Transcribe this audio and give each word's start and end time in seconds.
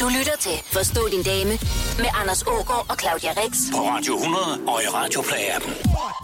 Du 0.00 0.08
lytter 0.18 0.36
til 0.40 0.52
Forstå 0.64 1.00
din 1.10 1.22
dame 1.22 1.50
med 2.02 2.10
Anders 2.20 2.42
Ågaard 2.42 2.86
og 2.90 2.96
Claudia 3.00 3.30
Rex. 3.40 3.52
På 3.72 3.78
Radio 3.78 4.14
100 4.14 4.44
og 4.72 4.82
i 4.82 4.86
Radioplay-appen. 4.86 5.72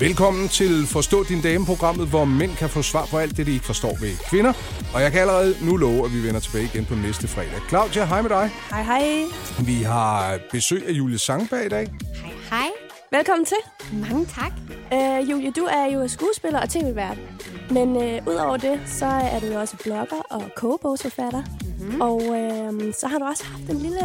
Velkommen 0.01 0.49
til 0.49 0.87
Forstå 0.87 1.25
din 1.25 1.43
dame-programmet, 1.43 2.09
hvor 2.09 2.25
mænd 2.25 2.57
kan 2.57 2.69
få 2.69 2.83
svar 2.83 3.07
på 3.07 3.19
alt 3.19 3.37
det, 3.37 3.47
de 3.47 3.53
ikke 3.53 3.65
forstår 3.65 3.97
ved 4.01 4.29
kvinder. 4.31 4.53
Og 4.95 5.03
jeg 5.03 5.13
kan 5.13 5.21
allerede 5.21 5.57
nu 5.63 5.77
love, 5.77 6.05
at 6.05 6.15
vi 6.15 6.27
vender 6.27 6.41
tilbage 6.41 6.65
igen 6.65 6.85
på 6.85 6.95
næste 6.95 7.29
fredag. 7.29 7.61
Claudia, 7.69 8.05
hej 8.05 8.23
med 8.23 8.31
dig. 8.31 8.51
Hej, 8.71 8.83
hej. 8.83 9.25
Vi 9.59 9.83
har 9.83 10.39
besøg 10.51 10.89
af 10.89 10.93
Julie 10.93 11.19
Sangberg 11.19 11.67
i 11.67 11.69
dag. 11.69 11.87
Hej, 12.23 12.33
hej. 12.51 12.69
Velkommen 13.11 13.45
til. 13.45 13.57
Mange 13.93 14.27
tak. 14.27 14.53
Uh, 14.93 15.31
Julie, 15.31 15.51
du 15.51 15.65
er 15.65 15.87
jo 15.95 16.09
skuespiller 16.09 16.61
og 16.61 16.69
tv-vært. 16.69 17.19
Men 17.71 17.89
uh, 17.97 18.33
udover 18.33 18.57
det, 18.57 18.81
så 18.87 19.07
er 19.07 19.41
du 19.41 19.47
jo 19.47 19.61
også 19.61 19.77
blogger 19.77 20.23
og 20.31 20.43
kogebogsforfatter. 20.57 21.43
Mm-hmm. 21.87 22.01
Og 22.01 22.15
uh, 22.17 22.93
så 23.01 23.07
har 23.07 23.19
du 23.19 23.25
også 23.25 23.45
haft 23.45 23.63
en 23.71 23.79
lille, 23.79 24.01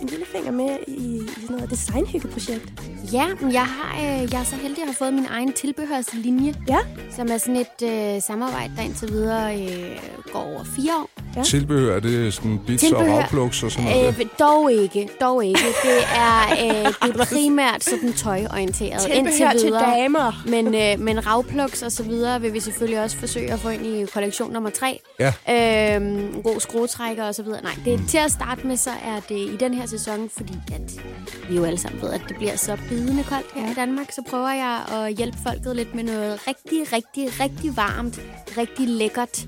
en 0.00 0.06
lille 0.08 0.24
finger 0.26 0.50
med 0.52 0.76
i, 0.88 0.92
i 1.16 1.20
sådan 1.40 1.56
noget 1.56 1.70
designhyggeprojekt. 1.70 2.72
Ja, 3.12 3.24
jeg, 3.52 3.66
har, 3.66 3.94
øh, 3.96 4.32
jeg 4.32 4.40
er 4.40 4.44
så 4.44 4.56
heldig 4.56 4.78
at 4.82 4.88
have 4.88 4.94
fået 4.94 5.14
min 5.14 5.26
egen 5.30 5.52
tilbehørslinje, 5.52 6.54
Ja? 6.68 6.78
som 7.16 7.28
er 7.30 7.38
sådan 7.38 7.56
et 7.56 7.82
øh, 8.16 8.22
samarbejde, 8.22 8.72
der 8.76 8.82
indtil 8.82 9.08
videre 9.12 9.60
øh, 9.62 9.98
går 10.32 10.40
over 10.42 10.64
fire 10.76 10.92
år. 10.96 11.10
Ja. 11.36 11.42
Tilbehør, 11.42 12.00
det 12.00 12.26
er 12.26 12.30
sådan 12.30 12.60
bits 12.66 12.82
Tilbehør. 12.82 13.12
og 13.12 13.18
ravplugs 13.18 13.62
og 13.62 13.70
sådan 13.70 13.90
noget. 13.90 14.08
Øh, 14.20 14.26
dog 14.38 14.72
ikke, 14.72 15.08
dog 15.20 15.44
ikke. 15.44 15.60
Det 15.82 15.98
er, 16.16 16.50
øh, 16.52 17.08
det 17.12 17.20
er 17.20 17.24
primært 17.34 17.84
sådan 17.84 18.12
tøjorienteret 18.12 19.00
Tilbehør 19.00 19.18
indtil 19.18 19.60
til 19.60 19.66
videre. 19.68 19.90
damer. 19.96 20.42
Men, 20.46 20.74
øh, 20.74 21.00
men 21.04 21.26
ravplugs 21.26 21.82
og 21.82 21.92
så 21.92 22.02
videre 22.02 22.40
vil 22.40 22.52
vi 22.52 22.60
selvfølgelig 22.60 23.00
også 23.02 23.16
forsøge 23.16 23.52
at 23.52 23.58
få 23.58 23.68
ind 23.68 23.86
i 23.86 24.06
kollektion 24.14 24.52
nummer 24.52 24.70
tre. 24.70 25.00
Ja. 25.20 25.94
Øhm, 25.96 26.42
god 26.42 26.60
skruetrækker 26.60 27.23
så 27.32 27.42
videre. 27.42 27.62
Nej, 27.62 27.74
det, 27.84 28.00
til 28.08 28.18
at 28.18 28.30
starte 28.30 28.66
med, 28.66 28.76
så 28.76 28.90
er 28.90 29.20
det 29.28 29.38
i 29.38 29.56
den 29.56 29.74
her 29.74 29.86
sæson, 29.86 30.30
fordi 30.36 30.54
at 30.72 31.00
vi 31.50 31.56
jo 31.56 31.64
alle 31.64 31.78
sammen 31.78 32.02
ved, 32.02 32.10
at 32.12 32.22
det 32.28 32.36
bliver 32.36 32.56
så 32.56 32.78
bidende 32.88 33.24
koldt 33.24 33.46
her 33.54 33.70
i 33.70 33.74
Danmark, 33.74 34.12
så 34.12 34.22
prøver 34.30 34.48
jeg 34.50 34.80
at 34.92 35.14
hjælpe 35.16 35.38
folket 35.46 35.76
lidt 35.76 35.94
med 35.94 36.04
noget 36.04 36.46
rigtig, 36.48 36.92
rigtig, 36.92 37.40
rigtig 37.40 37.76
varmt, 37.76 38.20
rigtig 38.58 38.88
lækkert. 38.88 39.46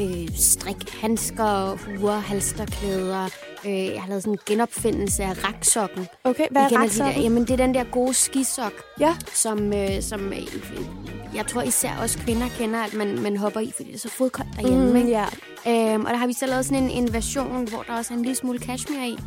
Øh, 0.00 0.28
strik, 0.36 0.90
handsker, 1.00 1.76
huer, 1.98 2.12
halsterklæder. 2.18 3.28
Øh, 3.66 3.84
jeg 3.84 4.00
har 4.02 4.08
lavet 4.08 4.22
sådan 4.22 4.32
en 4.34 4.38
genopfindelse 4.46 5.22
af 5.24 5.44
raksokken. 5.44 6.06
Okay, 6.24 6.46
hvad 6.50 6.62
er 6.62 6.68
kender 6.68 6.82
de 6.82 6.88
der- 6.88 7.04
raksokken? 7.04 7.22
Jamen, 7.22 7.42
det 7.42 7.50
er 7.50 7.56
den 7.56 7.74
der 7.74 7.84
gode 7.84 8.14
skisok, 8.14 8.72
Ja. 9.00 9.16
som, 9.34 9.72
øh, 9.72 10.02
som 10.02 10.32
øh, 10.32 10.38
jeg 11.34 11.46
tror 11.46 11.62
især 11.62 11.96
også 12.02 12.18
kvinder 12.18 12.48
kender, 12.58 12.78
at 12.82 12.94
man, 12.94 13.22
man 13.22 13.36
hopper 13.36 13.60
i, 13.60 13.72
fordi 13.76 13.88
det 13.88 13.94
er 13.94 13.98
så 13.98 14.10
fodkoldt 14.10 14.56
derhjemme. 14.56 14.90
Mm, 14.90 14.96
ikke? 14.96 15.08
ja. 15.08 15.24
Øhm, 15.68 16.04
og 16.04 16.10
der 16.10 16.16
har 16.16 16.26
vi 16.26 16.32
så 16.32 16.46
lavet 16.46 16.64
sådan 16.64 16.82
en, 16.82 16.90
en 16.90 17.12
version, 17.12 17.68
hvor 17.68 17.82
der 17.82 17.96
også 17.96 18.14
er 18.14 18.18
en 18.18 18.22
lille 18.22 18.36
smule 18.36 18.58
cashmere 18.58 19.08
i. 19.08 19.18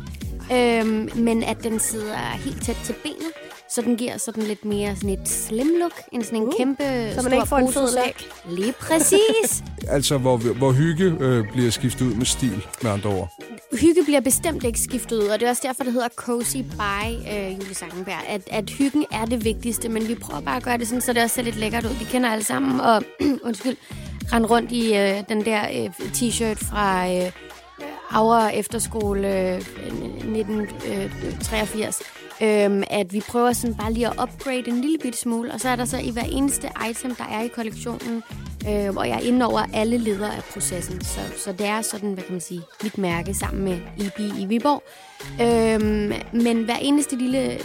Øhm, 0.52 1.10
men 1.16 1.42
at 1.42 1.64
den 1.64 1.78
sidder 1.78 2.16
helt 2.16 2.62
tæt 2.62 2.76
til 2.84 2.94
benet, 3.02 3.32
så 3.78 3.82
den 3.82 3.96
giver 3.96 4.16
sådan 4.16 4.42
lidt 4.42 4.64
mere 4.64 4.96
sådan 4.96 5.10
et 5.10 5.28
slim 5.28 5.66
look, 5.80 5.92
end 6.12 6.22
sådan 6.22 6.38
en 6.38 6.44
Uh, 6.44 6.52
kæmpe 6.58 6.84
så 6.84 7.22
man 7.22 7.24
stor 7.30 7.32
ikke 7.32 7.48
får 7.48 7.58
en 7.58 7.72
fed 7.72 7.94
læg. 7.94 8.28
Lige 8.48 8.72
præcis. 8.72 9.50
Altså, 9.88 10.18
hvor, 10.18 10.36
hvor 10.36 10.72
hygge 10.72 11.16
øh, 11.20 11.52
bliver 11.52 11.70
skiftet 11.70 12.06
ud 12.06 12.14
med 12.14 12.26
stil, 12.26 12.66
med 12.82 12.90
andre 12.90 13.10
ord. 13.10 13.28
Hygge 13.80 14.04
bliver 14.04 14.20
bestemt 14.20 14.64
ikke 14.64 14.80
skiftet 14.80 15.16
ud, 15.16 15.26
og 15.26 15.40
det 15.40 15.46
er 15.46 15.50
også 15.50 15.62
derfor, 15.66 15.84
det 15.84 15.92
hedder 15.92 16.08
Cozy 16.16 16.56
by 16.56 17.30
øh, 17.32 17.52
Julie 17.52 17.74
Sangenberg. 17.74 18.24
At, 18.28 18.42
at 18.50 18.70
hyggen 18.70 19.04
er 19.12 19.24
det 19.24 19.44
vigtigste, 19.44 19.88
men 19.88 20.08
vi 20.08 20.14
prøver 20.14 20.40
bare 20.40 20.56
at 20.56 20.62
gøre 20.62 20.78
det 20.78 20.88
sådan, 20.88 21.00
så 21.00 21.12
det 21.12 21.22
også 21.22 21.34
ser 21.34 21.42
lidt 21.42 21.56
lækkert 21.56 21.84
ud. 21.84 21.90
Vi 21.98 22.04
kender 22.04 22.30
alle 22.30 22.44
sammen, 22.44 22.80
og 22.80 23.02
undskyld, 23.48 23.76
rende 24.32 24.48
rundt 24.48 24.72
i 24.72 24.96
øh, 24.96 25.22
den 25.28 25.44
der 25.44 25.62
øh, 25.62 25.90
t-shirt 26.00 26.68
fra 26.70 27.08
øh, 27.08 27.32
Aura 28.10 28.50
Efterskole 28.50 29.28
øh, 29.28 29.56
1983. 29.56 32.02
Øhm, 32.42 32.82
at 32.90 33.12
vi 33.12 33.22
prøver 33.28 33.52
sådan 33.52 33.76
bare 33.76 33.92
lige 33.92 34.06
at 34.06 34.12
upgrade 34.22 34.68
en 34.68 34.80
lille 34.80 34.98
bitte 35.02 35.18
smule, 35.18 35.52
og 35.52 35.60
så 35.60 35.68
er 35.68 35.76
der 35.76 35.84
så 35.84 35.98
i 35.98 36.10
hver 36.10 36.22
eneste 36.22 36.68
item, 36.90 37.14
der 37.14 37.24
er 37.24 37.42
i 37.42 37.48
kollektionen, 37.48 38.22
øh, 38.68 38.90
hvor 38.90 39.04
jeg 39.04 39.16
er 39.16 39.26
inde 39.28 39.46
over 39.46 39.62
alle 39.74 39.96
ledere 39.96 40.36
af 40.36 40.42
processen. 40.44 41.00
Så, 41.04 41.20
så 41.36 41.52
det 41.52 41.66
er 41.66 41.82
sådan, 41.82 42.12
hvad 42.12 42.24
kan 42.24 42.32
man 42.32 42.40
sige, 42.40 42.62
mit 42.82 42.98
mærke 42.98 43.34
sammen 43.34 43.64
med 43.64 44.06
EB 44.06 44.20
i 44.38 44.46
Viborg. 44.46 44.82
Øhm, 45.40 46.12
men 46.44 46.64
hver 46.64 46.76
eneste 46.76 47.16
lille 47.16 47.58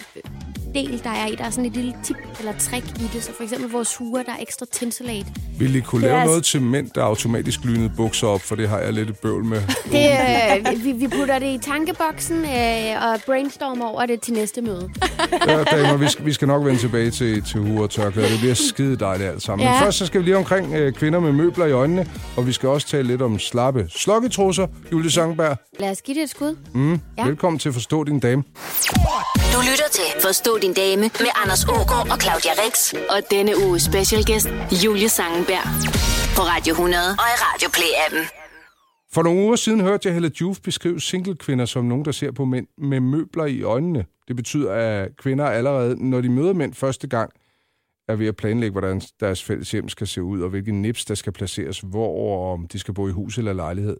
del, 0.75 1.01
der 1.03 1.09
er 1.09 1.27
i, 1.27 1.35
der 1.35 1.43
er 1.43 1.49
sådan 1.49 1.65
et 1.65 1.71
lille 1.73 1.93
tip 2.03 2.15
eller 2.39 2.51
trick 2.59 2.85
i 2.87 3.09
det. 3.13 3.23
Så 3.23 3.31
for 3.37 3.43
eksempel 3.43 3.71
vores 3.71 3.95
huer, 3.95 4.23
der 4.23 4.31
er 4.31 4.37
ekstra 4.41 4.65
tinselate. 4.71 5.25
Vil 5.59 5.75
I 5.75 5.79
kunne 5.79 6.01
Det 6.01 6.07
lave 6.09 6.19
altså- 6.21 6.29
noget 6.31 6.43
til 6.45 6.61
mænd, 6.61 6.89
der 6.95 7.03
automatisk 7.03 7.59
lynede 7.63 7.91
bukser 7.97 8.27
op, 8.27 8.41
for 8.41 8.55
det 8.55 8.69
har 8.69 8.79
jeg 8.79 8.93
lidt 8.93 9.09
et 9.09 9.17
bøvl 9.17 9.45
med. 9.45 9.61
Det, 9.91 10.09
øh, 10.75 10.83
vi, 10.85 10.91
vi 10.91 11.07
putter 11.07 11.39
det 11.39 11.47
i 11.53 11.57
tankeboksen 11.57 12.37
øh, 12.45 13.03
og 13.11 13.19
brainstormer 13.25 13.85
over 13.85 14.05
det 14.05 14.21
til 14.21 14.33
næste 14.33 14.61
møde. 14.61 14.89
Ja, 15.47 15.63
damer, 15.63 15.97
vi 15.97 16.07
skal, 16.09 16.25
vi 16.25 16.33
skal 16.33 16.47
nok 16.47 16.65
vende 16.65 16.79
tilbage 16.79 17.11
til, 17.11 17.43
til 17.43 17.59
huer 17.59 17.83
og 17.83 17.89
tørklæder. 17.89 18.29
Det 18.29 18.39
bliver 18.39 18.53
skide 18.53 18.95
dejligt 18.97 19.29
alt 19.29 19.41
sammen. 19.43 19.65
Men 19.65 19.73
Ja. 19.73 19.81
først 19.85 19.97
så 19.97 20.05
skal 20.05 20.19
vi 20.21 20.25
lige 20.25 20.37
omkring 20.37 20.73
øh, 20.73 20.93
kvinder 20.93 21.19
med 21.19 21.31
møbler 21.31 21.65
i 21.65 21.71
øjnene, 21.71 22.07
og 22.37 22.47
vi 22.47 22.51
skal 22.51 22.69
også 22.69 22.87
tale 22.87 23.07
lidt 23.07 23.21
om 23.21 23.39
slappe 23.39 23.85
slokketrusser. 23.89 24.67
Julie 24.91 25.11
Sangberg, 25.11 25.57
Lad 25.79 25.91
os 25.91 26.01
give 26.01 26.15
det 26.17 26.23
et 26.23 26.29
skud. 26.29 26.55
mm. 26.73 26.99
Ja. 27.17 27.25
velkommen 27.25 27.59
til 27.59 27.73
Forstå 27.73 28.03
din 28.03 28.19
dame. 28.19 28.43
Du 29.53 29.59
lytter 29.71 29.89
til 29.91 30.03
Forstå 30.21 30.57
din 30.63 30.73
dame 30.73 31.01
med 31.25 31.31
Anders 31.41 31.63
Ågaard 31.75 32.07
og 32.13 32.17
Claudia 32.23 32.53
Rex. 32.61 32.93
Og 33.13 33.19
denne 33.31 33.53
uge 33.65 33.79
special 33.79 34.23
gæst, 34.23 34.47
Julie 34.83 35.09
Sangenberg. 35.09 35.65
På 36.37 36.41
Radio 36.51 36.71
100 36.71 37.03
og 37.23 37.29
i 37.33 37.37
Radioplay-appen. 37.45 38.23
For 39.13 39.23
nogle 39.23 39.41
uger 39.45 39.55
siden 39.55 39.81
hørte 39.81 40.07
jeg 40.07 40.13
Helle 40.13 40.31
Juf 40.41 40.59
beskrive 40.59 40.99
singlekvinder 41.01 41.65
som 41.65 41.85
nogen, 41.85 42.05
der 42.05 42.11
ser 42.11 42.31
på 42.31 42.45
mænd 42.45 42.67
med 42.77 42.99
møbler 42.99 43.45
i 43.45 43.61
øjnene. 43.63 44.05
Det 44.27 44.35
betyder, 44.35 44.71
at 44.73 45.17
kvinder 45.17 45.45
allerede, 45.45 46.09
når 46.09 46.21
de 46.21 46.29
møder 46.29 46.53
mænd 46.53 46.73
første 46.73 47.07
gang, 47.07 47.31
er 48.07 48.15
ved 48.15 48.27
at 48.27 48.35
planlægge, 48.35 48.71
hvordan 48.71 49.01
deres 49.19 49.43
fælles 49.43 49.71
hjem 49.71 49.89
skal 49.89 50.07
se 50.07 50.23
ud, 50.23 50.41
og 50.41 50.49
hvilken 50.49 50.81
nips, 50.81 51.05
der 51.05 51.15
skal 51.15 51.33
placeres 51.33 51.79
hvor, 51.79 52.07
og 52.07 52.53
om 52.53 52.67
de 52.67 52.79
skal 52.79 52.93
bo 52.93 53.07
i 53.07 53.11
hus 53.11 53.37
eller 53.37 53.53
lejlighed. 53.53 53.97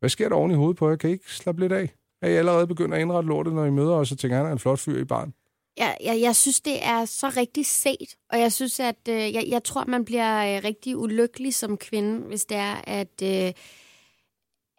Hvad 0.00 0.10
sker 0.10 0.28
der 0.28 0.36
oven 0.36 0.50
i 0.50 0.54
hovedet 0.54 0.76
på 0.76 0.88
jer? 0.88 0.96
Kan 0.96 1.10
I 1.10 1.12
ikke 1.12 1.34
slappe 1.34 1.60
lidt 1.60 1.72
af? 1.72 1.94
Er 2.22 2.28
I 2.28 2.34
allerede 2.34 2.66
begyndt 2.66 2.94
at 2.94 3.00
indrette 3.00 3.28
lortet, 3.28 3.52
når 3.52 3.64
I 3.64 3.70
møder 3.70 3.94
os, 3.94 4.12
og 4.12 4.18
tænker, 4.18 4.36
han 4.36 4.46
er 4.46 4.52
en 4.52 4.58
flot 4.58 4.78
fyr 4.78 5.00
i 5.00 5.04
barn? 5.04 5.32
Jeg, 5.76 5.96
jeg, 6.04 6.20
jeg 6.20 6.36
synes, 6.36 6.60
det 6.60 6.84
er 6.84 7.04
så 7.04 7.32
rigtig 7.36 7.66
set, 7.66 8.16
og 8.30 8.40
jeg 8.40 8.52
synes, 8.52 8.80
at 8.80 9.08
øh, 9.08 9.34
jeg, 9.34 9.44
jeg 9.48 9.64
tror, 9.64 9.84
man 9.84 10.04
bliver 10.04 10.56
øh, 10.56 10.64
rigtig 10.64 10.96
ulykkelig 10.96 11.54
som 11.54 11.76
kvinde, 11.76 12.26
hvis 12.26 12.44
det 12.44 12.56
er, 12.56 12.80
at, 12.86 13.22
øh, 13.22 13.52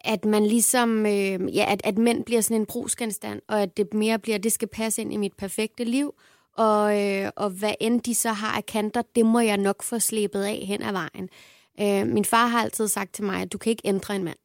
at 0.00 0.24
man 0.24 0.46
ligesom, 0.46 1.06
øh, 1.06 1.56
ja, 1.56 1.72
at, 1.72 1.80
at 1.84 1.98
mænd 1.98 2.24
bliver 2.24 2.40
sådan 2.40 2.60
en 2.60 2.66
brugsgenstand, 2.66 3.42
og 3.48 3.62
at 3.62 3.76
det 3.76 3.94
mere 3.94 4.18
bliver, 4.18 4.38
det 4.38 4.52
skal 4.52 4.68
passe 4.68 5.02
ind 5.02 5.12
i 5.12 5.16
mit 5.16 5.36
perfekte 5.36 5.84
liv, 5.84 6.14
og, 6.56 7.02
øh, 7.02 7.30
og 7.36 7.50
hvad 7.50 7.74
end 7.80 8.00
de 8.00 8.14
så 8.14 8.32
har 8.32 8.56
af 8.56 8.66
kanter, 8.66 9.02
det 9.14 9.26
må 9.26 9.40
jeg 9.40 9.56
nok 9.56 9.82
få 9.82 9.98
slæbet 9.98 10.42
af 10.42 10.56
hen 10.66 10.82
ad 10.82 10.92
vejen. 10.92 11.28
Øh, 11.80 12.06
min 12.06 12.24
far 12.24 12.46
har 12.46 12.62
altid 12.62 12.88
sagt 12.88 13.14
til 13.14 13.24
mig, 13.24 13.42
at 13.42 13.52
du 13.52 13.58
kan 13.58 13.70
ikke 13.70 13.88
ændre 13.88 14.16
en 14.16 14.24
mand. 14.24 14.38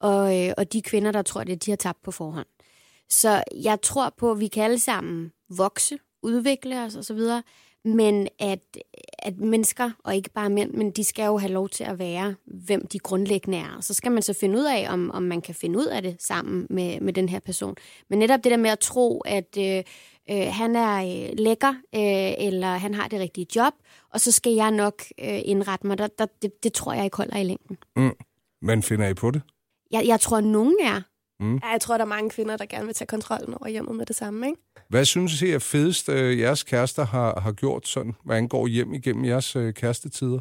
Og, 0.00 0.46
øh, 0.46 0.54
og 0.56 0.72
de 0.72 0.82
kvinder, 0.82 1.12
der 1.12 1.22
tror 1.22 1.44
det, 1.44 1.66
de 1.66 1.70
har 1.70 1.76
tabt 1.76 2.02
på 2.02 2.10
forhånd. 2.10 2.46
Så 3.08 3.44
jeg 3.62 3.80
tror 3.82 4.14
på, 4.16 4.30
at 4.30 4.40
vi 4.40 4.48
kan 4.48 4.64
alle 4.64 4.78
sammen 4.78 5.32
vokse, 5.48 5.98
udvikle 6.22 6.82
os 6.82 6.96
osv., 6.96 7.20
men 7.84 8.28
at, 8.38 8.76
at 9.18 9.38
mennesker, 9.38 9.90
og 10.04 10.16
ikke 10.16 10.30
bare 10.30 10.50
mænd, 10.50 10.72
men 10.72 10.90
de 10.90 11.04
skal 11.04 11.26
jo 11.26 11.38
have 11.38 11.52
lov 11.52 11.68
til 11.68 11.84
at 11.84 11.98
være, 11.98 12.34
hvem 12.44 12.86
de 12.86 12.98
grundlæggende 12.98 13.58
er. 13.58 13.76
Og 13.76 13.84
så 13.84 13.94
skal 13.94 14.12
man 14.12 14.22
så 14.22 14.32
finde 14.32 14.58
ud 14.58 14.64
af, 14.64 14.86
om, 14.92 15.10
om 15.10 15.22
man 15.22 15.40
kan 15.40 15.54
finde 15.54 15.78
ud 15.78 15.84
af 15.84 16.02
det 16.02 16.16
sammen 16.22 16.66
med, 16.70 17.00
med 17.00 17.12
den 17.12 17.28
her 17.28 17.40
person. 17.40 17.76
Men 18.10 18.18
netop 18.18 18.44
det 18.44 18.50
der 18.50 18.56
med 18.56 18.70
at 18.70 18.78
tro, 18.78 19.20
at 19.20 19.58
øh, 19.58 19.82
øh, 20.30 20.46
han 20.50 20.76
er 20.76 20.96
øh, 20.96 21.38
lækker, 21.38 21.74
øh, 21.94 22.46
eller 22.46 22.68
han 22.68 22.94
har 22.94 23.08
det 23.08 23.20
rigtige 23.20 23.46
job, 23.56 23.74
og 24.10 24.20
så 24.20 24.32
skal 24.32 24.52
jeg 24.52 24.70
nok 24.70 25.02
øh, 25.20 25.40
indrette 25.44 25.86
mig, 25.86 25.98
der, 25.98 26.06
der, 26.06 26.26
det, 26.42 26.62
det 26.62 26.72
tror 26.72 26.92
jeg 26.92 27.04
ikke 27.04 27.16
holder 27.16 27.36
i 27.36 27.44
længden. 27.44 27.78
Men 28.62 28.82
finder 28.82 29.08
I 29.08 29.14
på 29.14 29.30
det? 29.30 29.42
Jeg, 29.90 30.06
jeg 30.06 30.20
tror, 30.20 30.40
nogen 30.40 30.76
er. 30.82 31.02
Ja, 31.40 31.68
jeg 31.68 31.80
tror, 31.80 31.96
der 31.96 32.04
er 32.04 32.08
mange 32.08 32.30
kvinder, 32.30 32.56
der 32.56 32.66
gerne 32.66 32.86
vil 32.86 32.94
tage 32.94 33.06
kontrollen 33.06 33.54
over 33.54 33.68
hjemmet 33.68 33.96
med 33.96 34.06
det 34.06 34.16
samme, 34.16 34.46
ikke? 34.46 34.60
Hvad 34.88 35.04
synes 35.04 35.42
I 35.42 35.50
er 35.50 35.58
fedest, 35.58 36.08
øh, 36.08 36.38
jeres 36.38 36.62
kærester 36.62 37.04
har, 37.04 37.40
har 37.40 37.52
gjort 37.52 37.88
sådan, 37.88 38.14
hvad 38.24 38.36
angår 38.36 38.66
hjem 38.66 38.94
igennem 38.94 39.24
jeres 39.24 39.56
øh, 39.56 39.74
kærestetider? 39.74 40.38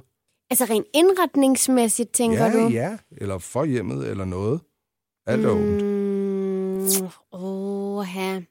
Altså 0.50 0.66
rent 0.66 0.86
indretningsmæssigt, 0.94 2.12
tænker 2.12 2.46
ja, 2.46 2.52
du? 2.52 2.68
ja. 2.68 2.98
Eller 3.18 3.38
for 3.38 3.66
hjemmet, 3.66 4.08
eller 4.08 4.26
noget. 4.26 4.62
Alt 5.28 5.46
er 5.46 5.50
åbent. 5.50 5.84
Mm, 7.02 7.10
åh, 7.32 8.06
ja. 8.16 8.42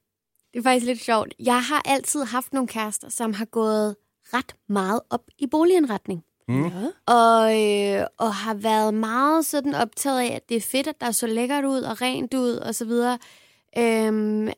Det 0.53 0.59
er 0.59 0.63
faktisk 0.63 0.87
lidt 0.87 1.01
sjovt. 1.01 1.35
Jeg 1.39 1.63
har 1.63 1.83
altid 1.85 2.25
haft 2.25 2.53
nogle 2.53 2.69
kærester, 2.69 3.09
som 3.09 3.33
har 3.33 3.45
gået 3.45 3.97
ret 4.25 4.57
meget 4.69 5.01
op 5.11 5.23
i 5.39 5.47
boligindretning. 5.47 6.25
Mm. 6.49 6.65
Ja. 6.65 6.91
Og, 7.07 7.63
øh, 7.63 8.07
og 8.19 8.35
har 8.35 8.55
været 8.55 8.95
meget 8.95 9.47
sådan 9.47 9.75
optaget 9.75 10.21
af, 10.21 10.35
at 10.35 10.49
det 10.49 10.57
er 10.57 10.61
fedt, 10.61 10.87
at 10.87 11.01
der 11.01 11.11
så 11.11 11.27
lækkert 11.27 11.65
ud 11.65 11.81
og 11.81 12.03
rent 12.03 12.35
ud 12.35 12.57
og 12.57 12.75
så 12.75 12.85
videre. 12.85 13.19
Øhm, 13.79 14.49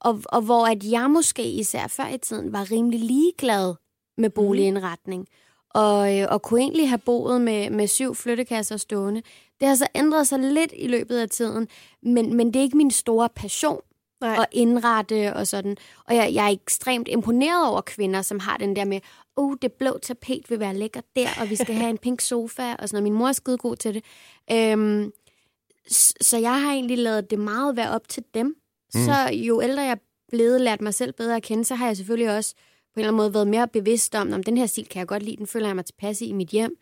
og, 0.00 0.22
og 0.24 0.42
hvor 0.42 0.66
at 0.66 0.84
jeg 0.84 1.10
måske 1.10 1.50
især 1.50 1.86
før 1.86 2.08
i 2.08 2.18
tiden 2.18 2.52
var 2.52 2.70
rimelig 2.70 3.00
ligeglad 3.00 3.74
med 4.18 4.30
boligindretning. 4.30 5.26
Og, 5.74 6.18
øh, 6.18 6.26
og 6.30 6.42
kunne 6.42 6.60
egentlig 6.60 6.88
have 6.88 6.98
boet 6.98 7.40
med, 7.40 7.70
med 7.70 7.86
syv 7.86 8.14
flyttekasser 8.14 8.76
stående. 8.76 9.22
Det 9.60 9.68
har 9.68 9.74
så 9.74 9.86
ændret 9.94 10.26
sig 10.26 10.38
lidt 10.38 10.72
i 10.76 10.86
løbet 10.86 11.18
af 11.18 11.28
tiden, 11.28 11.68
men, 12.02 12.36
men 12.36 12.46
det 12.46 12.56
er 12.56 12.62
ikke 12.62 12.76
min 12.76 12.90
store 12.90 13.28
passion. 13.36 13.80
Nej. 14.26 14.36
og 14.38 14.46
indrette 14.52 15.34
og 15.34 15.46
sådan. 15.46 15.76
Og 16.08 16.14
jeg, 16.16 16.30
jeg 16.34 16.44
er 16.44 16.48
ekstremt 16.50 17.08
imponeret 17.08 17.68
over 17.68 17.80
kvinder, 17.80 18.22
som 18.22 18.38
har 18.38 18.56
den 18.56 18.76
der 18.76 18.84
med, 18.84 19.00
oh, 19.36 19.56
det 19.62 19.72
blå 19.72 19.98
tapet 20.02 20.50
vil 20.50 20.60
være 20.60 20.74
lækkert 20.74 21.04
der, 21.16 21.28
og 21.40 21.50
vi 21.50 21.56
skal 21.56 21.74
have 21.74 21.90
en 21.90 21.98
pink 21.98 22.20
sofa 22.20 22.74
og 22.78 22.88
sådan 22.88 22.96
noget. 22.96 23.12
Min 23.12 23.18
mor 23.18 23.28
er 23.28 23.32
skide 23.32 23.58
god 23.58 23.76
til 23.76 23.94
det. 23.94 24.04
Øhm, 24.52 25.12
så 26.20 26.38
jeg 26.38 26.62
har 26.62 26.72
egentlig 26.72 26.98
lavet 26.98 27.30
det 27.30 27.38
meget 27.38 27.76
være 27.76 27.90
op 27.90 28.08
til 28.08 28.24
dem. 28.34 28.46
Mm. 28.94 29.00
Så 29.04 29.30
jo 29.32 29.62
ældre 29.62 29.82
jeg 29.82 29.90
er 29.90 29.96
blevet, 30.28 30.60
lært 30.60 30.80
mig 30.80 30.94
selv 30.94 31.12
bedre 31.12 31.36
at 31.36 31.42
kende, 31.42 31.64
så 31.64 31.74
har 31.74 31.86
jeg 31.86 31.96
selvfølgelig 31.96 32.36
også 32.36 32.54
på 32.54 32.60
en 32.96 33.00
eller 33.00 33.08
anden 33.08 33.16
måde 33.16 33.34
været 33.34 33.48
mere 33.48 33.68
bevidst 33.68 34.14
om, 34.14 34.32
om 34.32 34.42
den 34.42 34.56
her 34.56 34.66
stil 34.66 34.86
kan 34.86 34.98
jeg 34.98 35.06
godt 35.06 35.22
lide, 35.22 35.36
den 35.36 35.46
føler 35.46 35.66
jeg 35.66 35.76
mig 35.76 35.84
tilpas 35.84 36.20
i 36.20 36.26
i 36.26 36.32
mit 36.32 36.48
hjem. 36.48 36.76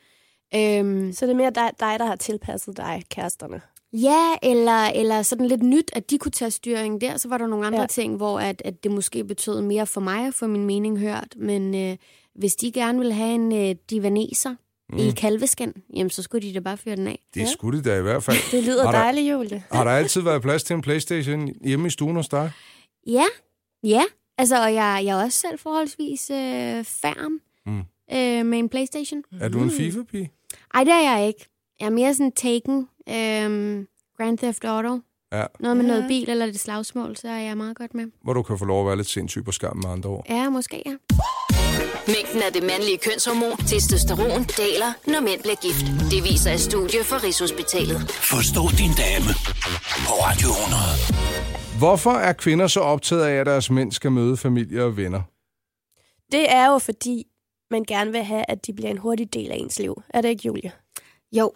Øhm, 0.55 1.13
Så 1.13 1.27
det 1.27 1.33
er 1.33 1.37
mere 1.37 1.51
dig, 1.51 1.71
dig, 1.81 1.99
der 1.99 2.05
har 2.05 2.17
tilpasset 2.17 2.77
dig, 2.77 3.03
kæresterne. 3.11 3.61
Ja, 3.93 4.35
eller, 4.43 4.85
eller 4.87 5.23
sådan 5.23 5.47
lidt 5.47 5.63
nyt, 5.63 5.91
at 5.95 6.11
de 6.11 6.19
kunne 6.19 6.33
tage 6.33 6.51
styringen 6.51 7.01
der. 7.01 7.17
Så 7.17 7.29
var 7.29 7.39
der 7.39 7.47
nogle 7.47 7.67
andre 7.67 7.79
Ja. 7.79 7.83
ja. 7.83 7.87
ting, 7.87 8.17
hvor 8.17 8.41
at, 8.41 8.63
at 8.65 8.85
det 8.85 8.93
måske 8.93 9.25
betød 9.25 9.61
mere 9.61 9.87
for 9.87 10.01
mig 10.01 10.27
at 10.27 10.35
få 10.35 10.47
min 10.47 10.65
mening 10.65 10.99
hørt. 10.99 11.35
Men 11.37 11.75
øh, 11.75 11.97
hvis 12.35 12.55
de 12.57 12.73
gerne 12.73 12.99
vil 12.99 13.13
have 13.13 13.35
en 13.35 13.53
øh, 13.55 13.75
divaneser 13.91 14.55
mm. 14.93 14.99
i 14.99 15.11
kalveskin, 15.11 15.73
jamen 15.97 16.11
så 16.11 16.23
skulle 16.23 16.49
de 16.49 16.55
da 16.55 16.61
bare 16.61 16.77
fyre 16.77 16.97
den 16.97 17.07
af. 17.07 17.19
Det 17.35 17.49
skulle 17.49 17.79
de 17.83 17.91
da 17.91 17.99
i 17.99 18.03
hvert 18.03 18.23
fald. 18.23 18.37
Det 18.51 18.65
lyder 18.65 18.85
Har 18.85 18.93
dejligt, 18.93 19.33
Julie. 19.33 19.65
Har 19.73 19.85
der 19.85 19.91
altid 19.91 20.21
været 20.21 20.43
plads 20.43 20.63
til 20.65 20.75
en 20.75 20.83
Playstation 20.83 21.49
hjemme 21.65 21.87
i 21.87 21.91
stuen 21.91 22.17
hos 22.17 22.29
dig? 22.29 22.53
Ja, 23.07 23.25
ja. 23.85 24.03
Altså, 24.39 24.63
og 24.63 24.75
jeg, 24.75 25.03
jeg 25.05 25.21
er 25.21 25.25
også 25.25 25.39
selv 25.39 25.59
forholdsvis 25.59 26.31
øh, 26.31 26.85
færm 26.85 27.41
Mm. 27.67 27.79
øh, 28.13 28.47
med 28.47 28.59
en 28.59 28.69
Playstation. 28.69 29.23
Er 29.41 29.49
du 29.49 29.63
en 29.63 29.71
FIFA-pige? 29.71 30.31
Ej, 30.75 30.85
det 30.85 30.93
er 30.93 31.17
jeg 31.17 31.27
ikke. 31.29 31.47
Jeg 31.81 31.87
er 31.87 31.91
mere 31.91 32.15
sådan 32.15 32.33
Taken, 32.33 32.89
øh, 33.09 33.85
Grand 34.17 34.39
Theft 34.39 34.65
Auto. 34.65 35.01
Ja, 35.33 35.45
Noget 35.61 35.77
med 35.77 35.85
Ja. 35.85 35.91
noget 35.93 36.05
bil 36.09 36.31
eller 36.31 36.47
det 36.47 36.61
slagsmål, 36.61 37.17
så 37.17 37.29
er 37.29 37.39
jeg 37.39 37.57
meget 37.57 37.77
godt 37.77 37.95
med. 37.95 38.05
hvor 38.23 38.33
du 38.33 38.43
kan 38.43 38.59
få 38.59 38.65
lov 38.65 38.81
at 38.81 38.87
være 38.87 38.97
lidt 38.97 39.09
sindssyg 39.09 39.45
på 39.45 39.53
skærmen 39.53 39.83
med 39.85 39.91
andre 39.93 40.11
ord. 40.11 40.25
Ja, 40.29 40.49
måske 40.49 40.83
ja. 40.87 40.95
Mængden 42.07 42.43
af 42.47 42.53
det 42.53 42.63
mandlige 42.63 42.99
kønshormon, 42.99 43.57
testosteron, 43.57 44.45
daler, 44.45 44.91
når 45.13 45.21
mænd 45.21 45.41
bliver 45.43 45.57
gift. 45.67 45.85
Det 46.13 46.25
viser 46.25 46.51
et 46.53 46.61
studie 46.61 47.05
fra 47.05 47.17
Rigshospitalet. 47.17 47.99
Forstå 48.11 48.63
din 48.81 48.93
dame 49.05 49.31
på 50.07 50.13
Radio 50.27 50.49
100. 50.49 51.79
Hvorfor 51.79 52.11
er 52.29 52.33
kvinder 52.33 52.67
så 52.67 52.81
optaget 52.81 53.23
af, 53.25 53.35
at 53.41 53.47
deres 53.47 53.71
mænd 53.71 53.93
skal 53.93 54.13
møde 54.13 54.37
familie 54.37 54.85
og 54.85 54.97
venner? 54.97 55.23
Det 56.33 56.53
er 56.53 56.67
jo 56.73 56.79
fordi, 56.79 57.27
man 57.71 57.85
gerne 57.85 58.13
vil 58.13 58.23
have, 58.23 58.45
at 58.49 58.67
de 58.67 58.73
bliver 58.73 58.91
en 58.91 58.99
hurtig 58.99 59.33
del 59.35 59.51
af 59.51 59.57
ens 59.57 59.79
liv. 59.79 60.03
Er 60.09 60.21
det 60.21 60.29
ikke, 60.29 60.47
Julie? 60.47 60.73
Jo, 61.33 61.53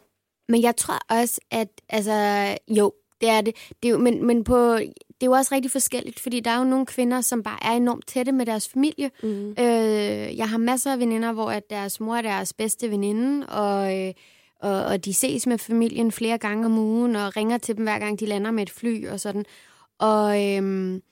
men 0.49 0.63
jeg 0.63 0.77
tror 0.77 0.99
også, 1.09 1.41
at 1.51 1.69
altså, 1.89 2.49
jo, 2.69 2.93
det 3.21 3.29
er 3.29 3.41
det. 3.41 3.55
det 3.83 3.89
er 3.89 3.93
jo, 3.93 3.99
men, 3.99 4.27
men 4.27 4.45
på, 4.45 4.77
det 4.77 5.23
er 5.23 5.27
jo 5.27 5.33
også 5.33 5.55
rigtig 5.55 5.71
forskelligt, 5.71 6.21
fordi 6.21 6.41
der 6.41 6.51
er 6.51 6.59
jo 6.59 6.65
nogle 6.65 6.87
kvinder, 6.87 7.21
som 7.21 7.43
bare 7.43 7.59
er 7.63 7.73
enormt 7.73 8.07
tætte 8.07 8.33
med 8.33 8.47
deres 8.47 8.69
familie. 8.69 9.11
Mm. 9.23 9.51
Øh, 9.51 10.37
jeg 10.37 10.49
har 10.49 10.59
masser 10.59 10.93
af 10.93 10.99
veninder, 10.99 11.33
hvor 11.33 11.51
at 11.51 11.71
deres 11.71 12.01
mor 12.01 12.17
er 12.17 12.23
deres 12.23 12.53
bedste 12.53 12.91
veninde, 12.91 13.47
og, 13.47 13.99
øh, 14.01 14.13
og, 14.61 14.85
og 14.85 15.05
de 15.05 15.15
ses 15.15 15.47
med 15.47 15.59
familien 15.59 16.13
flere 16.13 16.39
gange 16.39 16.67
om 16.67 16.79
ugen, 16.79 17.17
og 17.17 17.37
ringer 17.37 17.59
til 17.59 17.77
dem 17.77 17.85
hver 17.85 17.99
gang 17.99 18.21
de 18.21 18.27
lander 18.27 18.51
med 18.51 18.63
et 18.63 18.71
fly 18.71 19.09
og 19.09 19.21
sådan. 19.21 19.45
Og, 19.99 20.55
øhm, 20.55 21.03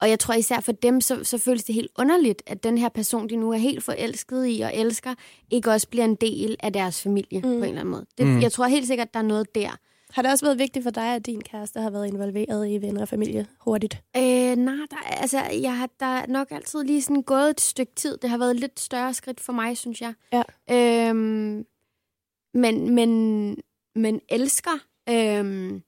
og 0.00 0.10
jeg 0.10 0.18
tror 0.18 0.34
især 0.34 0.60
for 0.60 0.72
dem, 0.72 1.00
så, 1.00 1.24
så 1.24 1.38
føles 1.38 1.64
det 1.64 1.74
helt 1.74 1.90
underligt, 1.98 2.42
at 2.46 2.64
den 2.64 2.78
her 2.78 2.88
person, 2.88 3.28
de 3.28 3.36
nu 3.36 3.52
er 3.52 3.56
helt 3.56 3.84
forelsket 3.84 4.46
i 4.48 4.60
og 4.60 4.70
elsker, 4.74 5.14
ikke 5.50 5.70
også 5.70 5.88
bliver 5.88 6.04
en 6.04 6.14
del 6.14 6.56
af 6.60 6.72
deres 6.72 7.02
familie 7.02 7.40
mm. 7.40 7.42
på 7.42 7.48
en 7.48 7.64
eller 7.64 7.80
anden 7.80 7.88
måde. 7.88 8.06
Det, 8.18 8.26
mm. 8.26 8.40
Jeg 8.40 8.52
tror 8.52 8.66
helt 8.66 8.86
sikkert, 8.86 9.14
der 9.14 9.20
er 9.20 9.24
noget 9.24 9.54
der. 9.54 9.70
Har 10.10 10.22
det 10.22 10.30
også 10.30 10.44
været 10.44 10.58
vigtigt 10.58 10.82
for 10.82 10.90
dig, 10.90 11.14
at 11.14 11.26
din 11.26 11.40
kæreste 11.40 11.80
har 11.80 11.90
været 11.90 12.06
involveret 12.06 12.68
i 12.68 12.78
venner 12.82 13.00
og 13.00 13.08
familie 13.08 13.46
hurtigt? 13.60 14.02
Øh, 14.16 14.56
nej, 14.56 14.74
der, 14.90 14.96
altså, 15.06 15.40
jeg 15.62 15.76
har 15.76 15.90
der 16.00 16.06
er 16.06 16.26
nok 16.26 16.50
altid 16.50 16.84
lige 16.84 17.02
sådan 17.02 17.22
gået 17.22 17.50
et 17.50 17.60
stykke 17.60 17.92
tid. 17.96 18.18
Det 18.18 18.30
har 18.30 18.38
været 18.38 18.50
et 18.50 18.60
lidt 18.60 18.80
større 18.80 19.14
skridt 19.14 19.40
for 19.40 19.52
mig, 19.52 19.78
synes 19.78 20.00
jeg. 20.00 20.14
Ja. 20.32 20.42
Øhm, 20.70 21.64
men, 22.54 22.94
men, 22.94 23.56
men 23.94 24.20
elsker, 24.28 24.78
øhm, 25.08 25.82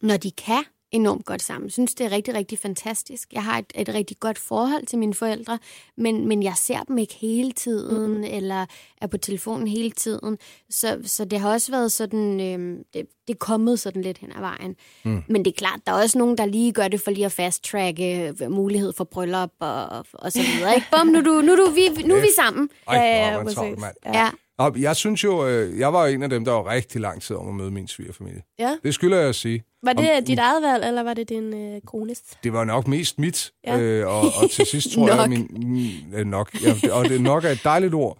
når 0.00 0.16
de 0.16 0.30
kan 0.30 0.64
enormt 0.96 1.24
godt 1.24 1.42
sammen. 1.42 1.70
Synes, 1.70 1.94
det 1.94 2.06
er 2.06 2.12
rigtig, 2.12 2.34
rigtig 2.34 2.58
fantastisk. 2.58 3.32
Jeg 3.32 3.42
har 3.44 3.58
et, 3.58 3.72
et 3.74 3.88
rigtig 3.94 4.16
godt 4.20 4.38
forhold 4.38 4.86
til 4.86 4.98
mine 4.98 5.14
forældre, 5.14 5.58
men, 5.96 6.28
men 6.28 6.42
jeg 6.42 6.52
ser 6.56 6.82
dem 6.82 6.98
ikke 6.98 7.14
hele 7.14 7.52
tiden, 7.52 8.16
mm. 8.16 8.24
eller 8.24 8.66
er 9.02 9.06
på 9.06 9.16
telefonen 9.18 9.68
hele 9.68 9.90
tiden. 9.90 10.38
Så, 10.70 10.98
så 11.04 11.24
det 11.24 11.40
har 11.40 11.52
også 11.52 11.70
været 11.72 11.92
sådan, 11.92 12.40
øhm, 12.40 12.76
det, 12.94 13.06
det 13.28 13.34
er 13.34 13.38
kommet 13.38 13.80
sådan 13.80 14.02
lidt 14.02 14.18
hen 14.18 14.32
ad 14.36 14.40
vejen. 14.40 14.76
Mm. 15.04 15.22
Men 15.28 15.44
det 15.44 15.50
er 15.50 15.56
klart, 15.56 15.80
der 15.86 15.92
er 15.92 16.02
også 16.02 16.18
nogen, 16.18 16.38
der 16.38 16.46
lige 16.46 16.72
gør 16.72 16.88
det 16.88 17.00
for 17.00 17.10
lige 17.10 17.26
at 17.26 17.32
fast-tracke 17.32 18.34
øh, 18.42 18.50
mulighed 18.52 18.92
for 18.96 19.04
bryllup 19.04 19.50
og, 19.60 19.86
og, 19.86 20.06
og 20.12 20.32
så 20.32 20.40
videre. 20.56 20.74
Ikke? 20.74 20.86
Bum, 20.98 21.06
nu 21.06 21.20
du, 21.20 21.40
nu, 21.40 21.56
du, 21.56 21.70
vi, 21.70 22.02
nu 22.04 22.14
er 22.14 22.20
vi 22.20 22.30
sammen. 22.36 22.68
Ej, 22.88 22.96
Ja, 22.96 23.02
ja, 23.02 23.30
hvor 23.30 23.32
er 23.32 23.36
man 23.36 23.44
præcis. 23.44 23.56
travlt, 23.56 23.80
mand. 23.80 23.94
Ja. 24.06 24.30
Nå, 24.58 24.72
jeg 24.78 24.96
synes 24.96 25.24
jo, 25.24 25.46
øh, 25.46 25.78
jeg 25.78 25.92
var 25.92 26.06
en 26.06 26.22
af 26.22 26.28
dem, 26.28 26.44
der 26.44 26.52
var 26.52 26.70
rigtig 26.70 27.00
lang 27.00 27.22
tid 27.22 27.36
om 27.36 27.48
at 27.48 27.54
møde 27.54 27.70
min 27.70 27.88
svigerfamilie. 27.88 28.42
Ja. 28.58 28.76
Det 28.84 28.94
skylder 28.94 29.16
jeg 29.18 29.28
at 29.28 29.34
sige. 29.34 29.64
Var 29.82 29.92
det 29.92 30.26
dit 30.26 30.38
eget 30.38 30.62
valg, 30.62 30.84
eller 30.84 31.02
var 31.02 31.14
det 31.14 31.28
din 31.28 31.54
øh, 31.54 31.80
kones? 31.86 32.22
Det 32.44 32.52
var 32.52 32.64
nok 32.64 32.88
mest 32.88 33.18
mit, 33.18 33.52
Ja. 33.66 33.78
øh, 33.78 34.06
og, 34.06 34.20
og 34.20 34.50
til 34.50 34.66
sidst 34.66 34.90
tror 34.94 35.08
jeg, 35.14 35.28
min, 35.30 36.04
øh, 36.14 36.26
nok, 36.26 36.50
ja, 36.62 36.92
og 36.92 37.04
det 37.08 37.20
nok 37.20 37.44
er 37.44 37.48
et 37.48 37.60
dejligt 37.64 37.94
ord. 37.94 38.18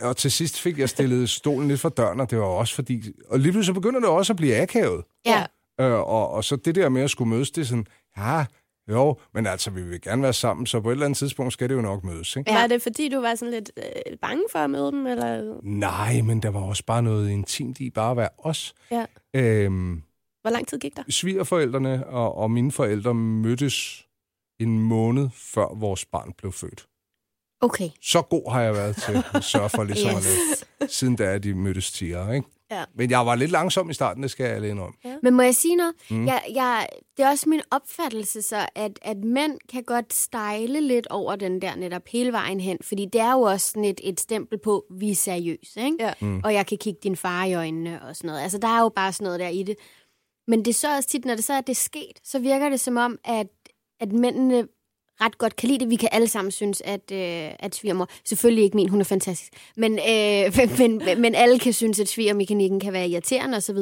Og 0.00 0.16
til 0.16 0.30
sidst 0.30 0.60
fik 0.60 0.78
jeg 0.78 0.88
stillet 0.88 1.30
stolen 1.30 1.68
lidt 1.68 1.80
for 1.80 1.88
døren, 1.88 2.20
og 2.20 2.30
det 2.30 2.38
var 2.38 2.44
også 2.44 2.74
fordi... 2.74 3.02
Og 3.28 3.38
lige 3.38 3.52
pludselig 3.52 3.74
så 3.74 3.80
begynder 3.80 4.00
det 4.00 4.08
også 4.08 4.32
at 4.32 4.36
blive 4.36 4.56
akavet. 4.56 5.04
Ja. 5.26 5.46
Øh, 5.80 5.92
og, 5.92 6.30
og 6.30 6.44
så 6.44 6.56
det 6.56 6.74
der 6.74 6.88
med 6.88 7.02
at 7.02 7.10
skulle 7.10 7.28
mødes, 7.30 7.50
det 7.50 7.60
er 7.60 7.66
sådan, 7.66 7.86
ja, 8.18 8.44
jo, 8.90 9.16
men 9.34 9.46
altså, 9.46 9.70
vi 9.70 9.82
vil 9.82 10.00
gerne 10.00 10.22
være 10.22 10.32
sammen, 10.32 10.66
så 10.66 10.80
på 10.80 10.88
et 10.88 10.92
eller 10.92 11.06
andet 11.06 11.16
tidspunkt 11.18 11.52
skal 11.52 11.68
det 11.68 11.74
jo 11.74 11.80
nok 11.80 12.04
mødes, 12.04 12.36
ikke? 12.36 12.50
Ja. 12.52 12.60
Var 12.60 12.66
det, 12.66 12.82
fordi 12.82 13.08
du 13.08 13.20
var 13.20 13.34
sådan 13.34 13.52
lidt 13.54 13.70
øh, 13.76 14.18
bange 14.22 14.42
for 14.52 14.58
at 14.58 14.70
møde 14.70 14.92
dem? 14.92 15.06
Eller? 15.06 15.54
Nej, 15.62 16.20
men 16.22 16.42
der 16.42 16.48
var 16.50 16.60
også 16.60 16.84
bare 16.86 17.02
noget 17.02 17.30
intimt 17.30 17.80
i 17.80 17.90
bare 17.90 18.10
at 18.10 18.16
være 18.16 18.28
os. 18.38 18.74
Ja. 18.90 19.04
Øhm, 19.36 20.02
Hvor 20.42 20.50
lang 20.50 20.68
tid 20.68 20.78
gik 20.78 20.96
der? 20.96 21.02
svigerforældrene 21.08 22.06
og, 22.06 22.34
og 22.36 22.50
mine 22.50 22.72
forældre 22.72 23.14
mødtes 23.14 24.06
en 24.60 24.78
måned 24.78 25.28
før 25.34 25.74
vores 25.78 26.04
barn 26.06 26.32
blev 26.38 26.52
født. 26.52 26.86
Okay. 27.62 27.88
Så 28.02 28.22
god 28.22 28.52
har 28.52 28.62
jeg 28.62 28.74
været 28.74 28.96
til 28.96 29.22
at 29.34 29.44
sørge 29.44 29.68
for 29.68 29.84
ligesom 29.84 30.10
Yes. 30.16 30.26
at 30.26 30.66
lave, 30.80 30.88
siden 30.88 31.16
da 31.16 31.38
de 31.38 31.54
mødtes 31.54 31.92
tiere, 31.92 32.36
ikke? 32.36 32.48
Ja. 32.70 32.84
Men 32.94 33.10
jeg 33.10 33.26
var 33.26 33.34
lidt 33.34 33.50
langsom 33.50 33.90
i 33.90 33.94
starten, 33.94 34.22
det 34.22 34.30
skal 34.30 34.46
jeg 34.46 34.56
alene 34.56 34.82
om. 34.82 34.94
Men 35.22 35.34
må 35.34 35.42
jeg 35.42 35.54
sige 35.54 35.76
noget? 35.76 35.94
Mm. 36.10 36.26
Jeg, 36.26 36.42
jeg, 36.54 36.88
det 37.16 37.24
er 37.24 37.30
også 37.30 37.48
min 37.48 37.60
opfattelse 37.70 38.42
så, 38.42 38.66
at, 38.74 38.98
at 39.02 39.16
mænd 39.16 39.58
kan 39.72 39.82
godt 39.84 40.14
stejle 40.14 40.80
lidt 40.80 41.06
over 41.06 41.36
den 41.36 41.62
der 41.62 41.76
netop 41.76 42.02
hele 42.12 42.32
vejen 42.32 42.60
hen. 42.60 42.78
Fordi 42.82 43.06
det 43.12 43.20
er 43.20 43.32
jo 43.32 43.40
også 43.40 43.70
sådan 43.70 43.84
et, 43.84 44.00
et 44.04 44.20
stempel 44.20 44.58
på, 44.58 44.84
vi 44.90 45.10
er 45.10 45.14
seriøse, 45.14 45.80
ikke? 45.80 45.96
Ja. 46.00 46.12
Mm. 46.20 46.40
Og 46.44 46.54
jeg 46.54 46.66
kan 46.66 46.78
kigge 46.78 47.00
din 47.02 47.16
far 47.16 47.44
i 47.44 47.54
øjnene 47.54 48.02
og 48.02 48.16
sådan 48.16 48.28
noget. 48.28 48.42
Altså, 48.42 48.58
der 48.58 48.68
er 48.68 48.80
jo 48.80 48.88
bare 48.88 49.12
sådan 49.12 49.24
noget 49.24 49.40
der 49.40 49.48
i 49.48 49.62
det. 49.62 49.76
Men 50.48 50.58
det 50.58 50.68
er 50.68 50.74
så 50.74 50.96
også 50.96 51.08
tit, 51.08 51.24
når 51.24 51.34
det 51.34 51.44
så 51.44 51.52
er 51.52 51.60
det 51.60 51.76
sket, 51.76 52.20
så 52.24 52.38
virker 52.38 52.68
det 52.68 52.80
som 52.80 52.96
om, 52.96 53.18
at, 53.24 53.46
at 54.00 54.12
mændene 54.12 54.66
ret 55.20 55.38
godt 55.38 55.56
kan 55.56 55.68
lide 55.68 55.78
det. 55.78 55.90
Vi 55.90 55.96
kan 55.96 56.08
alle 56.12 56.28
sammen 56.28 56.50
synes, 56.50 56.82
at, 56.84 57.12
øh, 57.12 57.50
at 57.58 57.74
svigermor... 57.74 58.08
Selvfølgelig 58.24 58.64
ikke 58.64 58.76
min, 58.76 58.88
hun 58.88 59.00
er 59.00 59.04
fantastisk. 59.04 59.52
Men, 59.76 59.92
øh, 59.92 60.58
men, 60.80 61.20
men 61.20 61.34
alle 61.34 61.58
kan 61.58 61.72
synes, 61.72 62.00
at 62.00 62.08
svigermekanikken 62.08 62.80
kan 62.80 62.92
være 62.92 63.08
irriterende 63.08 63.56
osv. 63.56 63.76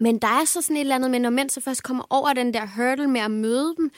Men 0.00 0.18
der 0.18 0.28
er 0.28 0.44
så 0.44 0.62
sådan 0.62 0.76
et 0.76 0.80
eller 0.80 0.94
andet 0.94 1.10
med, 1.10 1.20
når 1.20 1.30
mænd 1.30 1.50
så 1.50 1.60
først 1.60 1.82
kommer 1.82 2.04
over 2.10 2.32
den 2.32 2.54
der 2.54 2.66
hurdle 2.76 3.08
med 3.08 3.20
at 3.20 3.30
møde 3.30 3.74
dem, 3.76 3.90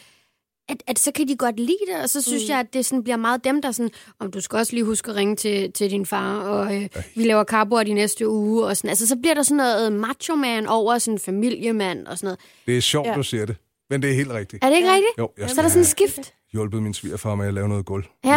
at, 0.69 0.83
at 0.87 0.99
så 0.99 1.13
kan 1.13 1.29
de 1.29 1.37
godt 1.37 1.61
lide 1.61 1.79
det, 1.89 2.03
og 2.03 2.11
så 2.11 2.23
synes 2.23 2.43
mm. 2.43 2.51
jeg, 2.51 2.61
at 2.61 2.75
det 2.75 2.87
sådan 2.87 3.03
bliver 3.03 3.17
meget 3.17 3.45
dem, 3.45 3.63
der 3.63 3.73
sådan, 3.73 3.91
om 4.19 4.31
du 4.31 4.41
skal 4.41 4.57
også 4.57 4.73
lige 4.73 4.85
huske 4.85 5.11
at 5.11 5.17
ringe 5.17 5.37
til, 5.37 5.73
til 5.73 5.91
din 5.91 6.07
far, 6.07 6.41
og 6.41 6.77
øh, 6.77 6.89
vi 7.17 7.25
laver 7.25 7.45
karboer 7.45 7.83
de 7.83 7.93
næste 7.93 8.29
uge, 8.29 8.65
og 8.65 8.77
sådan. 8.77 8.91
Altså, 8.91 9.07
så 9.07 9.17
bliver 9.17 9.35
der 9.35 9.43
sådan 9.43 9.57
noget 9.57 9.93
macho-man 9.93 10.67
over 10.67 10.99
sådan 10.99 11.19
familiemand 11.19 12.07
og 12.07 12.19
sådan 12.19 12.27
noget. 12.27 12.41
Det 12.67 12.77
er 12.77 12.81
sjovt, 12.81 13.09
ja. 13.09 13.15
du 13.15 13.23
siger 13.23 13.47
det. 13.47 13.57
Men 13.91 14.03
det 14.03 14.11
er 14.11 14.15
helt 14.15 14.31
rigtigt. 14.31 14.65
Er 14.65 14.69
det 14.69 14.77
ikke 14.77 14.89
Ja. 14.89 14.95
rigtigt? 14.95 15.19
Jo, 15.19 15.29
jeg 15.39 15.51
Så 15.51 15.61
er 15.61 15.63
der 15.63 15.69
sådan 15.69 15.83
en 15.83 15.87
skift. 15.87 16.35
hjulpet 16.53 16.83
min 16.83 16.95
svigerfar 16.95 17.35
med 17.35 17.47
at 17.47 17.55
lave 17.55 17.69
noget 17.69 17.87
gulv. 17.87 18.05
Ja. 18.25 18.37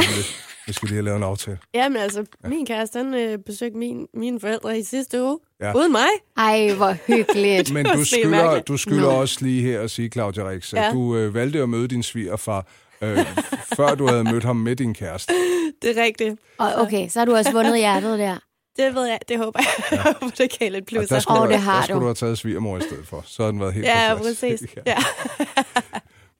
Vi 0.68 0.74
skal 0.74 0.88
lige 0.88 0.96
have 0.96 1.06
lavet 1.06 1.18
en 1.18 1.24
aftale. 1.24 1.58
Ja, 1.74 1.90
men 1.90 1.98
altså, 1.98 2.26
min 2.48 2.66
kæreste, 2.66 2.98
han 3.00 3.14
øh, 3.14 3.38
besøgte 3.46 3.78
min, 3.78 4.08
mine 4.14 4.40
forældre 4.40 4.80
i 4.80 4.84
sidste 4.84 5.24
uge. 5.24 5.40
Ja. 5.62 5.74
Uden 5.76 5.92
mig. 5.92 6.08
Ej, 6.38 6.74
hvor 6.74 6.92
hyggeligt. 7.08 7.74
Men 7.74 7.86
du 7.86 8.00
er 8.00 8.04
skylder, 8.04 8.60
du 8.62 8.78
skylder 8.78 9.08
også 9.08 9.38
lige 9.42 9.62
her 9.62 9.82
at 9.82 9.92
sige, 9.92 10.10
Claudia 10.10 10.50
Rix, 10.50 10.74
at 10.74 10.84
Ja. 10.84 10.92
du 10.92 11.16
øh, 11.18 11.34
valgte 11.34 11.60
at 11.62 11.70
møde 11.70 11.88
din 11.88 12.04
svigerfar, 12.04 12.68
øh, 13.02 13.18
før 13.78 13.96
du 13.96 14.08
havde 14.08 14.24
mødt 14.24 14.44
ham 14.44 14.56
med 14.56 14.76
din 14.76 14.94
kæreste. 14.94 15.34
Det 15.82 15.98
er 15.98 16.04
rigtigt. 16.04 16.36
Og 16.58 16.74
okay, 16.76 17.10
så 17.10 17.20
har 17.20 17.26
du 17.26 17.36
også 17.36 17.52
vundet 17.52 17.78
hjertet 17.78 18.20
der. 18.20 18.38
Det 18.78 18.96
ved 18.96 19.06
jeg, 19.06 19.20
det 19.30 19.38
håber 19.38 19.60
jeg. 19.60 19.68
Jeg 19.92 20.02
håber, 20.22 20.36
det 20.38 20.52
kan 20.60 20.72
lidt 20.72 20.82
Og 20.82 20.88
plus. 20.88 21.08
der 21.08 21.20
skulle, 21.20 21.42
du, 21.42 21.48
det 21.48 21.60
har 21.60 21.76
der 21.76 21.84
skulle 21.84 21.96
du. 21.96 22.00
du 22.02 22.06
have 22.06 22.16
taget 22.16 22.38
svigermor 22.38 22.78
i 22.78 22.82
stedet 22.82 23.08
for. 23.08 23.24
Så 23.26 23.44
havde 23.44 23.52
den 23.52 23.62
været 23.62 23.74
helt 23.74 23.86
Ja, 23.86 24.14
på 24.16 24.22
plads. 24.24 24.40
præcis. 24.40 24.62
Ja. 24.86 24.96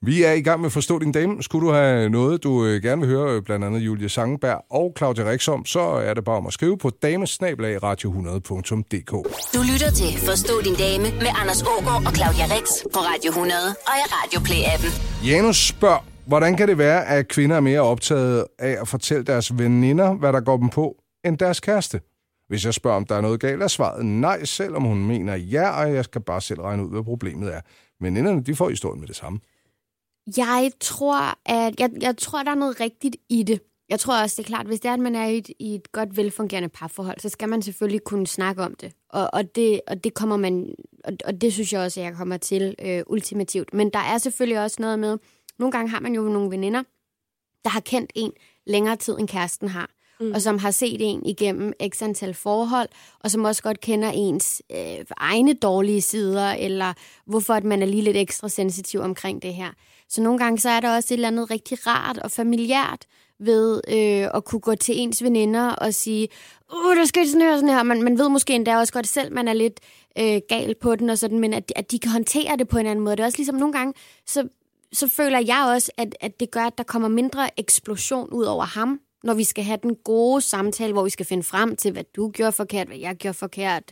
Vi 0.02 0.24
er 0.24 0.32
i 0.32 0.42
gang 0.42 0.60
med 0.60 0.66
at 0.68 0.72
forstå 0.74 1.00
din 1.00 1.12
dame. 1.12 1.44
Skulle 1.44 1.68
du 1.68 1.74
have 1.74 2.10
noget, 2.10 2.44
du 2.44 2.66
øh, 2.66 2.84
gerne 2.84 3.02
vil 3.02 3.10
høre, 3.10 3.36
øh, 3.36 3.42
blandt 3.44 3.66
andet 3.66 3.80
Julie 3.80 4.10
Sangenberg 4.10 4.62
og 4.72 4.94
Claudia 4.98 5.30
Rixom, 5.32 5.66
så 5.66 5.80
er 5.80 6.14
det 6.14 6.24
bare 6.24 6.38
om 6.38 6.48
at 6.48 6.54
skrive 6.54 6.78
på 6.78 6.92
damesnablagradio100.dk. 7.06 9.12
Du 9.56 9.62
lytter 9.74 9.92
til 9.96 10.18
Forstå 10.26 10.62
din 10.62 10.76
dame 10.76 11.04
med 11.04 11.28
Anders 11.42 11.62
Ågaard 11.62 12.06
og 12.06 12.16
Claudia 12.16 12.46
Rex 12.58 12.68
på 12.94 13.00
Radio 13.00 13.30
100 13.30 13.60
og 13.70 13.94
i 13.98 14.02
Radio 14.12 14.40
Play-appen. 14.40 15.02
Janus 15.28 15.68
spørger, 15.68 16.06
hvordan 16.26 16.58
kan 16.58 16.68
det 16.68 16.78
være, 16.78 17.06
at 17.08 17.28
kvinder 17.28 17.56
er 17.56 17.60
mere 17.60 17.82
optaget 17.82 18.46
af 18.60 18.78
at 18.82 18.88
fortælle 18.88 19.24
deres 19.24 19.58
veninder, 19.58 20.14
hvad 20.14 20.34
der 20.34 20.40
går 20.40 20.58
dem 20.58 20.70
på, 20.70 20.96
end 21.26 21.38
deres 21.38 21.60
kæreste? 21.60 22.00
Hvis 22.48 22.66
jeg 22.66 22.74
spørger, 22.74 22.98
om 22.98 23.06
der 23.06 23.16
er 23.16 23.22
noget 23.22 23.40
galt, 23.40 23.64
er 23.64 23.68
svaret 23.68 24.06
nej, 24.06 24.46
selvom 24.46 24.84
hun 24.84 25.08
mener 25.08 25.36
ja, 25.36 25.82
og 25.82 25.94
jeg 25.94 26.04
skal 26.04 26.22
bare 26.22 26.42
selv 26.42 26.62
regne 26.62 26.86
ud, 26.86 26.90
hvad 26.90 27.04
problemet 27.04 27.54
er. 27.54 27.62
Men 28.00 28.18
inderne, 28.18 28.44
de 28.44 28.56
får 28.56 28.70
historien 28.70 29.00
med 29.00 29.08
det 29.08 29.16
samme. 29.16 29.40
Jeg 30.38 30.72
tror, 30.80 31.50
at 31.50 31.80
jeg, 31.80 31.90
jeg 32.02 32.18
tror, 32.18 32.44
der 32.44 32.52
er 32.52 32.56
noget 32.56 32.80
rigtigt 32.80 33.16
i 33.30 33.44
det. 33.44 33.62
Jeg 33.90 34.00
tror 34.00 34.22
også, 34.22 34.36
det 34.38 34.44
er 34.44 34.48
klart, 34.48 34.66
hvis 34.66 34.80
det 34.80 34.90
er, 34.90 34.94
at 34.94 35.00
man 35.00 35.16
er 35.16 35.26
i 35.26 35.38
et, 35.38 35.50
i 35.60 35.76
et 35.76 35.92
godt 35.92 36.18
velfungerende 36.18 36.70
parforhold, 36.70 37.20
så 37.20 37.30
skal 37.30 37.50
man 37.50 37.62
selvfølgelig 37.62 38.04
kunne 38.04 38.28
snakke 38.28 38.64
om 38.64 38.76
det. 38.76 38.94
Og, 39.10 39.30
og, 39.34 39.56
det, 39.56 39.82
og 39.88 40.04
det 40.04 40.14
kommer 40.14 40.38
man, 40.38 40.76
og, 41.04 41.14
og 41.26 41.42
det 41.42 41.54
synes 41.54 41.74
jeg 41.74 41.82
også, 41.82 42.00
at 42.00 42.06
jeg 42.06 42.16
kommer 42.16 42.38
til 42.38 42.76
øh, 42.82 43.04
ultimativt. 43.08 43.74
Men 43.74 43.90
der 43.90 44.00
er 44.00 44.18
selvfølgelig 44.18 44.64
også 44.64 44.78
noget 44.80 45.00
med, 45.00 45.18
nogle 45.60 45.72
gange 45.72 45.90
har 45.90 46.00
man 46.00 46.16
jo 46.16 46.22
nogle 46.22 46.52
veninder, 46.52 46.84
der 47.64 47.70
har 47.70 47.80
kendt 47.80 48.12
en 48.16 48.32
længere 48.68 48.96
tid, 48.96 49.20
end 49.20 49.28
kæresten 49.28 49.68
har. 49.68 49.90
Mm. 50.20 50.32
og 50.32 50.42
som 50.42 50.58
har 50.58 50.72
set 50.72 50.98
en 51.00 51.26
igennem 51.26 51.74
x 51.90 52.02
antal 52.02 52.34
forhold, 52.34 52.90
og 53.20 53.32
som 53.32 53.44
også 53.44 53.64
godt 53.64 53.82
kender 53.82 54.12
ens 54.14 54.62
øh, 54.72 55.06
egne 55.18 55.54
dårlige 55.54 56.02
sider, 56.02 56.52
eller 56.52 56.94
hvorfor 57.26 57.54
at 57.54 57.64
man 57.64 57.82
er 57.82 57.86
lige 57.86 58.04
lidt 58.04 58.18
ekstra 58.18 58.50
sensitiv 58.50 59.00
omkring 59.00 59.42
det 59.42 59.54
her. 59.54 59.70
Så 60.10 60.22
nogle 60.22 60.40
gange 60.40 60.60
så 60.60 60.70
er 60.70 60.80
der 60.80 60.96
også 60.96 61.14
et 61.14 61.18
eller 61.18 61.28
andet 61.28 61.52
rigtig 61.52 61.88
rart 61.88 62.18
og 62.18 62.32
familiært 62.32 63.06
ved 63.40 63.82
øh, 63.88 64.30
at 64.34 64.46
kunne 64.46 64.60
gå 64.60 64.76
til 64.76 65.00
ens 65.00 65.24
veninder 65.24 65.70
og 65.70 65.94
sige, 65.94 66.28
uh, 66.74 66.96
der 66.96 67.06
skal 67.06 67.28
sådan 67.28 67.42
her 67.42 67.52
og 67.52 67.60
sådan 67.60 67.76
her. 67.76 67.84
Man, 67.84 68.04
man 68.04 68.18
ved 68.18 68.30
måske 68.30 68.54
endda 68.54 68.78
også 68.78 68.94
godt 68.94 69.08
selv, 69.08 69.34
man 69.34 69.48
er 69.48 69.54
lidt 69.54 69.80
øh, 70.20 70.42
gal 70.50 70.76
på 70.82 70.96
den 70.96 71.10
og 71.10 71.18
sådan, 71.18 71.40
men 71.40 71.54
at, 71.54 71.74
at 71.76 71.92
de 71.92 72.00
kan 72.00 72.12
håndtere 72.12 72.58
det 72.58 72.68
på 72.68 72.78
en 72.78 72.86
anden 72.86 73.06
måde. 73.06 73.16
Det 73.16 73.22
er 73.22 73.26
også 73.26 73.38
ligesom 73.38 73.56
nogle 73.56 73.74
gange, 73.74 73.94
så, 74.26 74.48
så 74.94 75.08
føler 75.08 75.40
jeg 75.40 75.72
også, 75.76 75.92
at, 75.98 76.16
at 76.22 76.40
det 76.40 76.52
gør, 76.52 76.64
at 76.64 76.78
der 76.78 76.84
kommer 76.84 77.08
mindre 77.08 77.60
eksplosion 77.60 78.30
ud 78.30 78.44
over 78.44 78.66
ham, 78.66 79.00
når 79.24 79.34
vi 79.34 79.44
skal 79.44 79.64
have 79.64 79.80
den 79.84 79.96
gode 79.96 80.42
samtale, 80.42 80.94
hvor 80.94 81.04
vi 81.04 81.10
skal 81.10 81.26
finde 81.26 81.44
frem 81.44 81.76
til, 81.76 81.92
hvad 81.92 82.04
du 82.16 82.30
gjorde 82.30 82.52
forkert, 82.52 82.88
hvad 82.88 82.98
jeg 82.98 83.16
gjorde 83.16 83.38
forkert, 83.38 83.84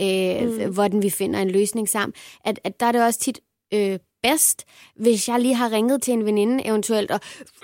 øh, 0.00 0.66
mm. 0.66 0.74
hvordan 0.74 1.02
vi 1.02 1.10
finder 1.10 1.40
en 1.40 1.50
løsning 1.50 1.88
sammen. 1.88 2.14
At, 2.44 2.60
at 2.64 2.80
der 2.80 2.86
er 2.86 2.92
det 2.92 3.04
også 3.04 3.20
tit 3.20 3.40
øh, 3.74 3.98
bedst, 4.22 4.64
hvis 4.96 5.28
jeg 5.28 5.40
lige 5.40 5.54
har 5.54 5.72
ringet 5.72 6.02
til 6.02 6.14
en 6.14 6.24
veninde 6.24 6.66
eventuelt, 6.66 7.10
og 7.10 7.20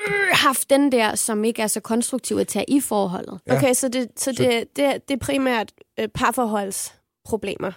øh, 0.08 0.14
haft 0.32 0.70
den 0.70 0.92
der, 0.92 1.14
som 1.14 1.44
ikke 1.44 1.62
er 1.62 1.66
så 1.66 1.80
konstruktiv 1.80 2.37
at 2.37 2.49
tage 2.49 2.64
i 2.70 2.80
forholdet. 2.80 3.40
Ja. 3.46 3.56
Okay, 3.56 3.75
så 3.75 3.88
det, 3.88 4.08
så 4.16 4.32
det, 4.32 4.76
det, 4.76 5.08
det 5.08 5.14
er 5.14 5.18
primært 5.18 5.73
øh, 6.00 6.08
parforholdsproblemer, 6.08 7.73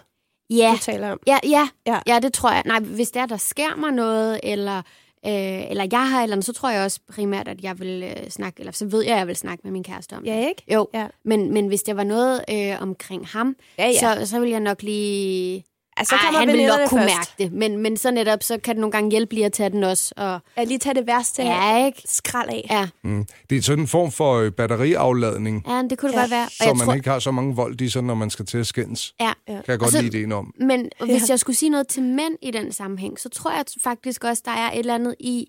Ja, 0.50 0.72
du 0.74 0.78
taler 0.82 1.12
om. 1.12 1.20
ja, 1.28 1.40
ja, 1.44 1.50
Ja. 1.86 1.94
ja. 1.94 2.14
ja, 2.14 2.20
det 2.20 2.34
tror 2.34 2.52
jeg. 2.52 2.64
Nej, 2.66 2.80
hvis 2.80 3.12
det 3.12 3.22
er, 3.22 3.26
der 3.26 3.38
sker 3.38 3.76
mig 3.76 3.92
noget, 3.92 4.40
eller, 4.44 4.82
øh, 5.26 5.70
eller 5.72 5.88
jeg 5.92 6.10
har 6.10 6.20
et 6.20 6.24
eller 6.24 6.36
andet, 6.36 6.46
så 6.46 6.54
tror 6.54 6.70
jeg 6.70 6.84
også 6.84 7.00
primært, 7.12 7.48
at 7.48 7.62
jeg 7.64 7.80
vil 7.80 8.04
øh, 8.04 8.30
snakke, 8.30 8.60
eller 8.60 8.72
så 8.72 8.86
ved 8.86 9.04
jeg, 9.04 9.14
at 9.14 9.18
jeg 9.20 9.28
vil 9.28 9.36
snakke 9.36 9.62
med 9.64 9.72
min 9.72 9.84
kæreste 9.84 10.14
om 10.14 10.24
det. 10.24 10.32
Ja, 10.32 10.48
ikke? 10.48 10.64
Jo, 10.74 10.88
Ja. 10.94 11.08
men, 11.24 11.54
men 11.54 11.68
hvis 11.68 11.82
det 11.84 11.96
var 11.96 12.04
noget 12.04 12.42
øh, 12.50 12.82
omkring 12.82 13.28
ham, 13.28 13.56
Ja, 13.78 13.88
ja. 13.88 13.94
Så, 14.22 14.26
så 14.26 14.40
vil 14.40 14.50
jeg 14.50 14.60
nok 14.60 14.82
lige... 14.82 15.64
Altså, 16.00 16.10
så 16.10 16.16
Ej, 16.16 16.22
kommer 16.26 16.40
han 16.40 16.48
vil 16.58 16.68
nok 16.68 16.80
kunne 16.90 17.02
først. 17.02 17.16
mærke 17.16 17.30
det, 17.38 17.52
men, 17.54 17.78
men 17.78 17.98
så 17.98 18.12
netop, 18.12 18.44
så 18.44 18.58
kan 18.58 18.76
det 18.76 18.82
nogle 18.82 18.92
gange 18.92 19.12
hjælpe 19.12 19.34
lige 19.34 19.46
at 19.46 19.54
tage 19.54 19.70
den 19.70 19.84
også. 19.84 20.14
Og, 20.18 20.40
Ja, 20.58 20.64
lige 20.64 20.78
tage 20.78 20.94
det 20.96 21.08
værste 21.08 21.44
ja, 21.44 21.86
ikke? 21.86 22.02
skrald 22.06 22.50
af. 22.50 22.68
Ja, 22.70 22.88
Mm. 23.04 23.26
Det 23.50 23.58
er 23.58 23.62
sådan 23.62 23.84
en 23.84 23.88
form 23.88 24.12
for 24.12 24.34
øh, 24.36 24.52
batteriafladning, 24.52 25.64
ja, 25.68 25.82
det 25.90 25.98
kunne 25.98 26.12
det 26.12 26.16
Ja. 26.18 26.22
godt 26.22 26.32
være. 26.32 26.44
Og 26.46 26.52
så 26.52 26.64
jeg 26.66 26.76
man 26.76 26.86
tror, 26.86 26.94
ikke 26.94 27.10
har 27.10 27.20
så 27.20 27.32
mange 27.32 27.56
vold 27.56 27.82
i 27.82 27.90
sig, 27.90 28.04
når 28.04 28.16
man 28.16 28.30
skal 28.30 28.46
til 28.46 28.58
at 28.58 28.68
skændes. 28.68 29.14
ja. 29.20 29.26
Ja. 29.48 29.54
Kan 29.54 29.64
jeg 29.68 29.80
godt 29.80 29.92
så- 29.92 30.02
lide 30.02 30.18
ideen 30.18 30.32
om. 30.32 30.54
Men 30.60 30.90
hvis 31.06 31.30
jeg 31.30 31.40
skulle 31.40 31.56
sige 31.56 31.70
noget 31.70 31.88
til 31.88 32.04
mænd 32.04 32.36
i 32.42 32.52
den 32.52 32.72
sammenhæng, 32.72 33.20
så 33.20 33.30
tror 33.30 33.52
jeg 33.52 33.66
faktisk 33.84 34.24
også, 34.24 34.42
der 34.46 34.52
er 34.52 34.72
et 34.72 34.80
eller 34.80 34.96
andet 34.96 35.16
i, 35.20 35.48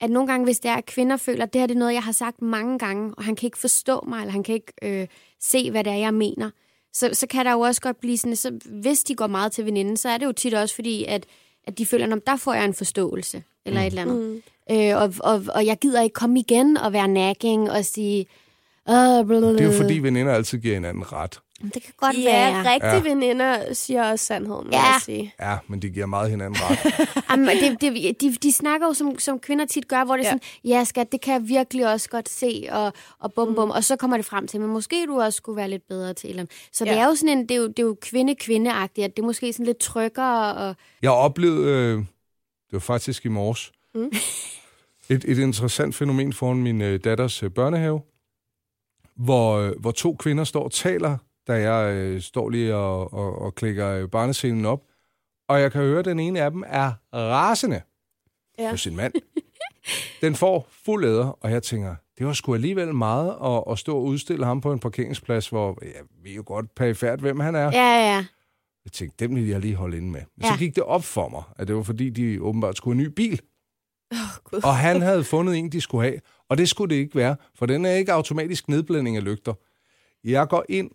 at 0.00 0.10
nogle 0.10 0.26
gange, 0.28 0.44
hvis 0.44 0.58
det 0.58 0.70
er, 0.70 0.74
at 0.74 0.86
kvinder 0.86 1.16
føler, 1.16 1.42
at 1.44 1.52
det 1.52 1.60
her 1.60 1.66
det 1.66 1.74
er 1.74 1.78
noget, 1.78 1.94
jeg 1.94 2.02
har 2.02 2.12
sagt 2.12 2.42
mange 2.42 2.78
gange, 2.78 3.14
og 3.16 3.24
han 3.24 3.36
kan 3.36 3.46
ikke 3.46 3.58
forstå 3.58 4.04
mig, 4.08 4.20
eller 4.20 4.32
han 4.32 4.42
kan 4.42 4.54
ikke 4.54 4.72
øh, 4.82 5.06
se, 5.40 5.70
hvad 5.70 5.84
det 5.84 5.92
er, 5.92 5.96
jeg 5.96 6.14
mener, 6.14 6.50
så, 6.94 7.10
så 7.12 7.26
kan 7.26 7.46
der 7.46 7.52
jo 7.52 7.60
også 7.60 7.80
godt 7.80 8.00
blive 8.00 8.18
sådan, 8.18 8.36
så 8.36 8.58
hvis 8.66 9.02
de 9.02 9.14
går 9.14 9.26
meget 9.26 9.52
til 9.52 9.64
veninden, 9.64 9.96
så 9.96 10.08
er 10.08 10.18
det 10.18 10.26
jo 10.26 10.32
tit 10.32 10.54
også 10.54 10.74
fordi, 10.74 11.04
at, 11.04 11.26
at 11.66 11.78
de 11.78 11.86
føler, 11.86 12.16
at 12.16 12.26
der 12.26 12.36
får 12.36 12.54
jeg 12.54 12.64
en 12.64 12.74
forståelse, 12.74 13.42
eller 13.64 13.80
et 13.80 13.86
eller 13.86 14.02
andet. 14.02 14.42
Mm. 14.68 14.76
Øh, 14.76 14.96
og, 14.96 15.14
og, 15.20 15.42
og 15.54 15.66
jeg 15.66 15.78
gider 15.78 16.02
ikke 16.02 16.14
komme 16.14 16.40
igen 16.40 16.76
og 16.76 16.92
være 16.92 17.08
nagging 17.08 17.70
og 17.70 17.84
sige. 17.84 18.26
Det 19.58 19.60
er 19.60 19.72
jo 19.72 19.82
fordi, 19.82 19.98
veninder 19.98 20.32
altid 20.32 20.58
giver 20.58 20.74
hinanden 20.74 21.12
ret. 21.12 21.40
Det 21.74 21.82
kan 21.82 21.92
godt 21.96 22.16
Ja, 22.18 22.22
være. 22.24 22.72
rigtige 22.72 22.94
ja. 22.94 23.02
veninder 23.14 23.74
siger 23.74 24.10
også 24.10 24.24
sandheden, 24.24 24.64
må 24.66 24.70
Ja. 24.72 24.82
jeg 24.82 25.00
sige. 25.04 25.34
Ja, 25.40 25.56
men 25.68 25.82
de 25.82 25.88
giver 25.90 26.06
meget 26.06 26.30
hinanden 26.30 26.60
ret. 26.62 26.78
Jamen, 27.30 27.48
det, 27.48 27.80
det, 27.80 28.20
de, 28.20 28.32
de 28.42 28.52
snakker 28.52 28.86
jo, 28.86 28.92
som, 28.92 29.18
som 29.18 29.38
kvinder 29.38 29.64
tit 29.64 29.88
gør, 29.88 30.04
hvor 30.04 30.16
det 30.16 30.22
er 30.22 30.28
Ja. 30.28 30.30
sådan, 30.32 30.42
ja 30.64 30.84
skat, 30.84 31.12
det 31.12 31.20
kan 31.20 31.32
jeg 31.34 31.48
virkelig 31.48 31.88
også 31.92 32.08
godt 32.10 32.28
se, 32.28 32.66
og, 32.70 32.92
og 33.18 33.32
bum 33.32 33.54
bum, 33.54 33.70
og 33.70 33.84
så 33.84 33.96
kommer 33.96 34.16
det 34.16 34.26
frem 34.26 34.46
til, 34.46 34.60
men 34.60 34.70
måske 34.70 35.06
du 35.06 35.20
også 35.20 35.36
skulle 35.36 35.56
være 35.56 35.68
lidt 35.70 35.88
bedre 35.88 36.14
til 36.14 36.38
dem. 36.38 36.48
Så 36.72 36.84
det 36.84 36.90
Ja. 36.90 36.98
er 36.98 37.06
jo 37.06 37.14
sådan 37.14 37.38
en, 37.38 37.42
det 37.42 37.50
er 37.50 37.56
jo, 37.58 37.66
det 37.66 37.78
er 37.78 37.82
jo 37.82 37.96
kvinde-kvinde-agtigt, 38.02 39.04
at 39.04 39.16
det 39.16 39.22
er 39.22 39.26
måske 39.26 39.52
sådan 39.52 39.66
lidt 39.66 39.78
tryggere, 39.78 40.54
og 40.54 40.76
Jeg 41.02 41.10
oplevede, 41.10 41.68
øh, 41.68 41.98
det 41.98 42.72
var 42.72 42.78
faktisk 42.78 43.24
i 43.24 43.28
morges, 43.28 43.72
Mm. 43.94 44.10
et, 45.14 45.24
et 45.28 45.38
interessant 45.38 45.94
fænomen 45.94 46.32
foran 46.32 46.56
min 46.56 46.80
øh, 46.82 47.00
datters 47.04 47.42
øh, 47.42 47.50
børnehave, 47.50 48.00
hvor, 49.16 49.56
øh, 49.58 49.72
hvor 49.80 49.90
to 49.90 50.16
kvinder 50.18 50.44
står 50.44 50.64
og 50.64 50.72
taler, 50.72 51.16
da 51.46 51.52
jeg 51.72 51.94
øh, 51.94 52.20
står 52.20 52.48
lige 52.50 52.74
og, 52.74 53.14
og, 53.14 53.38
og 53.38 53.54
klikker 53.54 53.88
øh, 53.88 54.08
barnescenen 54.08 54.64
op, 54.64 54.80
og 55.48 55.60
jeg 55.60 55.72
kan 55.72 55.80
høre, 55.80 55.98
at 55.98 56.04
den 56.04 56.20
ene 56.20 56.40
af 56.40 56.50
dem 56.50 56.64
er 56.66 56.92
rasende 57.14 57.80
Ja. 58.58 58.70
på 58.70 58.76
sin 58.76 58.96
mand. 58.96 59.12
Den 60.20 60.34
får 60.34 60.68
fuld 60.84 61.04
æder, 61.04 61.38
og 61.40 61.50
jeg 61.50 61.62
tænker, 61.62 61.94
det 62.18 62.26
var 62.26 62.32
sgu 62.32 62.54
alligevel 62.54 62.94
meget 62.94 63.36
at, 63.44 63.64
at 63.72 63.78
stå 63.78 63.96
og 63.96 64.02
udstille 64.04 64.44
ham 64.44 64.60
på 64.60 64.72
en 64.72 64.78
parkeringsplads, 64.78 65.48
hvor 65.48 65.78
ja, 65.82 65.88
vi 66.22 66.30
er 66.30 66.34
jo 66.34 66.42
godt 66.46 66.74
perifært, 66.74 67.20
hvem 67.20 67.40
han 67.40 67.54
er. 67.54 67.64
ja, 67.64 68.14
ja. 68.14 68.26
Jeg 68.84 68.92
tænkte, 68.92 69.24
dem 69.26 69.36
vil 69.36 69.48
jeg 69.48 69.60
lige 69.60 69.74
holde 69.74 69.96
inde 69.96 70.10
med. 70.10 70.20
Men 70.36 70.44
Ja. 70.44 70.52
så 70.52 70.58
gik 70.58 70.74
det 70.74 70.82
op 70.82 71.04
for 71.04 71.28
mig, 71.28 71.42
at 71.56 71.68
det 71.68 71.76
var 71.76 71.82
fordi, 71.82 72.10
de 72.10 72.42
åbenbart 72.42 72.76
skulle 72.76 72.94
have 72.96 73.04
en 73.04 73.10
ny 73.10 73.14
bil. 73.14 73.40
Åh, 74.12 74.18
Gud. 74.44 74.60
Og 74.64 74.76
han 74.76 75.02
havde 75.02 75.24
fundet 75.24 75.56
en, 75.56 75.72
de 75.72 75.80
skulle 75.80 76.04
have. 76.08 76.20
Og 76.48 76.58
det 76.58 76.68
skulle 76.68 76.94
det 76.94 77.00
ikke 77.00 77.16
være, 77.16 77.36
for 77.54 77.66
den 77.66 77.84
er 77.84 77.90
ikke 77.92 78.12
automatisk 78.12 78.68
nedblænding 78.68 79.16
af 79.16 79.24
lygter. 79.24 79.54
Jeg 80.24 80.48
går 80.48 80.64
ind 80.68 80.90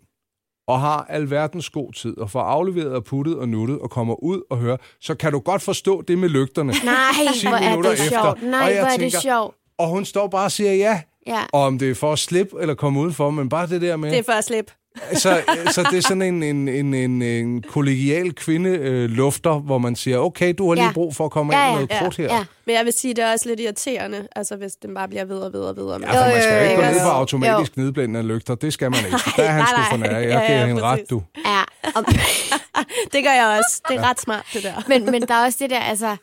og 0.70 0.80
har 0.80 1.06
alverdens 1.10 1.70
god 1.70 1.94
tid, 1.94 2.18
og 2.18 2.32
får 2.32 2.42
afleveret 2.42 2.92
og 2.92 3.04
puttet 3.04 3.36
og 3.38 3.50
nuttet, 3.50 3.80
og 3.80 3.90
kommer 3.90 4.24
ud 4.24 4.42
og 4.50 4.58
hører, 4.58 4.78
så 5.02 5.16
kan 5.16 5.32
du 5.32 5.40
godt 5.40 5.62
forstå 5.62 6.02
det 6.02 6.18
med 6.18 6.30
lygterne. 6.30 6.74
Nej, 6.84 7.34
10 7.34 7.48
hvor 7.48 7.56
er 7.58 7.82
det 7.82 7.92
efter. 7.94 8.10
sjovt. 8.10 8.44
Nej, 8.44 8.62
Og 8.64 8.70
jeg 8.70 8.80
hvor 8.80 8.88
er 8.88 8.92
det 8.92 9.00
tænker- 9.00 9.20
sjovt. 9.20 9.56
Og 9.78 9.88
hun 9.88 10.06
står 10.06 10.28
bare 10.28 10.46
og 10.46 10.52
siger 10.52 10.74
ja. 10.74 11.02
Ja. 11.28 11.40
Og 11.54 11.62
om 11.62 11.80
det 11.80 11.90
er 11.90 11.96
for 11.96 12.14
at 12.14 12.20
slippe 12.20 12.56
eller 12.62 12.76
komme 12.76 13.00
udenfor, 13.00 13.30
men 13.30 13.50
bare 13.50 13.68
det 13.68 13.82
der 13.82 13.96
med... 13.96 14.12
Det 14.12 14.20
er 14.20 14.24
for 14.24 14.32
at 14.32 14.44
slippe. 14.44 14.72
Så, 15.14 15.42
så 15.72 15.84
det 15.92 15.98
er 15.98 16.02
sådan 16.02 16.22
en, 16.22 16.44
en, 16.44 16.68
en, 16.68 16.94
en, 16.94 17.22
en 17.22 17.62
kollegial 17.62 18.34
kvinde 18.36 18.70
øh, 18.70 19.10
lufter, 19.10 19.60
hvor 19.60 19.78
man 19.78 19.96
siger, 19.96 20.18
okay, 20.18 20.54
du 20.58 20.68
har 20.68 20.76
lige 20.76 20.86
Ja. 20.86 20.92
brug 20.94 21.16
for 21.16 21.26
at 21.26 21.32
komme 21.32 21.58
Ja, 21.58 21.70
ind 21.70 21.80
med 21.80 21.88
ja, 21.92 22.00
noget 22.00 22.04
krudt 22.16 22.18
her. 22.28 22.36
ja. 22.36 22.46
Men 22.66 22.76
jeg 22.76 22.86
vil 22.86 22.94
sige, 22.94 23.14
det 23.14 23.24
er 23.24 23.32
også 23.32 23.50
lidt 23.50 23.60
irriterende, 23.60 24.28
altså 24.36 24.56
hvis 24.56 24.72
den 24.72 24.94
bare 24.96 25.08
bliver 25.08 25.26
ved 25.26 25.38
og 25.38 25.54
ved 25.54 25.60
og 25.62 25.76
ved. 25.78 25.84
og 25.84 26.00
ved. 26.02 26.08
Ja, 26.08 26.22
for 26.26 26.34
man 26.34 26.42
skal 26.42 26.54
Jo, 26.54 26.60
jo 26.60 26.64
jo, 26.64 26.70
ikke 26.70 26.76
gå 26.82 26.82
jo, 26.88 26.92
ned 26.92 27.00
jo. 27.00 27.04
på 27.06 27.10
automatisk 27.10 27.78
nedblændende 27.78 28.20
af 28.20 28.28
lygter. 28.28 28.56
Det 28.56 28.74
skal 28.74 28.92
man 28.92 29.00
ikke. 29.06 29.18
Der 29.38 29.44
er 29.44 29.52
han 29.52 29.66
sgu 29.68 29.82
for 29.90 29.98
nej. 29.98 30.08
nær. 30.12 30.20
Jeg 30.20 30.30
Ja, 30.30 30.46
giver 30.48 30.60
ja, 30.60 30.66
hende 30.68 30.82
præcis. 30.82 31.02
ret, 31.02 31.10
du. 31.10 31.22
Ja, 31.46 31.62
Det 33.14 33.24
gør 33.24 33.32
jeg 33.32 33.58
også. 33.60 33.82
Det 33.90 33.98
er 33.98 34.10
ret 34.10 34.20
smart, 34.22 34.46
det 34.54 34.64
der. 34.64 34.74
men, 34.88 35.12
men 35.12 35.22
der 35.22 35.34
er 35.34 35.46
også 35.46 35.58
det 35.62 35.70
der, 35.70 35.80
altså, 35.80 36.16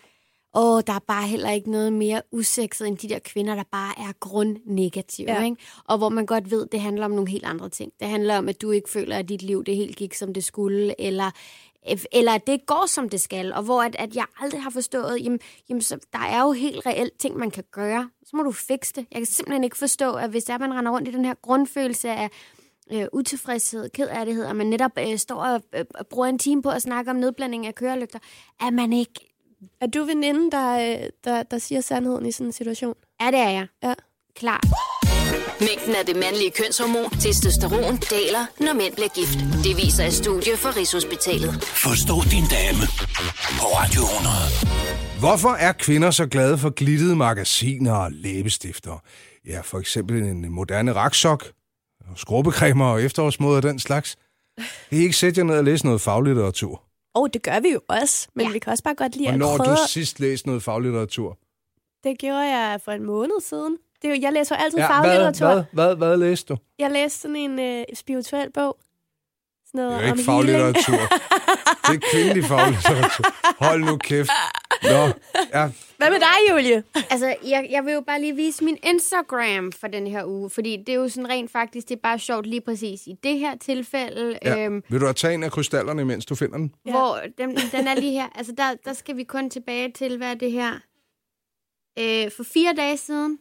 åh, 0.54 0.82
der 0.86 0.92
er 0.92 0.98
bare 0.98 1.28
heller 1.28 1.50
ikke 1.50 1.70
noget 1.70 1.92
mere 1.92 2.22
usekset 2.32 2.88
end 2.88 2.98
de 2.98 3.08
der 3.08 3.18
kvinder, 3.18 3.54
der 3.54 3.64
bare 3.72 3.94
er 3.98 4.12
grundnegative. 4.20 5.32
Ja. 5.32 5.44
Ikke? 5.44 5.56
Og 5.84 5.98
hvor 5.98 6.08
man 6.08 6.26
godt 6.26 6.50
ved, 6.50 6.66
det 6.66 6.80
handler 6.80 7.04
om 7.04 7.10
nogle 7.10 7.30
helt 7.30 7.44
andre 7.44 7.68
ting. 7.68 7.92
Det 8.00 8.08
handler 8.08 8.38
om, 8.38 8.48
at 8.48 8.62
du 8.62 8.70
ikke 8.70 8.90
føler, 8.90 9.16
at 9.16 9.28
dit 9.28 9.42
liv 9.42 9.64
det 9.64 9.76
helt 9.76 9.96
gik, 9.96 10.14
som 10.14 10.34
det 10.34 10.44
skulle, 10.44 11.00
eller 11.00 11.30
eller 12.12 12.32
at 12.32 12.46
det 12.46 12.66
går, 12.66 12.86
som 12.86 13.08
det 13.08 13.20
skal, 13.20 13.52
og 13.52 13.62
hvor 13.62 13.82
at, 13.82 13.96
at 13.98 14.16
jeg 14.16 14.24
aldrig 14.40 14.62
har 14.62 14.70
forstået, 14.70 15.24
jamen, 15.24 15.40
jamen 15.68 15.82
så, 15.82 15.98
der 16.12 16.18
er 16.18 16.42
jo 16.42 16.52
helt 16.52 16.86
reelt 16.86 17.18
ting, 17.18 17.36
man 17.36 17.50
kan 17.50 17.64
gøre. 17.72 18.10
Så 18.24 18.36
må 18.36 18.42
du 18.42 18.52
fikse 18.52 18.92
det. 18.96 19.06
Jeg 19.10 19.18
kan 19.18 19.26
simpelthen 19.26 19.64
ikke 19.64 19.78
forstå, 19.78 20.12
at 20.14 20.30
hvis 20.30 20.44
der 20.44 20.54
er, 20.54 20.58
man 20.58 20.74
render 20.74 20.92
rundt 20.92 21.08
i 21.08 21.12
den 21.12 21.24
her 21.24 21.34
grundfølelse 21.42 22.10
af 22.10 22.30
øh, 22.92 23.06
utilfredshed, 23.12 23.88
kederlighed, 23.88 24.44
og 24.44 24.56
man 24.56 24.66
netop 24.66 24.90
øh, 24.98 25.18
står 25.18 25.36
og 25.36 25.62
øh, 25.74 25.84
bruger 26.10 26.26
en 26.26 26.38
time 26.38 26.62
på 26.62 26.70
at 26.70 26.82
snakke 26.82 27.10
om 27.10 27.16
nedblanding 27.16 27.66
af 27.66 27.74
kørelygter, 27.74 28.18
at 28.60 28.72
man 28.72 28.92
ikke... 28.92 29.32
Er 29.80 29.86
du 29.86 30.04
veninde, 30.04 30.50
der, 30.50 30.78
øh, 31.02 31.08
der, 31.24 31.42
der 31.42 31.58
siger 31.58 31.80
sandheden 31.80 32.26
i 32.26 32.32
sådan 32.32 32.46
en 32.46 32.52
situation? 32.52 32.94
Ja, 33.20 33.26
det 33.26 33.38
er 33.38 33.50
jeg. 33.50 33.66
Ja. 33.82 33.94
Klar. 34.36 34.60
Mængden 35.60 35.94
af 36.00 36.06
det 36.06 36.16
mandlige 36.16 36.50
kønshormon, 36.50 37.10
testosteron, 37.10 37.96
daler, 37.96 38.44
når 38.60 38.74
mænd 38.74 38.94
bliver 38.94 39.08
gift. 39.08 39.38
Det 39.64 39.76
viser 39.76 40.04
et 40.04 40.12
studie 40.12 40.56
fra 40.56 40.70
Rigshospitalet. 40.70 41.50
Forstå 41.64 42.14
din 42.34 42.44
dame 42.56 42.84
på 43.60 43.66
Radio 43.78 44.02
100. 44.02 44.36
Hvorfor 45.18 45.48
er 45.66 45.72
kvinder 45.72 46.10
så 46.10 46.26
glade 46.26 46.58
for 46.58 46.70
glittede 46.70 47.16
magasiner 47.16 47.92
og 47.92 48.12
læbestifter? 48.12 49.02
Ja, 49.46 49.60
for 49.60 49.78
eksempel 49.78 50.22
en 50.22 50.50
moderne 50.52 50.92
raksok, 50.92 51.52
skrubbecremer 52.16 52.86
og 52.86 53.02
efterårsmåder 53.02 53.56
og 53.56 53.62
den 53.62 53.78
slags. 53.78 54.16
Kan 54.88 54.98
I 54.98 55.02
ikke 55.02 55.16
sætte 55.16 55.38
jer 55.38 55.44
ned 55.44 55.58
og 55.58 55.64
læse 55.64 55.84
noget 55.84 56.00
faglitteratur? 56.00 56.85
Og 57.16 57.22
oh, 57.22 57.28
det 57.32 57.42
gør 57.42 57.60
vi 57.60 57.68
jo 57.68 57.80
også, 57.88 58.28
men 58.34 58.46
ja. 58.46 58.52
vi 58.52 58.58
kan 58.58 58.70
også 58.72 58.84
bare 58.84 58.94
godt 58.94 59.16
lide 59.16 59.28
Hvornår 59.28 59.46
at 59.46 59.50
har 59.50 59.58
prøve... 59.64 59.76
du 59.76 59.80
sidst 59.88 60.20
læst 60.20 60.46
noget 60.46 60.62
faglitteratur? 60.62 61.38
Det 62.04 62.18
gjorde 62.18 62.56
jeg 62.56 62.80
for 62.84 62.92
en 62.92 63.02
måned 63.02 63.40
siden. 63.40 63.76
Det 64.02 64.10
er 64.10 64.14
jo, 64.14 64.20
jeg 64.22 64.32
læser 64.32 64.56
jo 64.56 64.62
altid 64.62 64.78
Ja, 64.78 64.86
hvad, 64.86 64.96
faglitteratur. 64.96 65.46
hvad, 65.46 65.64
hvad, 65.72 65.96
hvad 65.96 66.16
læste 66.16 66.54
du? 66.54 66.58
Jeg 66.78 66.90
læste 66.90 67.20
sådan 67.20 67.36
en 67.36 67.58
øh, 67.60 67.84
spirituel 67.94 68.52
bog. 68.52 68.76
Sådan 69.66 69.78
noget 69.80 70.00
Det 70.00 70.08
er 70.08 70.12
ikke 70.12 70.24
faglitteratur. 70.24 71.02
Det 71.86 71.94
er 71.94 72.10
kvindelig 72.12 72.44
faglitteratur. 72.44 73.24
Hold 73.64 73.84
nu 73.84 73.96
kæft. 73.96 74.30
Nå, 74.82 75.08
ja, 75.54 75.70
Hvad 75.96 76.10
med 76.10 76.18
dig, 76.20 76.50
Julie? 76.50 76.84
Altså, 77.10 77.36
jeg, 77.44 77.66
jeg 77.70 77.84
vil 77.84 77.92
jo 77.94 78.00
bare 78.00 78.20
lige 78.20 78.36
vise 78.36 78.64
min 78.64 78.78
Instagram 78.82 79.72
for 79.72 79.86
den 79.86 80.06
her 80.06 80.24
uge, 80.24 80.50
fordi 80.50 80.76
det 80.76 80.88
er 80.88 80.94
jo 80.94 81.08
sådan 81.08 81.28
rent 81.28 81.50
faktisk, 81.50 81.88
det 81.88 81.94
er 81.96 82.00
bare 82.02 82.18
sjovt 82.18 82.46
lige 82.46 82.60
præcis 82.60 83.06
i 83.06 83.14
det 83.22 83.38
her 83.38 83.56
tilfælde, 83.56 84.38
ja. 84.44 84.64
øhm, 84.64 84.82
Vil 84.88 85.00
du 85.00 85.06
have 85.06 85.14
tage 85.14 85.34
en 85.34 85.42
af 85.42 85.50
krystallerne, 85.52 86.04
mens 86.04 86.26
du 86.26 86.34
finder 86.34 86.58
den? 86.58 86.74
ja. 86.86 86.90
hvor 86.90 87.20
den, 87.38 87.56
den 87.72 87.86
er 87.88 87.94
lige 87.94 88.12
her. 88.12 88.28
Altså, 88.34 88.52
der, 88.56 88.74
der 88.84 88.92
skal 88.92 89.16
vi 89.16 89.24
kun 89.24 89.50
tilbage 89.50 89.92
til, 89.92 90.16
hvad 90.16 90.30
er 90.30 90.34
det 90.34 90.52
her? 90.52 90.72
Øh, 91.98 92.30
for 92.36 92.42
fire 92.42 92.74
dage 92.76 92.96
siden, 92.96 93.38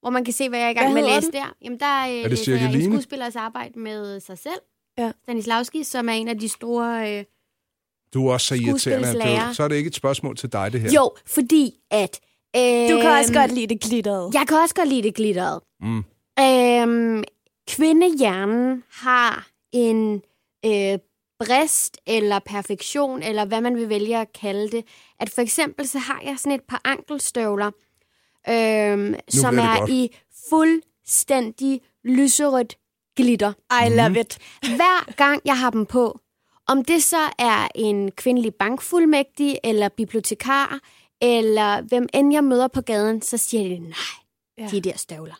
hvor 0.00 0.10
man 0.10 0.24
kan 0.24 0.34
se, 0.34 0.48
hvad 0.48 0.58
jeg 0.58 0.66
er 0.66 0.70
i 0.70 0.74
gang 0.74 0.92
Hvad 0.92 1.02
med 1.02 1.10
at 1.10 1.16
læse 1.16 1.32
der. 1.32 1.54
Jamen, 1.62 1.80
der 1.80 2.06
øh, 2.06 2.22
det 2.22 2.30
læser 2.30 2.56
jeg 2.56 2.74
en 2.74 2.92
skuespillers 2.92 3.36
arbejde 3.36 3.78
med 3.78 4.20
sig 4.20 4.38
selv. 4.38 4.60
Ja. 4.98 5.12
Stanislavski, 5.22 5.84
som 5.84 6.08
er 6.08 6.12
en 6.12 6.28
af 6.28 6.38
de 6.38 6.48
store... 6.48 7.18
Øh, 7.18 7.24
Du 8.14 8.28
er 8.28 8.32
også 8.32 8.46
så 8.46 8.54
irriterende. 8.54 9.12
du- 9.48 9.54
Så 9.54 9.62
er 9.62 9.68
det 9.68 9.76
ikke 9.76 9.88
et 9.88 9.94
spørgsmål 9.94 10.36
til 10.36 10.52
dig, 10.52 10.72
det 10.72 10.80
her. 10.80 10.90
jo, 10.92 11.10
fordi 11.26 11.72
at... 11.90 12.20
Øh, 12.56 12.62
Du 12.62 13.00
kan 13.00 13.10
også 13.10 13.32
godt 13.34 13.52
lide 13.52 13.66
det 13.66 13.80
glitterede. 13.80 14.30
Jeg 14.34 14.44
kan 14.48 14.56
også 14.56 14.74
godt 14.74 14.88
lide 14.88 15.02
det 15.02 15.14
glitteret. 15.14 15.60
Mm. 15.80 16.04
Øhm, 16.40 17.24
kvindehjernen 17.68 18.82
har 18.92 19.48
en 19.72 20.22
øh, 20.66 20.98
brist 21.40 21.98
eller 22.06 22.38
perfektion, 22.46 23.22
eller 23.22 23.44
hvad 23.44 23.60
man 23.60 23.76
vil 23.76 23.88
vælge 23.88 24.16
at 24.18 24.32
kalde 24.40 24.70
det. 24.70 24.84
At 25.20 25.30
for 25.30 25.40
eksempel 25.42 25.88
så 25.88 25.98
har 25.98 26.20
jeg 26.24 26.34
sådan 26.38 26.52
et 26.52 26.62
par 26.68 26.80
ankelstøvler, 26.84 27.70
øhm, 28.48 29.14
som 29.28 29.58
er 29.58 29.78
godt. 29.78 29.90
i 29.90 30.16
fuldstændig 30.48 31.80
lyserødt 32.04 32.76
glitter. 33.16 33.52
I 33.86 33.88
love 33.88 34.20
it. 34.20 34.38
Hver 34.62 35.12
gang 35.12 35.40
jeg 35.44 35.58
har 35.58 35.70
dem 35.70 35.86
på, 35.86 36.18
om 36.68 36.84
det 36.84 37.02
så 37.02 37.30
er 37.38 37.68
en 37.74 38.10
kvindelig 38.10 38.54
bankfuldmægtig, 38.54 39.58
eller 39.64 39.88
bibliotekar, 39.88 40.78
eller 41.20 41.80
hvem 41.82 42.06
end 42.14 42.32
jeg 42.32 42.44
møder 42.44 42.68
på 42.68 42.80
gaden, 42.80 43.22
så 43.22 43.36
siger 43.36 43.62
de, 43.68 43.78
nej, 43.78 43.92
Ja. 44.58 44.68
de 44.70 44.80
der 44.80 44.96
støvler. 44.96 45.34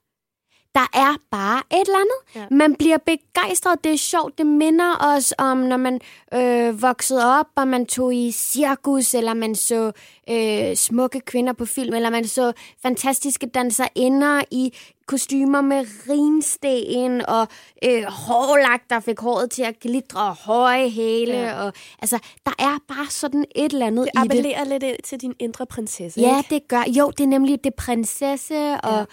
Der 0.78 0.87
er 0.99 1.14
bare 1.30 1.62
et 1.73 1.80
eller 1.87 1.99
andet. 1.99 2.35
Ja. 2.35 2.40
Ja. 2.40 2.47
Man 2.50 2.75
bliver 2.75 2.99
begejstret. 3.06 3.85
Det 3.85 3.92
er 3.92 3.97
sjovt. 3.97 4.38
Det 4.38 4.47
minder 4.47 5.14
os 5.16 5.35
om, 5.38 5.56
når 5.58 5.76
man 5.76 6.00
øh, 6.35 6.82
voksede 6.82 7.38
op, 7.38 7.47
og 7.56 7.68
man 7.68 7.87
tog 7.87 8.14
i 8.14 8.30
cirkus, 8.32 9.14
eller 9.14 9.35
man 9.35 9.54
så 9.54 9.92
øh, 10.30 10.76
smukke 10.76 11.20
kvinder 11.20 11.52
på 11.52 11.64
film, 11.64 11.94
eller 11.94 12.11
man 12.11 12.26
så 12.28 12.52
fantastiske 12.82 13.47
danserinder 13.47 14.42
i 14.50 14.73
kostymer 15.06 15.61
med 15.61 15.87
rinsten, 16.08 17.26
og 17.28 17.49
øh, 17.85 18.02
hårlagt, 18.04 18.90
der 18.90 19.00
fik 19.00 19.20
håret 19.20 19.50
til 19.50 19.62
at 19.62 19.80
glitre, 19.80 20.20
og 20.23 20.35
høje 20.37 20.88
hæle. 20.90 21.32
Ja. 21.32 21.47
Ja. 21.47 21.62
Og, 21.64 21.73
altså, 22.02 22.18
der 22.47 22.52
er 22.58 22.78
bare 22.88 23.06
sådan 23.11 23.44
et 23.56 23.73
eller 23.73 23.87
andet 23.87 24.04
Det 24.04 24.11
i 24.14 24.18
det. 24.18 24.30
appellerer 24.30 24.64
lidt 24.64 25.04
til 25.04 25.20
din 25.20 25.35
indre 25.38 25.66
prinsesse, 25.66 26.20
Ja, 26.20 26.38
ikke? 26.38 26.54
det 26.54 26.68
gør. 26.68 26.82
Jo, 26.88 27.11
det 27.11 27.25
er 27.25 27.28
nemlig 27.28 27.64
det 27.64 27.75
prinsesse 27.75 28.75
og 28.85 29.06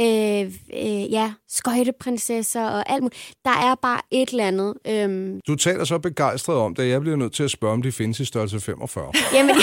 øh, 0.00 0.40
øh, 0.74 1.12
ja, 1.12 1.32
skøjteprinsesser 1.48 2.64
og 2.64 2.90
alt 2.92 3.02
muligt. 3.02 3.32
Der 3.44 3.50
er 3.50 3.74
bare 3.82 4.00
et 4.10 4.28
eller 4.28 4.46
andet. 4.46 4.74
Øhm, 4.88 5.40
Du 5.46 5.54
taler 5.54 5.84
så 5.84 5.98
begejstret 5.98 6.56
om 6.56 6.74
det, 6.74 6.82
at 6.82 6.88
jeg 6.88 7.00
bliver 7.00 7.16
nødt 7.16 7.32
til 7.32 7.42
at 7.42 7.50
spørge, 7.50 7.72
om 7.72 7.82
de 7.82 7.92
findes 7.92 8.20
i 8.20 8.24
størrelse 8.24 8.60
45. 8.60 9.12
jamen, 9.34 9.56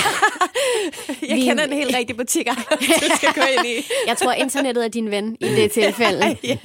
Jeg 1.28 1.36
Vi- 1.36 1.42
kender 1.42 1.64
en 1.64 1.72
helt 1.72 1.96
rigtig 1.96 2.16
butikker, 2.16 2.52
du 2.54 3.16
skal 3.16 3.28
gå 3.34 3.40
ind 3.58 3.66
i. 3.66 3.86
jeg 4.08 4.16
tror, 4.16 4.32
internettet 4.32 4.84
er 4.84 4.88
din 4.88 5.10
ven 5.10 5.36
i 5.40 5.44
det 5.48 5.72
tilfælde. 5.72 6.26
ja. 6.44 6.58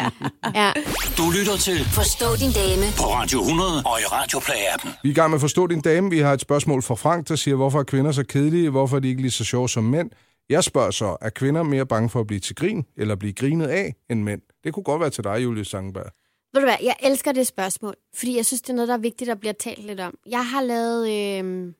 Ja. 0.56 0.72
Du 1.18 1.32
lytter 1.40 1.58
til 1.58 1.86
Forstå 1.86 2.26
din 2.36 2.52
dame 2.52 2.86
på 2.98 3.04
Radio 3.04 3.40
100 3.42 3.84
og 3.86 4.00
i 4.00 4.04
Radioplay-appen. 4.04 4.90
Vi 5.04 5.10
er 5.10 5.12
i 5.12 5.16
gang 5.16 5.32
med 5.32 5.40
forstå 5.40 5.68
din 5.68 5.82
dame. 5.82 6.10
Vi 6.10 6.20
har 6.20 6.34
et 6.34 6.42
spørgsmål 6.42 6.82
fra 6.84 6.96
Frank, 6.96 7.28
der 7.28 7.36
siger, 7.36 7.56
hvorfor 7.56 7.80
er 7.80 7.84
kvinder 7.84 8.12
så 8.12 8.24
kedelige? 8.24 8.70
Hvorfor 8.70 8.96
er 8.96 9.00
de 9.00 9.08
ikke 9.10 9.22
lige 9.22 9.32
så 9.32 9.44
sjove 9.44 9.70
som 9.70 9.84
mænd? 9.84 10.10
Jeg 10.50 10.64
spørger 10.64 10.92
så, 10.92 11.18
er 11.22 11.30
kvinder 11.30 11.64
mere 11.64 11.86
bange 11.86 12.10
for 12.10 12.20
at 12.20 12.28
blive 12.28 12.40
til 12.40 12.56
grin, 12.56 12.86
eller 12.98 13.16
blive 13.16 13.34
grinet 13.34 13.68
af, 13.68 13.96
end 14.10 14.24
mænd? 14.24 14.42
Det 14.64 14.74
kunne 14.74 14.84
godt 14.84 15.02
være 15.02 15.10
til 15.10 15.24
dig, 15.24 15.44
Julie 15.44 15.66
Sangenberg. 15.66 16.12
Ved 16.54 16.62
du 16.62 16.68
hvad, 16.68 16.76
jeg 16.84 16.96
elsker 17.04 17.32
det 17.32 17.48
spørgsmål, 17.48 17.96
fordi 18.16 18.36
jeg 18.36 18.46
synes, 18.46 18.62
det 18.62 18.70
er 18.70 18.74
noget, 18.74 18.88
der 18.88 18.94
er 18.94 18.98
vigtigt 18.98 19.30
at 19.30 19.40
blive 19.40 19.54
talt 19.54 19.84
lidt 19.86 20.00
om. 20.00 20.18
Jeg 20.26 20.48
har 20.48 20.62
lavet... 20.62 21.10
Øh, 21.40 21.74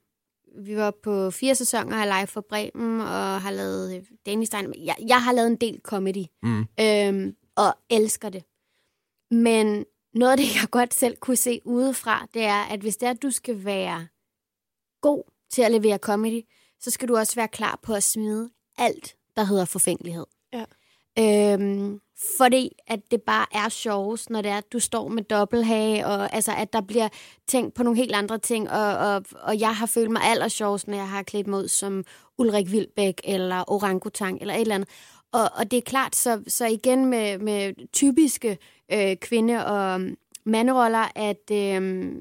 vi 0.58 0.76
var 0.78 0.94
på 1.04 1.32
fire 1.32 1.56
sæsoner 1.56 1.98
af 1.98 2.20
Live 2.20 2.28
for 2.28 2.46
Bremen, 2.50 3.02
og 3.02 3.42
har 3.42 3.52
lavet 3.52 3.96
øh, 3.96 4.04
Danish 4.26 4.52
Dynamite. 4.52 4.86
Jeg, 4.86 4.96
jeg 5.08 5.24
har 5.24 5.32
lavet 5.32 5.48
en 5.48 5.56
del 5.56 5.80
comedy, 5.84 6.26
Mm. 6.44 6.66
øhm, 6.80 7.36
og 7.56 7.74
elsker 7.90 8.30
det. 8.30 8.44
Men 9.32 9.86
noget 10.14 10.32
af 10.32 10.38
det, 10.38 10.56
jeg 10.62 10.70
godt 10.72 10.94
selv 10.94 11.18
kunne 11.18 11.38
se 11.38 11.62
udefra, 11.66 12.28
det 12.34 12.44
er, 12.44 12.62
at 12.64 12.80
hvis 12.80 12.98
det 12.98 13.08
er, 13.08 13.12
at 13.12 13.22
du 13.24 13.32
skal 13.32 13.66
være 13.66 14.08
god 15.02 15.24
til 15.52 15.62
at 15.62 15.72
levere 15.72 15.98
comedy, 15.98 16.42
så 16.82 16.92
skal 16.92 17.08
du 17.08 17.18
også 17.18 17.36
være 17.36 17.48
klar 17.48 17.80
på 17.84 17.94
at 17.94 18.04
smide 18.04 18.50
alt, 18.78 19.16
der 19.36 19.44
hedder 19.44 19.66
forfængelighed. 19.66 20.26
Ja. 20.54 20.66
Øhm, 21.20 22.00
fordi 22.38 22.72
at 22.88 23.00
det 23.12 23.22
bare 23.22 23.46
er 23.52 23.70
sjovest, 23.70 24.30
når 24.30 24.42
det 24.42 24.52
er, 24.52 24.58
at 24.58 24.74
du 24.74 24.80
står 24.80 25.08
med 25.08 25.24
dobbelthage, 25.24 26.06
og 26.06 26.34
altså, 26.34 26.52
at 26.58 26.74
der 26.74 26.82
bliver 26.82 27.10
tænkt 27.48 27.74
på 27.74 27.84
nogle 27.84 27.98
helt 27.98 28.16
andre 28.16 28.38
ting, 28.38 28.70
og, 28.70 28.98
og, 28.98 29.26
og 29.42 29.60
jeg 29.60 29.76
har 29.76 29.86
følt 29.86 30.12
mig 30.12 30.22
aller 30.24 30.48
sjovest, 30.48 30.88
når 30.88 30.98
jeg 30.98 31.10
har 31.10 31.24
klædt 31.24 31.48
mig 31.48 31.60
ud 31.60 31.68
som 31.68 32.04
Ulrik 32.38 32.72
Vilbæk, 32.72 33.22
eller 33.24 33.72
Orangutang, 33.72 34.42
eller 34.42 34.54
et 34.54 34.62
eller 34.62 34.76
andet. 34.76 34.90
Og, 35.32 35.50
og 35.56 35.72
det 35.72 35.78
er 35.78 35.82
klart, 35.82 36.16
så, 36.16 36.44
så 36.48 36.66
igen 36.66 37.06
med, 37.06 37.38
med 37.38 37.74
typiske 37.94 38.58
øh, 38.92 39.16
kvinde- 39.16 39.66
og 39.66 40.02
manderoller, 40.46 41.12
at, 41.16 41.52
øh, 41.52 42.14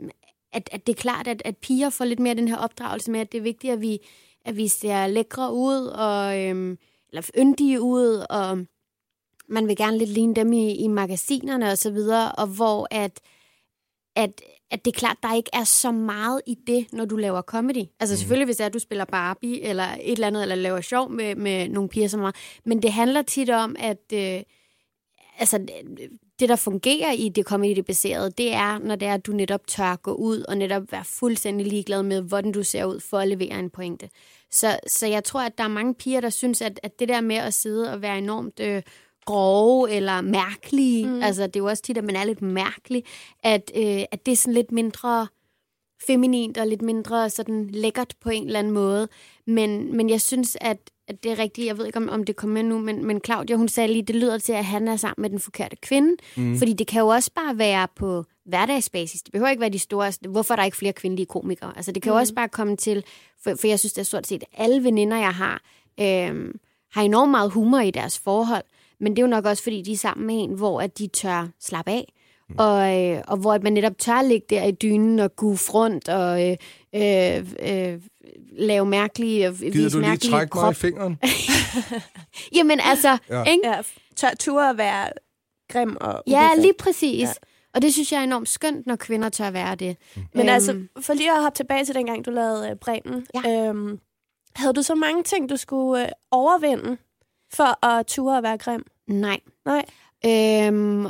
at, 0.53 0.69
at 0.73 0.87
det 0.87 0.93
er 0.93 1.01
klart, 1.01 1.29
at, 1.29 1.43
at 1.45 1.57
piger 1.57 1.91
får 1.91 2.05
lidt 2.05 2.21
mere 2.21 2.35
den 2.35 2.49
her 2.49 2.57
opdragelse 2.57 3.11
med, 3.11 3.21
at 3.21 3.33
det 3.33 3.39
er 3.39 3.43
vigtigt, 3.43 3.73
at 3.73 3.81
vi, 3.81 3.99
at 4.45 4.57
vi 4.57 4.69
ser 4.69 5.07
lækre 5.07 5.53
ud, 5.53 5.87
og, 5.87 6.43
øh, 6.43 6.77
eller 7.09 7.31
yndige 7.39 7.81
ud, 7.81 8.27
og 8.31 8.59
man 9.49 9.69
vil 9.69 9.77
gerne 9.77 9.99
lidt 9.99 10.11
ligne 10.11 10.35
dem 10.35 10.53
i, 10.53 10.75
i 10.75 10.89
magasinerne 10.89 11.71
og 11.71 11.79
så 11.79 11.91
videre, 11.91 12.33
og 12.33 12.47
hvor 12.47 12.89
at, 12.91 13.21
at, 14.17 14.41
at 14.71 14.85
det 14.85 14.95
er 14.95 14.99
klart, 14.99 15.17
der 15.23 15.35
ikke 15.35 15.51
er 15.53 15.65
så 15.65 15.93
meget 15.93 16.41
i 16.47 16.57
det, 16.67 16.93
når 16.93 17.05
du 17.05 17.17
laver 17.17 17.43
comedy. 17.43 17.85
Altså 18.01 18.17
selvfølgelig, 18.17 18.45
hvis 18.45 18.57
det 18.57 18.65
er, 18.65 18.67
at 18.67 18.75
du 18.75 18.79
spiller 18.79 19.05
Barbie, 19.05 19.63
eller 19.63 19.85
et 19.85 20.13
eller 20.13 20.27
andet, 20.27 20.43
eller 20.43 20.55
laver 20.55 20.81
sjov 20.81 21.11
med, 21.11 21.35
med 21.35 21.69
nogle 21.69 21.89
piger 21.89 22.09
så 22.09 22.17
meget. 22.17 22.37
Men 22.65 22.83
det 22.83 22.93
handler 22.93 23.23
tit 23.23 23.51
om, 23.51 23.77
at 23.79 24.13
øh, 24.13 24.43
altså, 25.39 25.67
det, 26.41 26.49
der 26.49 26.57
fungerer 26.57 27.13
i 27.13 27.29
det 27.29 27.47
comedy-baserede, 27.47 28.31
det 28.31 28.53
er, 28.53 28.79
når 28.79 28.97
det 28.97 29.09
er, 29.09 29.15
at 29.15 29.27
du 29.27 29.33
netop 29.33 29.67
tør 29.67 29.97
gå 29.97 30.13
ud, 30.13 30.45
og 30.49 30.57
netop 30.57 30.93
være 30.93 31.05
fuldstændig 31.05 31.67
ligeglad 31.67 32.03
med, 32.03 32.21
hvordan 32.21 32.53
du 32.53 32.63
ser 32.63 32.85
ud, 32.85 33.01
for 33.01 33.19
at 33.19 33.29
levere 33.29 33.59
en 33.59 33.71
pointe. 33.71 34.09
Så, 34.55 34.79
så 34.87 35.07
jeg 35.07 35.25
tror, 35.25 35.41
at 35.41 35.59
der 35.59 35.65
er 35.65 35.69
mange 35.69 35.95
piger, 35.95 36.21
der 36.21 36.31
synes, 36.31 36.63
at, 36.63 36.81
at 36.83 37.01
det 37.01 37.09
der 37.09 37.21
med 37.21 37.37
at 37.37 37.55
sidde 37.55 37.93
og 37.93 38.03
være 38.03 38.19
enormt 38.19 38.61
øh, 38.61 38.83
grove 39.25 39.91
eller 39.91 40.21
mærkelige, 40.21 41.07
mm. 41.07 41.23
altså 41.23 41.47
det 41.47 41.57
er 41.57 41.61
jo 41.61 41.67
også 41.67 41.83
tit, 41.83 41.99
at 41.99 42.05
man 42.05 42.17
er 42.17 42.25
lidt 42.25 42.43
mærkelig, 42.43 43.05
at, 43.43 43.71
øh, 43.77 44.03
at 44.11 44.27
det 44.27 44.33
er 44.33 44.37
sådan 44.37 44.55
lidt 44.55 44.73
mindre 44.73 45.27
feminint 46.07 46.59
og 46.59 46.67
lidt 46.67 46.83
mindre 46.83 47.31
sådan 47.31 47.69
lækkert 47.71 48.15
på 48.21 48.31
en 48.31 48.47
eller 48.47 48.59
anden 48.59 48.73
måde. 48.73 49.09
Men, 49.47 49.97
men 49.97 50.11
jeg 50.11 50.21
synes, 50.21 50.57
at, 50.61 50.91
at 51.09 51.25
det 51.25 51.33
er 51.33 51.39
rigtigt. 51.39 51.67
Jeg 51.67 51.79
ved 51.79 51.87
ikke, 51.87 51.97
om, 51.97 52.09
om 52.09 52.25
det 52.25 52.37
kommer 52.37 52.63
nu, 52.63 52.79
men, 52.79 53.05
men 53.05 53.21
Claudia, 53.25 53.57
hun 53.57 53.69
sagde 53.69 53.93
lige, 53.93 54.03
det 54.03 54.17
lyder 54.17 54.39
til, 54.39 54.53
at 54.53 54.65
han 54.65 54.89
er 54.89 54.97
sammen 54.97 55.23
med 55.23 55.31
den 55.31 55.41
forkerte 55.41 55.77
kvinde. 55.77 56.17
Mm. 56.37 56.59
Fordi 56.59 56.73
det 56.73 56.87
kan 56.87 57.01
jo 57.01 57.09
også 57.09 57.31
bare 57.35 57.59
være 57.59 57.89
på 57.97 58.25
hverdagsbasis. 58.45 59.23
Det 59.23 59.33
behøver 59.33 59.51
ikke 59.51 59.61
være 59.61 59.71
de 59.71 59.79
store... 59.79 60.07
altså, 60.07 60.21
Hvorfor 60.29 60.55
er 60.55 60.57
der 60.57 60.65
ikke 60.65 60.77
flere 60.77 60.93
kvindelige 60.93 61.27
komikere? 61.27 61.73
Altså, 61.77 61.93
det 61.93 62.03
kan 62.03 62.13
jo 62.13 62.19
også 62.19 62.35
bare 62.35 62.49
komme 62.49 62.77
til... 62.77 63.05
For, 63.43 63.55
for 63.61 63.67
jeg 63.67 63.79
synes, 63.79 63.93
det 63.93 64.01
er 64.01 64.05
stort 64.05 64.27
set 64.27 64.45
alle 64.53 64.85
veninder, 64.85 65.17
jeg 65.17 65.35
har, 65.35 65.63
øh, 66.01 66.55
har 66.93 67.03
enormt 67.03 67.31
meget 67.31 67.51
humor 67.51 67.81
i 67.81 67.91
deres 67.91 68.19
forhold. 68.19 68.65
Men 69.01 69.13
det 69.13 69.23
er 69.23 69.27
jo 69.27 69.31
nok 69.31 69.45
også, 69.45 69.63
fordi 69.63 69.83
de 69.83 69.93
er 69.93 69.97
sammen 69.97 70.27
med 70.27 70.45
en, 70.45 70.55
hvor 70.55 70.81
at 70.81 70.99
de 70.99 71.07
tør 71.07 71.49
slappe 71.61 71.91
af. 71.91 72.13
Mm. 72.49 72.55
Og, 72.59 73.01
øh, 73.11 73.23
og 73.29 73.37
hvor 73.37 73.53
at 73.53 73.63
man 73.63 73.73
netop 73.73 73.99
tør 73.99 74.23
ligge 74.23 74.47
der 74.51 74.65
i 74.65 74.71
dynen 74.73 75.19
og 75.19 75.37
goof 75.37 75.75
rundt 75.75 76.09
og 76.09 76.51
øh, 76.51 76.57
øh, 76.95 77.45
øh, 77.93 78.01
lave 78.59 78.87
mærkelige 78.87 79.49
og 79.49 79.55
Gider 79.55 79.71
vise 79.73 79.97
du 79.99 79.99
lige 80.05 80.17
trække 80.17 80.31
mig 80.31 80.45
i 80.45 80.49
krop. 80.49 80.75
fingeren? 80.77 81.19
Jamen 82.57 82.81
altså, 82.83 83.19
Ja. 83.31 83.39
ja, 83.39 83.45
ikke? 83.45 83.69
Ja, 83.69 83.83
tør 84.17 84.29
ture 84.41 84.71
at 84.71 84.79
være 84.79 85.09
grim 85.73 85.97
og 86.01 86.23
ja 86.27 86.39
ubefandt. 86.41 86.63
lige 86.63 86.75
præcis. 86.79 87.21
Ja. 87.23 87.27
Ja. 87.27 87.33
Og 87.75 87.83
det 87.83 87.93
synes 87.93 88.13
jeg 88.13 88.19
er 88.21 88.25
enormt 88.25 88.49
skønt, 88.49 88.87
når 88.87 88.97
kvinder 88.97 89.29
tør 89.29 89.51
være 89.51 89.75
det. 89.75 89.97
Men 90.17 90.27
Øhm, 90.35 90.49
altså, 90.49 90.81
for 91.01 91.15
lige 91.15 91.33
at 91.33 91.43
hoppe 91.43 91.57
tilbage 91.57 91.85
til 91.85 91.95
dengang, 91.95 92.25
du 92.27 92.31
lavede 92.31 92.71
uh, 92.71 92.77
Bremen. 92.79 93.27
Ja. 93.45 93.69
Øhm, 93.69 93.99
Havde 94.57 94.73
du 94.73 94.83
så 94.83 94.95
mange 94.95 95.23
ting, 95.23 95.51
du 95.51 95.57
skulle 95.57 96.03
øh, 96.05 96.09
overvinde 96.31 96.97
for 97.53 97.87
at 97.87 98.07
ture 98.07 98.37
og 98.37 98.43
være 98.43 98.59
grim? 98.59 98.85
Nej. 99.09 99.41
Nej. 99.65 99.85
Øhm, 100.27 101.07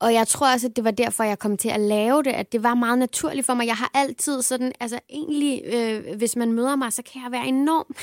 og 0.00 0.14
jeg 0.14 0.28
tror 0.28 0.52
også, 0.52 0.66
at 0.66 0.76
det 0.76 0.84
var 0.84 0.90
derfor, 0.90 1.24
jeg 1.24 1.38
kom 1.38 1.56
til 1.56 1.68
at 1.68 1.80
lave 1.80 2.22
det, 2.22 2.30
at 2.30 2.52
det 2.52 2.62
var 2.62 2.74
meget 2.74 2.98
naturligt 2.98 3.46
for 3.46 3.54
mig. 3.54 3.66
Jeg 3.66 3.76
har 3.76 3.90
altid 3.94 4.42
sådan, 4.42 4.72
altså 4.80 4.98
egentlig, 5.10 5.62
øh, 5.64 6.16
hvis 6.16 6.36
man 6.36 6.52
møder 6.52 6.76
mig, 6.76 6.92
så 6.92 7.02
kan 7.02 7.22
jeg 7.22 7.32
være 7.32 7.46
enormt 7.46 7.98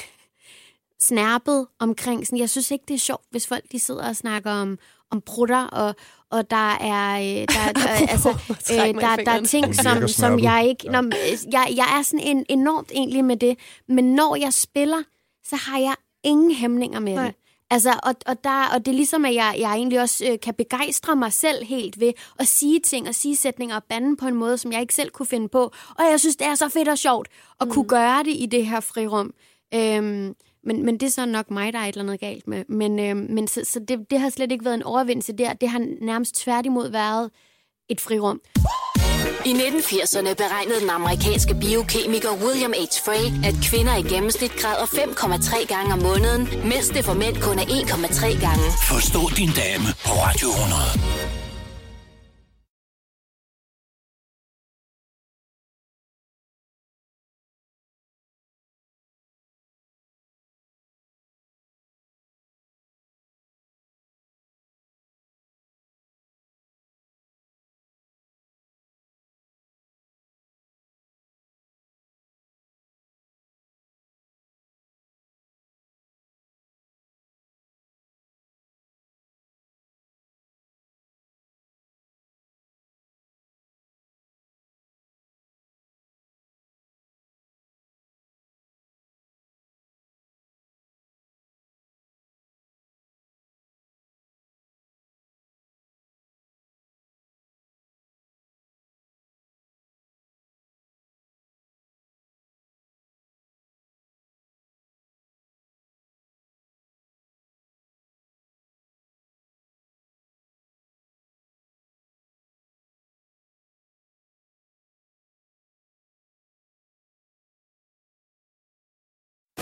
snærpet 1.07 1.67
omkring 1.79 2.25
sådan, 2.27 2.39
jeg 2.39 2.49
synes 2.49 2.71
ikke, 2.71 2.85
det 2.87 2.93
er 2.93 2.99
sjovt, 2.99 3.25
hvis 3.31 3.47
folk 3.47 3.63
de 3.71 3.79
sidder 3.79 4.09
og 4.09 4.15
snakker 4.15 4.51
om, 4.51 4.77
om 5.11 5.21
brutter, 5.21 5.63
og, 5.63 5.95
og 6.29 6.51
der 6.51 6.71
er, 6.71 7.19
øh, 7.19 7.47
der, 7.47 7.71
der, 7.73 7.89
altså, 8.13 8.29
øh, 8.71 9.01
der, 9.01 9.15
der 9.15 9.31
er 9.31 9.43
ting, 9.43 9.75
som, 9.75 10.07
som 10.07 10.39
jeg 10.39 10.65
ikke... 10.67 10.89
Når, 10.89 11.03
jeg, 11.51 11.73
jeg 11.75 11.97
er 11.99 12.01
sådan 12.01 12.27
en, 12.27 12.45
enormt 12.49 12.91
egentlig 12.91 13.25
med 13.25 13.37
det, 13.37 13.59
men 13.87 14.13
når 14.13 14.35
jeg 14.35 14.53
spiller, 14.53 15.03
så 15.43 15.55
har 15.55 15.79
jeg 15.79 15.95
ingen 16.23 16.51
hæmninger 16.51 16.99
med 16.99 17.15
Nej. 17.15 17.25
det. 17.25 17.35
Altså, 17.71 17.99
og, 18.03 18.15
og, 18.25 18.43
der, 18.43 18.69
og 18.73 18.85
det 18.85 18.91
er 18.91 18.95
ligesom, 18.95 19.25
at 19.25 19.35
jeg, 19.35 19.55
jeg 19.59 19.73
egentlig 19.73 20.01
også 20.01 20.25
øh, 20.31 20.39
kan 20.39 20.53
begejstre 20.53 21.15
mig 21.15 21.33
selv 21.33 21.65
helt 21.65 21.99
ved 21.99 22.13
at 22.39 22.47
sige 22.47 22.79
ting 22.79 23.07
og 23.07 23.15
sige 23.15 23.35
sætninger 23.35 23.75
og 23.75 23.83
bande 23.83 24.17
på 24.17 24.27
en 24.27 24.35
måde, 24.35 24.57
som 24.57 24.71
jeg 24.71 24.81
ikke 24.81 24.93
selv 24.93 25.09
kunne 25.09 25.25
finde 25.25 25.49
på. 25.49 25.71
Og 25.99 26.05
jeg 26.11 26.19
synes, 26.19 26.35
det 26.35 26.47
er 26.47 26.55
så 26.55 26.69
fedt 26.69 26.87
og 26.87 26.97
sjovt 26.97 27.27
at 27.61 27.67
mm. 27.67 27.73
kunne 27.73 27.87
gøre 27.87 28.23
det 28.23 28.35
i 28.35 28.45
det 28.45 28.65
her 28.65 28.79
frirum. 28.79 29.33
Øhm, 29.73 30.35
men, 30.63 30.85
men 30.85 30.99
det 30.99 31.03
er 31.03 31.11
så 31.11 31.25
nok 31.25 31.51
mig, 31.51 31.73
der 31.73 31.79
er 31.79 31.83
et 31.83 31.87
eller 31.87 32.03
andet 32.03 32.19
galt 32.19 32.47
med. 32.47 32.65
Men, 32.67 32.99
øhm, 32.99 33.27
men 33.29 33.47
så, 33.47 33.61
så 33.63 33.79
det, 33.79 34.11
det 34.11 34.19
har 34.19 34.29
slet 34.29 34.51
ikke 34.51 34.65
været 34.65 34.75
en 34.75 34.83
overvindelse 34.83 35.33
der. 35.33 35.53
Det 35.53 35.69
har 35.69 35.87
nærmest 36.01 36.35
tværtimod 36.35 36.89
været 36.89 37.31
et 37.89 38.01
frirum. 38.01 38.41
I 39.45 39.53
1980'erne 39.53 40.33
beregnede 40.35 40.79
den 40.79 40.89
amerikanske 40.89 41.55
biokemiker 41.55 42.29
William 42.43 42.73
H. 42.73 42.83
Frey, 43.05 43.47
at 43.47 43.55
kvinder 43.69 43.95
i 43.95 44.01
gennemsnit 44.01 44.51
græder 44.61 44.85
5,3 44.85 45.65
gange 45.65 45.93
om 45.93 45.99
måneden, 45.99 46.49
mens 46.63 46.89
det 46.89 47.05
for 47.05 47.13
mænd 47.13 47.35
kun 47.41 47.59
er 47.59 47.63
1,3 47.63 48.25
gange. 48.45 48.67
Forstå 48.89 49.29
din 49.37 49.49
dame 49.61 49.87
på 50.05 50.11
Radio 50.11 50.49
100. 50.49 51.40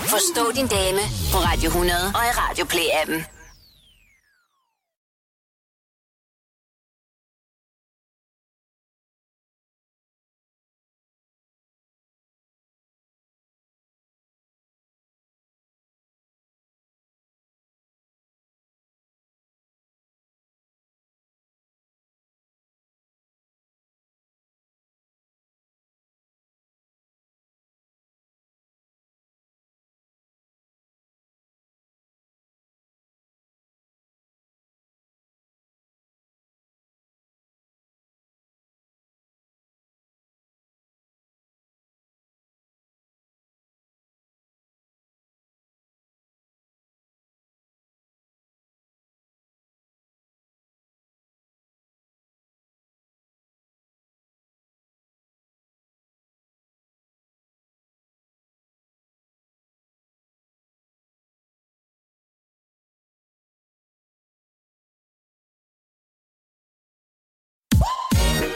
Forstå 0.10 0.52
din 0.52 0.68
dame 0.68 1.02
på 1.32 1.38
Radio 1.38 1.68
100 1.70 1.98
og 2.16 2.24
i 2.30 2.34
Radio 2.42 2.66
Play-appen. 2.66 3.39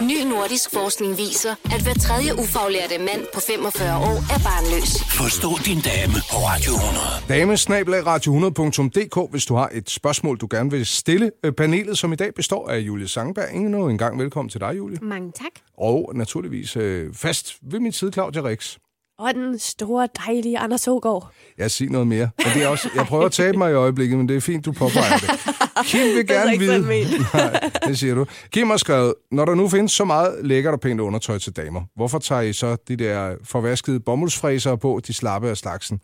Ny 0.04 0.24
nordisk 0.30 0.70
forskning 0.74 1.18
viser, 1.18 1.56
at 1.66 1.82
hver 1.84 1.94
tredje 1.94 2.34
ufaglærte 2.34 2.98
mand 3.00 3.22
på 3.34 3.40
45 3.48 3.98
år 3.98 4.18
er 4.36 4.40
barnløs. 4.48 5.04
Forstå 5.04 5.50
din 5.66 5.80
dame 5.82 6.14
på 6.32 6.38
Radio 6.38 6.72
100. 6.74 7.06
Damesnabelag 7.30 8.02
radio100.dk, 8.08 9.32
hvis 9.32 9.46
du 9.46 9.56
har 9.56 9.70
et 9.74 9.90
spørgsmål, 9.90 10.38
du 10.38 10.48
gerne 10.52 10.72
vil 10.72 10.86
stille. 10.86 11.32
Øh, 11.44 11.52
Panelet, 11.52 11.98
som 11.98 12.14
i 12.14 12.16
dag 12.16 12.34
består 12.34 12.70
af 12.70 12.80
Julie 12.80 13.08
Sangberg. 13.08 13.46
Endnu 13.54 13.90
en 13.90 13.98
gang 13.98 14.20
velkommen 14.20 14.50
til 14.50 14.60
dig, 14.62 14.78
Julie. 14.78 14.98
Mange 15.02 15.32
tak. 15.32 15.52
Og 15.78 16.12
naturligvis 16.16 16.76
øh, 16.78 17.14
fast 17.14 17.56
ved 17.62 17.80
min 17.80 17.92
side, 17.92 18.12
Claudia 18.12 18.42
Rix. 18.44 18.78
Og 19.20 19.34
den 19.34 19.60
store, 19.60 20.08
dejlige 20.28 20.60
Anders 20.60 20.88
Ågaard. 20.88 21.32
Jeg 21.58 21.72
siger 21.72 21.92
noget 21.92 22.08
mere. 22.08 22.30
Men 22.38 22.48
det 22.54 22.64
er 22.64 22.68
også, 22.68 22.90
jeg 22.96 23.06
prøver 23.06 23.26
at 23.26 23.32
tabe 23.32 23.58
mig 23.58 23.72
i 23.72 23.74
øjeblikket, 23.74 24.18
men 24.18 24.30
det 24.30 24.38
er 24.38 24.42
fint, 24.42 24.66
du 24.66 24.72
påpeger 24.72 25.18
det. 25.18 25.30
Kim 25.84 26.00
vil 26.00 26.16
Det 26.28 26.32
er 26.32 26.44
gerne 26.46 26.60
vide... 26.60 26.80
Nej, 27.34 27.70
det 27.88 28.00
siger 28.00 28.16
du. 28.16 28.26
Kim 28.52 28.70
har 28.70 28.78
skrevet, 28.78 29.14
når 29.32 29.46
der 29.46 29.56
nu 29.56 29.70
findes 29.70 29.92
så 29.92 30.06
meget 30.06 30.46
lækkert 30.46 30.74
og 30.74 30.80
pænt 30.80 31.00
undertøj 31.02 31.38
til 31.38 31.56
damer, 31.56 31.82
hvorfor 31.96 32.20
tager 32.20 32.42
I 32.42 32.54
så 32.54 32.78
de 32.88 32.96
der 32.96 33.36
forvaskede 33.44 34.00
bomuldsfræser 34.00 34.76
på, 34.76 35.02
de 35.08 35.14
slappe 35.14 35.50
af 35.50 35.58
slagsen? 35.58 36.00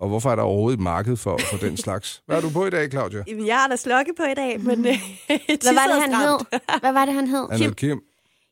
Og 0.00 0.08
hvorfor 0.08 0.30
er 0.30 0.36
der 0.36 0.42
overhovedet 0.42 0.76
et 0.78 0.82
marked 0.82 1.16
for, 1.16 1.40
for 1.50 1.56
den 1.56 1.76
slags? 1.76 2.22
Hvad 2.26 2.36
er 2.36 2.40
du 2.40 2.50
på 2.50 2.66
i 2.66 2.70
dag, 2.70 2.90
Claudia? 2.90 3.24
Jamen, 3.26 3.46
Jeg 3.46 3.64
er 3.64 3.68
da 3.68 3.76
slokke 3.76 4.12
på 4.16 4.22
i 4.22 4.34
dag, 4.34 4.60
men... 4.60 4.86
Øh, 4.86 4.94
Hvad 5.62 5.74
var 5.74 5.86
det, 5.94 6.02
han 6.02 6.14
hed? 6.14 6.60
Hvad 6.80 6.92
var 6.92 7.04
det, 7.04 7.14
han 7.14 7.26
hed? 7.26 7.46
Han 7.50 7.58
hedder 7.58 7.74
Kim. 7.74 8.00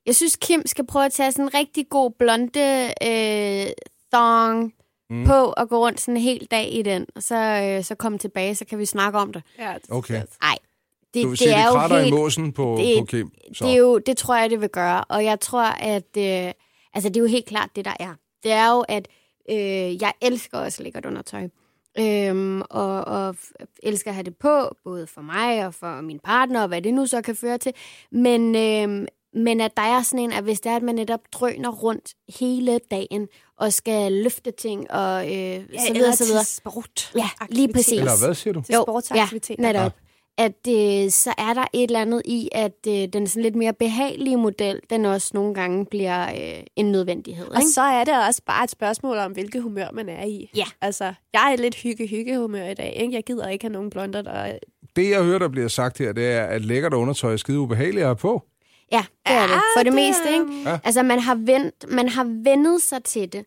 Jeg 0.06 0.16
synes, 0.16 0.36
Kim 0.36 0.62
skal 0.66 0.86
prøve 0.86 1.04
at 1.04 1.12
tage 1.12 1.32
sådan 1.32 1.44
en 1.44 1.54
rigtig 1.54 1.86
god 1.90 2.10
blonde 2.18 2.92
øh, 3.02 3.66
thong 4.12 4.72
mm. 5.10 5.24
på 5.26 5.32
og 5.56 5.68
gå 5.68 5.78
rundt 5.78 6.00
sådan 6.00 6.16
en 6.16 6.22
hel 6.22 6.48
dag 6.50 6.72
i 6.74 6.82
den. 6.82 7.06
Og 7.16 7.22
så, 7.22 7.36
øh, 7.78 7.84
så 7.84 7.94
komme 7.94 8.18
tilbage, 8.18 8.54
så 8.54 8.64
kan 8.64 8.78
vi 8.78 8.84
snakke 8.86 9.18
om 9.18 9.32
det. 9.32 9.42
Ja, 9.58 9.74
Okay. 9.90 10.22
Nej, 10.42 10.58
det, 11.14 11.22
Du 11.22 11.28
vil 11.28 11.30
det 11.30 11.38
sige, 11.38 11.52
er 11.52 11.58
det 11.58 11.66
jo 11.66 11.72
kratter 11.72 11.96
helt... 11.98 12.08
i 12.08 12.16
måsen 12.16 12.52
på, 12.52 12.76
det- 12.80 12.98
på 12.98 13.04
Kim. 13.04 13.30
Så. 13.54 13.64
Det, 13.64 13.72
er 13.74 13.78
jo, 13.78 13.98
det 13.98 14.16
tror 14.16 14.36
jeg, 14.36 14.50
det 14.50 14.60
vil 14.60 14.68
gøre. 14.68 15.04
Og 15.04 15.24
jeg 15.24 15.40
tror, 15.40 15.62
at... 15.64 16.16
Øh, 16.18 16.52
altså, 16.94 17.08
det 17.08 17.16
er 17.16 17.20
jo 17.20 17.26
helt 17.26 17.46
klart 17.46 17.70
det, 17.76 17.84
der 17.84 17.94
er. 18.00 18.14
Det 18.42 18.52
er 18.52 18.70
jo, 18.72 18.80
at 18.88 19.08
øh, 19.50 20.02
jeg 20.02 20.12
elsker 20.20 20.58
også 20.58 20.82
lækkert 20.82 21.04
undertøj. 21.06 21.48
Øhm, 21.98 22.60
og, 22.70 23.04
og 23.04 23.36
elsker 23.82 24.10
at 24.10 24.14
have 24.14 24.24
det 24.24 24.36
på, 24.36 24.76
både 24.84 25.06
for 25.06 25.20
mig 25.20 25.66
og 25.66 25.74
for 25.74 26.00
min 26.00 26.18
partner, 26.24 26.62
og 26.62 26.68
hvad 26.68 26.82
det 26.82 26.94
nu 26.94 27.06
så 27.06 27.22
kan 27.22 27.36
føre 27.36 27.58
til. 27.58 27.72
Men, 28.12 28.56
øhm, 28.56 29.06
men 29.34 29.60
at 29.60 29.76
der 29.76 29.82
er 29.82 30.02
sådan 30.02 30.18
en, 30.24 30.32
at 30.32 30.44
hvis 30.44 30.60
det 30.60 30.72
er, 30.72 30.76
at 30.76 30.82
man 30.82 30.94
netop 30.94 31.20
drøner 31.32 31.70
rundt 31.70 32.14
hele 32.40 32.80
dagen, 32.90 33.28
og 33.58 33.72
skal 33.72 34.12
løfte 34.12 34.50
ting, 34.50 34.90
og 34.90 35.24
øh, 35.26 35.60
så 35.86 35.92
videre, 35.92 36.12
så 36.16 36.24
videre. 36.24 36.44
sport. 36.44 37.12
Ja, 37.16 37.28
lige 37.48 37.72
præcis. 37.72 37.98
Eller 37.98 38.26
hvad 38.26 38.34
siger 38.34 38.54
du? 38.54 38.62
Til 38.62 38.74
sportsaktivitet. 38.74 39.56
Ja, 39.58 39.62
netop. 39.72 39.92
at 40.38 40.68
øh, 40.68 41.10
så 41.10 41.34
er 41.38 41.54
der 41.54 41.64
et 41.72 41.82
eller 41.82 42.00
andet 42.00 42.22
i, 42.24 42.48
at 42.52 42.78
øh, 42.88 43.08
den 43.12 43.26
sådan 43.26 43.42
lidt 43.42 43.54
mere 43.54 43.72
behagelige 43.72 44.36
model, 44.36 44.80
den 44.90 45.04
også 45.04 45.30
nogle 45.34 45.54
gange 45.54 45.86
bliver 45.86 46.28
øh, 46.28 46.62
en 46.76 46.92
nødvendighed. 46.92 47.46
Og 47.46 47.56
Ikke? 47.60 47.70
så 47.70 47.82
er 47.82 48.04
det 48.04 48.26
også 48.28 48.42
bare 48.46 48.64
et 48.64 48.70
spørgsmål 48.70 49.16
om, 49.18 49.32
hvilket 49.32 49.62
humør 49.62 49.88
man 49.92 50.08
er 50.08 50.24
i. 50.24 50.50
Ja. 50.56 50.64
Altså, 50.80 51.12
jeg 51.32 51.52
er 51.52 51.56
lidt 51.56 51.74
hygge-hygge-humør 51.74 52.64
i 52.68 52.74
dag. 52.74 52.96
Ikke? 52.96 53.14
Jeg 53.14 53.24
gider 53.24 53.48
ikke 53.48 53.64
have 53.64 53.72
nogen 53.72 53.90
blonder, 53.90 54.22
der... 54.22 54.52
Det, 54.96 55.10
jeg 55.10 55.24
hører, 55.24 55.38
der 55.38 55.48
bliver 55.48 55.68
sagt 55.68 55.98
her, 55.98 56.12
det 56.12 56.26
er, 56.26 56.44
at 56.44 56.64
lækkert 56.64 56.94
undertøj 56.94 57.32
er 57.32 57.36
skide 57.36 57.58
ubehageligt 57.58 58.02
at 58.02 58.06
have 58.08 58.16
på. 58.16 58.42
Ja, 58.92 59.04
det 59.26 59.34
er 59.36 59.46
det. 59.46 59.60
For 59.76 59.82
det, 59.82 59.86
det 59.86 59.94
meste, 59.94 60.32
ikke? 60.32 60.70
Ja. 60.70 60.78
Altså, 60.84 61.02
man 61.02 61.20
har, 61.20 61.34
vendt, 61.34 61.90
man 61.90 62.08
har 62.08 62.24
vendet 62.24 62.82
sig 62.82 63.04
til 63.04 63.32
det. 63.32 63.44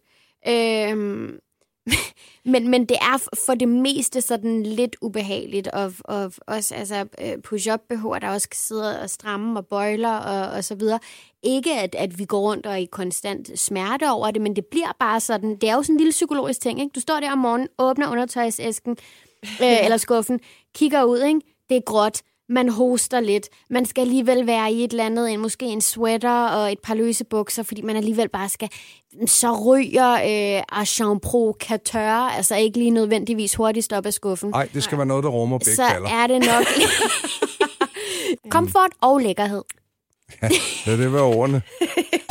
Øhm, 0.47 1.39
men, 2.53 2.67
men 2.67 2.85
det 2.85 2.97
er 3.01 3.27
for 3.45 3.55
det 3.55 3.67
meste 3.67 4.21
sådan 4.21 4.63
lidt 4.63 4.95
ubehageligt. 5.01 5.67
Og, 5.67 5.93
og 5.99 6.33
også 6.47 6.75
altså, 6.75 7.05
øh, 7.21 7.41
push-up-behov, 7.43 8.19
der 8.21 8.29
også 8.29 8.45
skal 8.45 8.57
sidde 8.57 9.01
og 9.01 9.09
stramme 9.09 9.59
og 9.59 9.65
bøjler 9.65 10.17
og, 10.17 10.51
og 10.51 10.63
så 10.63 10.75
videre. 10.75 10.99
Ikke, 11.43 11.73
at, 11.73 11.95
at 11.95 12.19
vi 12.19 12.25
går 12.25 12.39
rundt 12.39 12.65
og 12.65 12.71
er 12.71 12.77
i 12.77 12.85
konstant 12.85 13.59
smerte 13.59 14.11
over 14.11 14.31
det, 14.31 14.41
men 14.41 14.55
det 14.55 14.65
bliver 14.65 14.91
bare 14.99 15.19
sådan. 15.19 15.55
Det 15.55 15.69
er 15.69 15.75
jo 15.75 15.83
sådan 15.83 15.93
en 15.93 15.99
lille 15.99 16.11
psykologisk 16.11 16.61
ting, 16.61 16.79
ikke? 16.79 16.91
Du 16.95 16.99
står 16.99 17.19
der 17.19 17.31
om 17.31 17.37
morgenen, 17.37 17.67
åbner 17.77 18.11
undertøjsæsken, 18.11 18.97
øh, 19.43 19.83
eller 19.85 19.97
skuffen, 19.97 20.39
kigger 20.75 21.03
ud, 21.03 21.19
ikke? 21.19 21.41
Det 21.69 21.77
er 21.77 21.81
gråt. 21.85 22.21
Man 22.49 22.69
hoster 22.69 23.19
lidt. 23.19 23.49
Man 23.69 23.85
skal 23.85 24.01
alligevel 24.01 24.47
være 24.47 24.71
i 24.71 24.83
et 24.83 24.91
eller 24.91 25.05
andet, 25.05 25.33
en, 25.33 25.39
måske 25.39 25.65
en 25.65 25.81
sweater 25.81 26.47
og 26.47 26.71
et 26.71 26.79
par 26.79 26.93
løse 26.93 27.23
bukser, 27.23 27.63
fordi 27.63 27.81
man 27.81 27.95
alligevel 27.95 28.29
bare 28.29 28.49
skal... 28.49 28.69
Så 29.25 29.63
ryger 29.65 30.13
øh, 30.93 31.19
Pro 31.19 31.57
Cateur, 31.59 32.29
altså 32.29 32.55
ikke 32.55 32.77
lige 32.77 32.91
nødvendigvis 32.91 33.55
hurtigst 33.55 33.93
op 33.93 34.05
af 34.05 34.13
skuffen. 34.13 34.49
Nej, 34.49 34.69
det 34.73 34.83
skal 34.83 34.97
være 34.97 35.07
noget, 35.07 35.23
der 35.23 35.29
rummer 35.29 35.57
begge 35.57 35.75
så 35.75 35.83
kalder. 35.91 36.09
er 36.09 36.27
det 36.27 36.39
nok... 36.45 36.65
Komfort 38.49 38.91
og 39.01 39.19
lækkerhed. 39.19 39.63
Ja, 40.85 40.97
det 40.97 41.13
var 41.13 41.21
ordene. 41.21 41.61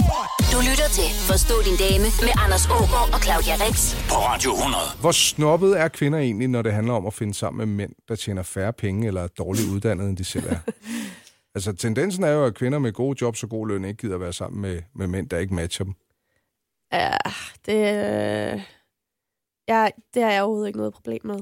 Du 0.57 0.61
lytter 0.61 0.89
til 0.99 1.09
Forstå 1.31 1.55
din 1.69 1.77
dame 1.85 2.09
med 2.27 2.33
Anders 2.45 2.67
Ågaard 2.67 3.09
og 3.15 3.21
Claudia 3.25 3.55
Rex. 3.65 3.77
På 4.11 4.17
Radio 4.29 4.51
100. 4.51 4.83
Hvor 5.01 5.13
snobbet 5.13 5.81
er 5.81 5.89
kvinder 5.89 6.19
egentlig, 6.19 6.49
når 6.49 6.63
det 6.63 6.73
handler 6.73 6.95
om 6.95 7.07
at 7.07 7.15
finde 7.15 7.35
sammen 7.35 7.59
med 7.59 7.75
mænd, 7.75 7.93
der 8.09 8.15
tjener 8.15 8.43
færre 8.43 8.73
penge 8.73 9.07
eller 9.07 9.23
er 9.23 9.27
dårligt 9.27 9.69
uddannet, 9.75 10.09
end 10.09 10.17
de 10.17 10.25
selv 10.25 10.47
er? 10.47 10.59
altså, 11.55 11.73
tendensen 11.73 12.25
er 12.25 12.31
jo, 12.31 12.45
at 12.45 12.55
kvinder 12.55 12.79
med 12.79 12.93
gode 12.93 13.17
jobs 13.21 13.43
og 13.43 13.49
god 13.49 13.69
løn 13.69 13.85
ikke 13.85 13.99
gider 13.99 14.19
være 14.19 14.33
sammen 14.33 14.61
med, 14.61 14.83
med 14.95 15.07
mænd, 15.07 15.29
der 15.29 15.39
ikke 15.39 15.55
matcher 15.55 15.85
dem. 15.85 15.95
Ja, 16.93 17.17
det, 17.67 17.77
øh, 17.77 18.63
ja, 19.69 19.89
det 20.15 20.23
har 20.23 20.31
jeg 20.31 20.43
overhovedet 20.43 20.67
ikke 20.67 20.79
noget 20.79 20.95
problem 20.95 21.21
med. 21.25 21.39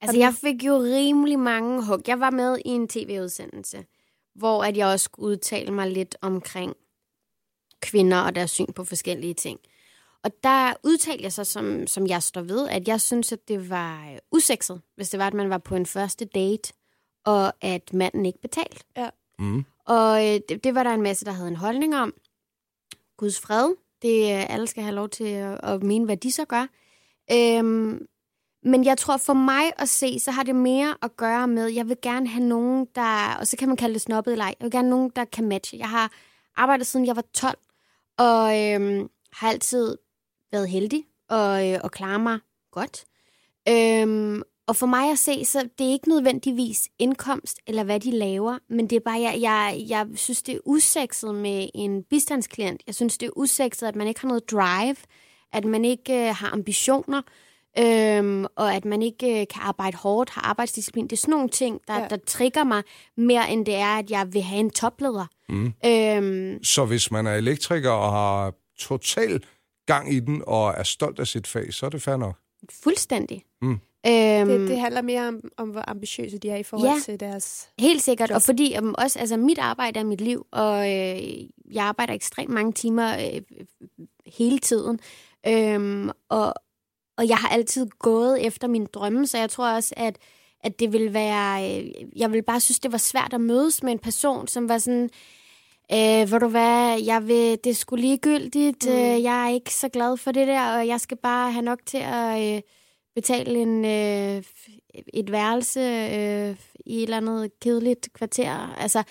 Altså, 0.00 0.18
jeg 0.18 0.34
fik 0.34 0.64
jo 0.64 0.74
rimelig 0.74 1.38
mange 1.38 1.86
hug. 1.86 2.00
Jeg 2.06 2.20
var 2.20 2.30
med 2.30 2.58
i 2.64 2.68
en 2.68 2.88
tv-udsendelse, 2.88 3.84
hvor 4.34 4.64
at 4.64 4.76
jeg 4.76 4.86
også 4.86 5.04
skulle 5.04 5.26
udtale 5.26 5.72
mig 5.72 5.90
lidt 5.90 6.16
omkring 6.22 6.74
kvinder 7.80 8.20
og 8.20 8.34
deres 8.34 8.50
syn 8.50 8.72
på 8.72 8.84
forskellige 8.84 9.34
ting. 9.34 9.60
Og 10.22 10.30
der 10.44 10.72
udtalte 10.84 11.24
jeg 11.24 11.32
så, 11.32 11.44
som, 11.44 11.86
som 11.86 12.06
jeg 12.06 12.22
står 12.22 12.40
ved, 12.40 12.68
at 12.68 12.88
jeg 12.88 13.00
synes, 13.00 13.32
at 13.32 13.48
det 13.48 13.70
var 13.70 14.10
øh, 14.10 14.18
usekset, 14.32 14.80
hvis 14.96 15.10
det 15.10 15.20
var, 15.20 15.26
at 15.26 15.34
man 15.34 15.50
var 15.50 15.58
på 15.58 15.74
en 15.74 15.86
første 15.86 16.24
date, 16.24 16.72
og 17.24 17.52
at 17.60 17.92
manden 17.92 18.26
ikke 18.26 18.40
betalte. 18.40 18.84
Ja. 18.96 19.10
Mm. 19.38 19.64
Og 19.84 20.26
øh, 20.26 20.40
det, 20.48 20.64
det 20.64 20.74
var 20.74 20.82
der 20.82 20.90
en 20.90 21.02
masse, 21.02 21.24
der 21.24 21.32
havde 21.32 21.48
en 21.48 21.56
holdning 21.56 21.96
om. 21.96 22.14
Guds 23.16 23.40
fred. 23.40 23.74
Det, 24.02 24.22
øh, 24.22 24.54
alle 24.54 24.66
skal 24.66 24.82
have 24.82 24.94
lov 24.94 25.08
til 25.08 25.24
at, 25.24 25.60
at 25.62 25.82
mene, 25.82 26.04
hvad 26.04 26.16
de 26.16 26.32
så 26.32 26.44
gør. 26.44 26.66
Øhm, 27.32 28.06
men 28.62 28.84
jeg 28.84 28.98
tror 28.98 29.16
for 29.16 29.32
mig 29.32 29.72
at 29.78 29.88
se, 29.88 30.20
så 30.20 30.30
har 30.30 30.42
det 30.42 30.54
mere 30.54 30.96
at 31.02 31.16
gøre 31.16 31.48
med, 31.48 31.66
jeg 31.66 31.88
vil 31.88 31.96
gerne 32.02 32.28
have 32.28 32.44
nogen, 32.44 32.86
der, 32.94 33.34
og 33.40 33.46
så 33.46 33.56
kan 33.56 33.68
man 33.68 33.76
kalde 33.76 33.94
det 33.94 34.02
snobbet 34.02 34.32
eller 34.32 34.44
ej, 34.44 34.54
jeg 34.60 34.64
vil 34.64 34.70
gerne 34.70 34.88
have 34.88 34.96
nogen, 34.96 35.12
der 35.16 35.24
kan 35.24 35.48
matche. 35.48 35.78
Jeg 35.78 35.88
har 35.88 36.12
arbejdet 36.56 36.86
siden 36.86 37.06
jeg 37.06 37.16
var 37.16 37.24
12, 37.34 37.58
og 38.20 38.58
øh, 38.60 39.08
har 39.32 39.48
altid 39.48 39.96
været 40.52 40.68
heldig 40.68 41.04
og, 41.28 41.68
øh, 41.68 41.78
og 41.84 41.90
klarer 41.90 42.18
mig 42.18 42.38
godt. 42.70 43.04
Øh, 43.68 44.42
og 44.66 44.76
for 44.76 44.86
mig 44.86 45.10
at 45.10 45.18
se, 45.18 45.44
så 45.44 45.68
det 45.78 45.86
er 45.86 45.92
ikke 45.92 46.08
nødvendigvis 46.08 46.88
indkomst 46.98 47.58
eller 47.66 47.84
hvad 47.84 48.00
de 48.00 48.10
laver, 48.10 48.58
men 48.68 48.90
det 48.90 48.96
er 48.96 49.00
bare, 49.00 49.20
jeg, 49.20 49.38
jeg, 49.40 49.84
jeg 49.88 50.06
synes, 50.14 50.42
det 50.42 50.54
er 50.54 50.58
usekset 50.64 51.34
med 51.34 51.68
en 51.74 52.02
bistandsklient. 52.02 52.82
Jeg 52.86 52.94
synes, 52.94 53.18
det 53.18 53.26
er 53.26 53.30
usekset, 53.36 53.86
at 53.86 53.96
man 53.96 54.06
ikke 54.06 54.20
har 54.20 54.28
noget 54.28 54.50
drive, 54.50 54.96
at 55.52 55.64
man 55.64 55.84
ikke 55.84 56.28
øh, 56.28 56.34
har 56.34 56.50
ambitioner, 56.52 57.22
øhm, 57.78 58.46
og 58.56 58.74
at 58.74 58.84
man 58.84 59.02
ikke 59.02 59.40
øh, 59.40 59.46
kan 59.50 59.62
arbejde 59.62 59.96
hårdt, 59.96 60.30
har 60.30 60.42
arbejdsdisciplin. 60.42 61.04
Det 61.04 61.12
er 61.12 61.16
sådan 61.16 61.32
nogle 61.32 61.48
ting, 61.48 61.80
der, 61.88 61.98
Ja. 62.00 62.08
der 62.08 62.16
trigger 62.26 62.64
mig 62.64 62.82
mere, 63.16 63.50
end 63.50 63.66
det 63.66 63.74
er, 63.74 63.98
at 63.98 64.10
jeg 64.10 64.32
vil 64.32 64.42
have 64.42 64.60
en 64.60 64.70
topleder. 64.70 65.26
Mm. 65.48 65.72
Øhm, 65.86 66.64
Så 66.64 66.84
hvis 66.84 67.10
man 67.10 67.26
er 67.26 67.34
elektriker 67.34 67.90
og 67.90 68.12
har 68.12 68.52
total 68.78 69.44
gang 69.86 70.12
i 70.12 70.20
den 70.20 70.42
og 70.46 70.74
er 70.76 70.82
stolt 70.82 71.18
af 71.20 71.26
sit 71.26 71.46
fag, 71.46 71.74
så 71.74 71.86
er 71.86 71.90
det 71.90 72.02
fair 72.02 72.16
nok. 72.16 72.36
fuldstændig. 72.82 73.44
Mm. 73.62 73.70
Øhm, 74.06 74.48
Det, 74.48 74.68
det 74.68 74.80
handler 74.80 75.02
mere 75.02 75.28
om, 75.28 75.40
om, 75.56 75.68
hvor 75.68 75.84
ambitiøse 75.90 76.38
de 76.38 76.50
er 76.50 76.56
i 76.56 76.62
forhold 76.62 76.88
Ja. 76.90 76.96
til 77.04 77.20
deres... 77.20 77.68
Helt 77.78 78.02
sikkert, 78.02 78.30
og 78.30 78.42
fordi 78.42 78.76
um, 78.78 78.94
også, 78.98 79.18
altså 79.18 79.36
mit 79.36 79.58
arbejde 79.58 80.00
er 80.00 80.04
mit 80.04 80.20
liv, 80.20 80.46
og 80.52 80.78
øh, 80.78 81.22
jeg 81.74 81.84
arbejder 81.84 82.12
ekstremt 82.14 82.50
mange 82.50 82.72
timer 82.72 83.12
øh, 83.34 83.40
hele 84.26 84.58
tiden. 84.58 85.00
Øhm, 85.46 86.10
og, 86.28 86.54
og 87.20 87.28
jeg 87.28 87.36
har 87.36 87.48
altid 87.48 87.86
gået 87.98 88.46
efter 88.46 88.68
min 88.68 88.86
drømme, 88.92 89.26
så 89.26 89.38
jeg 89.38 89.50
tror 89.50 89.70
også, 89.72 89.94
at, 89.96 90.18
at 90.64 90.80
det 90.80 90.92
vil 90.92 91.14
være... 91.14 91.78
Øh, 91.80 91.90
jeg 92.16 92.32
vil 92.32 92.42
bare 92.42 92.60
synes, 92.60 92.80
det 92.80 92.92
var 92.92 92.98
svært 92.98 93.34
at 93.34 93.40
mødes 93.40 93.82
med 93.82 93.92
en 93.92 93.98
person, 93.98 94.48
som 94.48 94.68
var 94.68 94.78
sådan... 94.78 95.10
Øh, 95.92 96.32
ved 96.32 96.40
du 96.40 96.48
hvad, 96.48 97.02
jeg 97.04 97.28
vil, 97.28 97.58
det 97.64 97.66
er 97.70 97.74
sgu 97.74 97.96
ligegyldigt, 97.96 98.86
mm. 98.86 98.92
øh, 98.92 99.22
jeg 99.22 99.44
er 99.46 99.54
ikke 99.54 99.74
så 99.74 99.88
glad 99.88 100.16
for 100.16 100.32
det 100.32 100.46
der, 100.48 100.76
og 100.78 100.86
jeg 100.86 101.00
skal 101.00 101.16
bare 101.16 101.52
have 101.52 101.62
nok 101.64 101.78
til 101.86 101.98
at 102.04 102.54
øh, 102.56 102.62
betale 103.14 103.58
en, 103.58 103.84
øh, 103.84 104.42
et 105.14 105.32
værelse 105.32 105.80
øh, 105.80 106.56
i 106.86 106.96
et 106.96 107.02
eller 107.02 107.16
andet 107.16 107.50
kedeligt 107.60 108.08
kvarter. 108.14 108.74
Altså, 108.78 109.02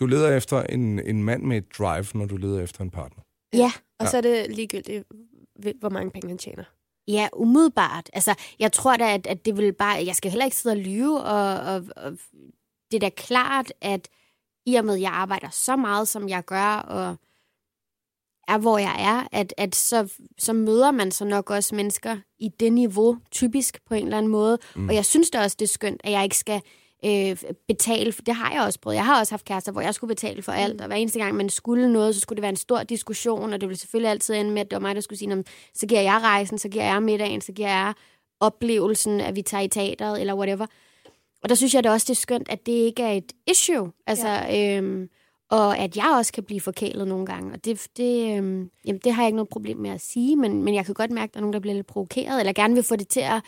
Du 0.00 0.06
leder 0.06 0.36
efter 0.36 0.62
en, 0.62 0.98
en 1.06 1.24
mand 1.24 1.42
med 1.42 1.56
et 1.56 1.64
drive, 1.78 2.06
når 2.14 2.26
du 2.26 2.36
leder 2.36 2.62
efter 2.62 2.80
en 2.82 2.90
partner. 2.90 3.22
ja, 3.52 3.70
Og 3.98 4.04
Ja. 4.04 4.10
så 4.10 4.16
er 4.16 4.20
det 4.20 4.46
ligegyldigt, 4.56 5.04
ved- 5.62 5.74
hvor 5.80 5.88
mange 5.88 6.10
penge 6.10 6.28
han 6.28 6.38
tjener. 6.38 6.64
Ja, 7.08 7.28
umiddelbart. 7.32 8.10
Altså, 8.12 8.34
jeg 8.58 8.72
tror 8.72 8.96
da, 8.96 9.14
at, 9.14 9.26
at 9.26 9.44
det 9.44 9.56
vil 9.56 9.72
bare... 9.72 10.06
Jeg 10.06 10.16
skal 10.16 10.30
heller 10.30 10.44
ikke 10.44 10.56
sidde 10.56 10.72
og 10.72 10.80
lyve, 10.80 11.20
og, 11.20 11.60
og, 11.60 11.84
og 11.96 12.12
det 12.90 12.96
er 12.96 13.00
da 13.00 13.10
klart, 13.10 13.72
at 13.80 14.08
i 14.66 14.74
og 14.74 14.84
med, 14.84 14.94
at 14.94 15.00
jeg 15.00 15.12
arbejder 15.12 15.48
så 15.50 15.76
meget, 15.76 16.08
som 16.08 16.28
jeg 16.28 16.44
gør, 16.44 16.76
og 16.76 17.16
er, 18.48 18.58
hvor 18.58 18.78
jeg 18.78 18.96
er, 18.98 19.38
at, 19.38 19.54
at 19.56 19.74
så, 19.74 20.12
så 20.38 20.52
møder 20.52 20.90
man 20.90 21.12
så 21.12 21.24
nok 21.24 21.50
også 21.50 21.74
mennesker 21.74 22.16
i 22.38 22.48
det 22.48 22.72
niveau, 22.72 23.18
typisk 23.30 23.80
på 23.86 23.94
en 23.94 24.04
eller 24.04 24.18
anden 24.18 24.32
måde. 24.32 24.58
Mm. 24.76 24.88
Og 24.88 24.94
jeg 24.94 25.04
synes 25.04 25.30
da 25.30 25.42
også, 25.42 25.56
det 25.58 25.64
er 25.64 25.72
skønt, 25.72 26.00
at 26.04 26.12
jeg 26.12 26.24
ikke 26.24 26.36
skal 26.36 26.62
øh, 27.04 27.36
betale, 27.68 28.12
for 28.12 28.22
det 28.22 28.34
har 28.34 28.52
jeg 28.52 28.62
også 28.62 28.80
prøvet. 28.80 28.96
Jeg 28.96 29.04
har 29.04 29.18
også 29.20 29.32
haft 29.32 29.44
kærester, 29.44 29.72
hvor 29.72 29.80
jeg 29.80 29.94
skulle 29.94 30.08
betale 30.08 30.42
for 30.42 30.52
alt, 30.52 30.80
og 30.80 30.86
hver 30.86 30.96
eneste 30.96 31.18
gang, 31.18 31.34
man 31.34 31.48
skulle 31.48 31.92
noget, 31.92 32.14
så 32.14 32.20
skulle 32.20 32.36
det 32.36 32.42
være 32.42 32.50
en 32.50 32.56
stor 32.56 32.82
diskussion, 32.82 33.52
og 33.52 33.60
det 33.60 33.68
ville 33.68 33.78
selvfølgelig 33.78 34.10
altid 34.10 34.34
ende 34.34 34.50
med, 34.50 34.60
at 34.60 34.70
det 34.70 34.76
var 34.76 34.80
mig, 34.80 34.94
der 34.94 35.00
skulle 35.00 35.18
sige, 35.18 35.28
"Nå, 35.28 35.34
men 35.34 35.44
så 35.74 35.86
giver 35.86 36.00
jeg 36.00 36.20
rejsen, 36.22 36.58
så 36.58 36.68
giver 36.68 36.84
jeg 36.84 37.02
middagen, 37.02 37.40
så 37.40 37.52
giver 37.52 37.68
jeg 37.68 37.94
oplevelsen, 38.40 39.20
at 39.20 39.36
vi 39.36 39.42
tager 39.42 39.62
i 39.62 39.68
teateret, 39.68 40.20
eller 40.20 40.34
whatever. 40.34 40.66
Og 41.42 41.48
der 41.48 41.54
synes 41.54 41.74
jeg 41.74 41.84
da 41.84 41.90
også, 41.90 42.04
det 42.04 42.10
er 42.10 42.20
skønt, 42.20 42.48
at 42.48 42.66
det 42.66 42.72
ikke 42.72 43.02
er 43.02 43.12
et 43.12 43.32
issue. 43.46 43.92
Altså, 44.06 44.28
ja. 44.28 44.76
øhm, 44.78 45.08
og 45.50 45.78
at 45.78 45.96
jeg 45.96 46.14
også 46.18 46.32
kan 46.32 46.44
blive 46.44 46.60
forkælet 46.60 47.08
nogle 47.08 47.26
gange. 47.26 47.52
Og 47.52 47.64
det, 47.64 47.86
det, 47.96 48.36
øhm, 48.36 48.70
jamen, 48.84 49.00
det 49.04 49.12
har 49.12 49.22
jeg 49.22 49.28
ikke 49.28 49.36
noget 49.36 49.48
problem 49.48 49.76
med 49.76 49.90
at 49.90 50.00
sige, 50.00 50.36
men, 50.36 50.62
men 50.62 50.74
jeg 50.74 50.84
kan 50.86 50.94
godt 50.94 51.10
mærke, 51.10 51.30
at 51.30 51.34
der 51.34 51.38
er 51.38 51.42
nogen, 51.42 51.52
der 51.52 51.60
bliver 51.60 51.74
lidt 51.74 51.86
provokeret, 51.86 52.40
eller 52.40 52.52
gerne 52.52 52.74
vil 52.74 52.82
få 52.82 52.96
det 52.96 53.08
til 53.08 53.20
at 53.20 53.42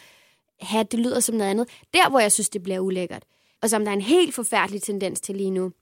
have, 0.61 0.81
at 0.81 0.93
det 0.93 1.01
lyder 1.01 1.21
som 1.21 1.35
noget 1.35 1.51
andet. 1.51 1.69
Der, 1.95 2.11
hvor 2.11 2.19
jeg 2.21 2.33
synes, 2.33 2.49
det 2.49 2.63
bliver 2.63 2.79
ulækkert, 2.81 3.23
og 3.63 3.71
som 3.71 3.85
der 3.85 3.91
er 3.91 3.95
en 3.97 4.01
helt 4.01 4.35
forfærdelig 4.35 4.83
tendens 4.83 5.21
til 5.21 5.35
lige 5.37 5.51
nu, 5.51 5.73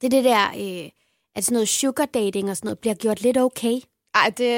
det 0.00 0.06
er 0.06 0.10
det 0.10 0.24
der, 0.24 0.46
øh, 0.48 0.90
at 1.34 1.44
sådan 1.44 1.54
noget 1.54 1.68
sugar 1.68 2.04
dating 2.06 2.50
og 2.50 2.56
sådan 2.56 2.66
noget 2.66 2.78
bliver 2.78 2.94
gjort 2.94 3.22
lidt 3.22 3.38
okay. 3.38 3.80
Ej, 4.14 4.30
det... 4.30 4.48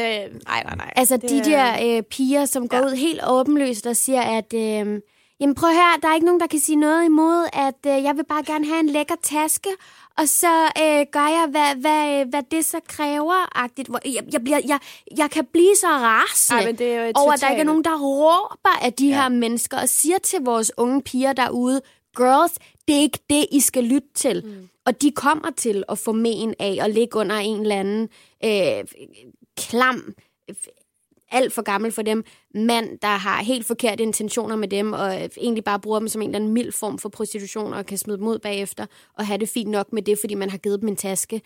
Nej, 0.47 0.63
nej, 0.63 0.75
nej. 0.77 0.93
Altså 0.97 1.17
det, 1.17 1.31
de 1.31 1.45
der 1.51 1.97
øh, 1.97 2.03
piger, 2.03 2.45
som 2.45 2.69
går 2.69 2.77
Ja. 2.77 2.87
ud 2.87 2.97
helt 2.97 3.21
åbenlyst 3.29 3.87
og 3.87 3.97
siger, 3.97 4.23
at 4.23 4.53
øh, 4.55 5.01
jamen 5.41 5.55
prøv 5.55 5.71
høre, 5.71 6.01
der 6.03 6.09
er 6.09 6.15
ikke 6.15 6.27
nogen, 6.27 6.41
der 6.41 6.47
kan 6.47 6.61
sige 6.61 6.77
noget 6.77 7.05
imod, 7.05 7.49
at 7.53 7.97
øh, 7.97 8.03
jeg 8.05 8.17
vil 8.17 8.25
bare 8.25 8.45
gerne 8.45 8.67
have 8.67 8.81
en 8.81 8.89
lækker 8.89 9.15
taske, 9.23 9.69
og 10.19 10.29
så 10.29 10.65
øh, 10.65 11.07
gør 11.13 11.29
jeg, 11.29 11.47
hvad, 11.51 11.75
hvad, 11.81 12.25
hvad 12.25 12.43
det 12.51 12.65
så 12.65 12.81
kræver. 12.89 13.59
-agtigt. 13.59 14.11
Jeg, 14.15 14.25
jeg, 14.33 14.45
bliver, 14.45 14.61
jeg, 14.69 14.79
jeg 15.17 15.31
kan 15.31 15.47
blive 15.53 15.77
så 15.77 15.87
rasende 15.87 16.61
Ej, 16.61 16.67
men 16.67 16.79
det 16.79 16.95
er 16.95 17.07
jo 17.07 17.13
over, 17.15 17.33
at 17.33 17.41
der 17.41 17.51
ikke 17.51 17.61
er 17.61 17.65
nogen, 17.65 17.85
der 17.85 17.99
råber 18.01 18.79
af 18.83 18.93
de 18.93 19.09
ja. 19.09 19.15
her 19.15 19.29
mennesker 19.29 19.79
og 19.81 19.89
siger 19.89 20.19
til 20.19 20.39
vores 20.41 20.73
unge 20.77 21.03
piger 21.03 21.33
derude, 21.33 21.81
girls, 22.17 22.53
det 22.89 22.97
er 22.97 23.01
ikke 23.01 23.19
det, 23.31 23.47
I 23.53 23.61
skal 23.61 23.85
lytte 23.85 24.09
til. 24.15 24.43
Mm. 24.47 24.69
Og 24.85 25.03
de 25.03 25.11
kommer 25.11 25.51
til 25.57 25.85
at 25.89 25.99
få 25.99 26.13
men 26.13 26.55
af 26.59 26.79
at 26.81 26.95
ligge 26.95 27.19
under 27.19 27.37
en 27.37 27.61
eller 27.61 27.77
anden 27.77 28.09
øh, 28.45 28.85
klam, 29.57 30.15
alt 31.31 31.53
for 31.53 31.63
gammel 31.63 31.93
for 31.93 32.03
dem. 32.03 32.25
Mand, 32.55 32.99
der 32.99 33.09
har 33.09 33.43
helt 33.43 33.67
forkerte 33.67 34.03
intentioner 34.03 34.57
med 34.57 34.69
dem, 34.69 34.93
og 34.93 35.15
egentlig 35.37 35.65
bare 35.65 35.81
bruger 35.81 35.99
dem 35.99 36.09
som 36.09 36.23
en 36.23 36.29
eller 36.29 36.39
anden 36.39 36.53
mild 36.53 36.73
form 36.73 36.99
for 36.99 37.09
prostitution, 37.09 37.73
og 37.73 37.87
kan 37.87 37.99
smide 37.99 38.19
dem 38.19 38.27
ud 38.27 38.39
bagefter, 38.39 38.87
og 39.19 39.27
have 39.27 39.39
det 39.39 39.49
fint 39.49 39.71
nok 39.71 39.93
med 39.93 40.03
det, 40.03 40.19
fordi 40.21 40.35
man 40.35 40.51
har 40.51 40.59
givet 40.59 40.81
dem 40.81 40.89
en 40.89 40.97
taske. 40.97 41.41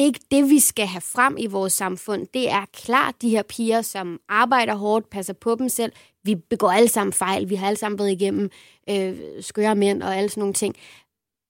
Det 0.00 0.04
er 0.04 0.08
ikke 0.08 0.26
det, 0.30 0.50
vi 0.50 0.58
skal 0.58 0.86
have 0.86 1.00
frem 1.00 1.36
i 1.38 1.46
vores 1.46 1.72
samfund. 1.72 2.26
Det 2.34 2.50
er 2.50 2.64
klart 2.72 3.22
de 3.22 3.30
her 3.30 3.42
piger, 3.42 3.82
som 3.82 4.20
arbejder 4.28 4.74
hårdt, 4.74 5.10
passer 5.10 5.32
på 5.32 5.54
dem 5.54 5.68
selv. 5.68 5.92
Vi 6.22 6.34
begår 6.34 6.70
alle 6.70 6.88
sammen 6.88 7.12
fejl. 7.12 7.48
Vi 7.48 7.54
har 7.54 7.66
alle 7.66 7.76
sammen 7.76 7.98
været 7.98 8.10
igennem 8.10 8.50
øh, 8.90 9.18
skøre 9.40 9.74
mænd 9.74 10.02
og 10.02 10.16
alle 10.16 10.28
sådan 10.28 10.40
nogle 10.40 10.54
ting. 10.54 10.76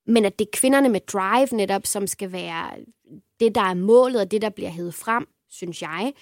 Men 0.07 0.25
at 0.25 0.39
det 0.39 0.45
er 0.45 0.51
kvinderne 0.53 0.89
med 0.89 1.01
drive 1.01 1.47
netop, 1.53 1.87
som 1.87 2.07
skal 2.07 2.33
være 2.33 2.71
det, 3.41 3.55
der 3.55 3.61
er 3.61 3.75
målet, 3.75 4.21
og 4.21 4.31
det, 4.31 4.43
der 4.43 4.51
bliver 4.51 4.71
hævet 4.71 4.95
frem, 4.95 5.29
synes 5.51 5.83
jeg. 5.83 6.13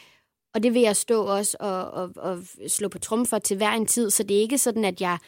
Og 0.55 0.63
det 0.63 0.75
vil 0.75 0.83
jeg 0.83 0.97
stå 0.97 1.25
også 1.25 1.57
og, 1.61 1.91
og, 1.91 2.13
og 2.17 2.39
slå 2.69 2.89
på 2.89 2.99
trum 2.99 3.27
for 3.27 3.39
til 3.39 3.57
hver 3.57 3.73
en 3.73 3.87
tid, 3.87 4.11
så 4.11 4.23
det 4.23 4.37
er 4.37 4.41
ikke 4.41 4.59
sådan, 4.59 4.85
at 4.85 5.01
jeg, 5.01 5.19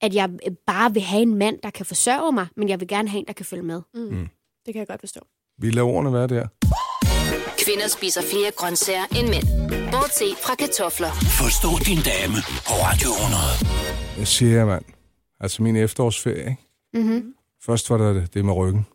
at 0.00 0.14
jeg 0.14 0.30
bare 0.66 0.92
vil 0.92 1.02
have 1.02 1.22
en 1.22 1.34
mand, 1.34 1.58
der 1.62 1.70
kan 1.70 1.86
forsørge 1.86 2.32
mig, 2.32 2.46
men 2.56 2.68
jeg 2.68 2.80
vil 2.80 2.88
gerne 2.88 3.08
have 3.08 3.20
en, 3.20 3.26
der 3.26 3.32
kan 3.32 3.46
følge 3.46 3.64
med. 3.64 3.82
Mm. 3.94 4.00
Mm. 4.00 4.28
Det 4.66 4.74
kan 4.74 4.78
jeg 4.78 4.86
godt 4.86 5.00
forstå. 5.00 5.20
Vi 5.60 5.70
lader 5.70 5.86
ordene 5.86 6.12
være 6.12 6.26
der. 6.26 6.46
Kvinder 7.64 7.88
spiser 7.88 8.22
flere 8.32 8.50
grøntsager 8.56 9.04
end 9.18 9.28
mænd. 9.28 9.46
Bortset 9.92 10.36
fra 10.44 10.54
kartofler. 10.54 11.10
Forstå 11.40 11.70
din 11.88 12.00
dame 12.10 12.38
på 12.68 12.72
Radio 12.86 13.10
100. 13.10 14.18
Jeg 14.18 14.26
siger, 14.26 14.66
mand. 14.66 14.84
Altså 15.40 15.62
min 15.62 15.76
efterårsferie, 15.76 16.50
ikke? 16.50 16.62
Mm-hmm. 16.94 17.34
Først 17.62 17.90
var 17.90 17.98
der 17.98 18.12
det, 18.12 18.34
det 18.34 18.44
med 18.44 18.54
ryggen. 18.54 18.86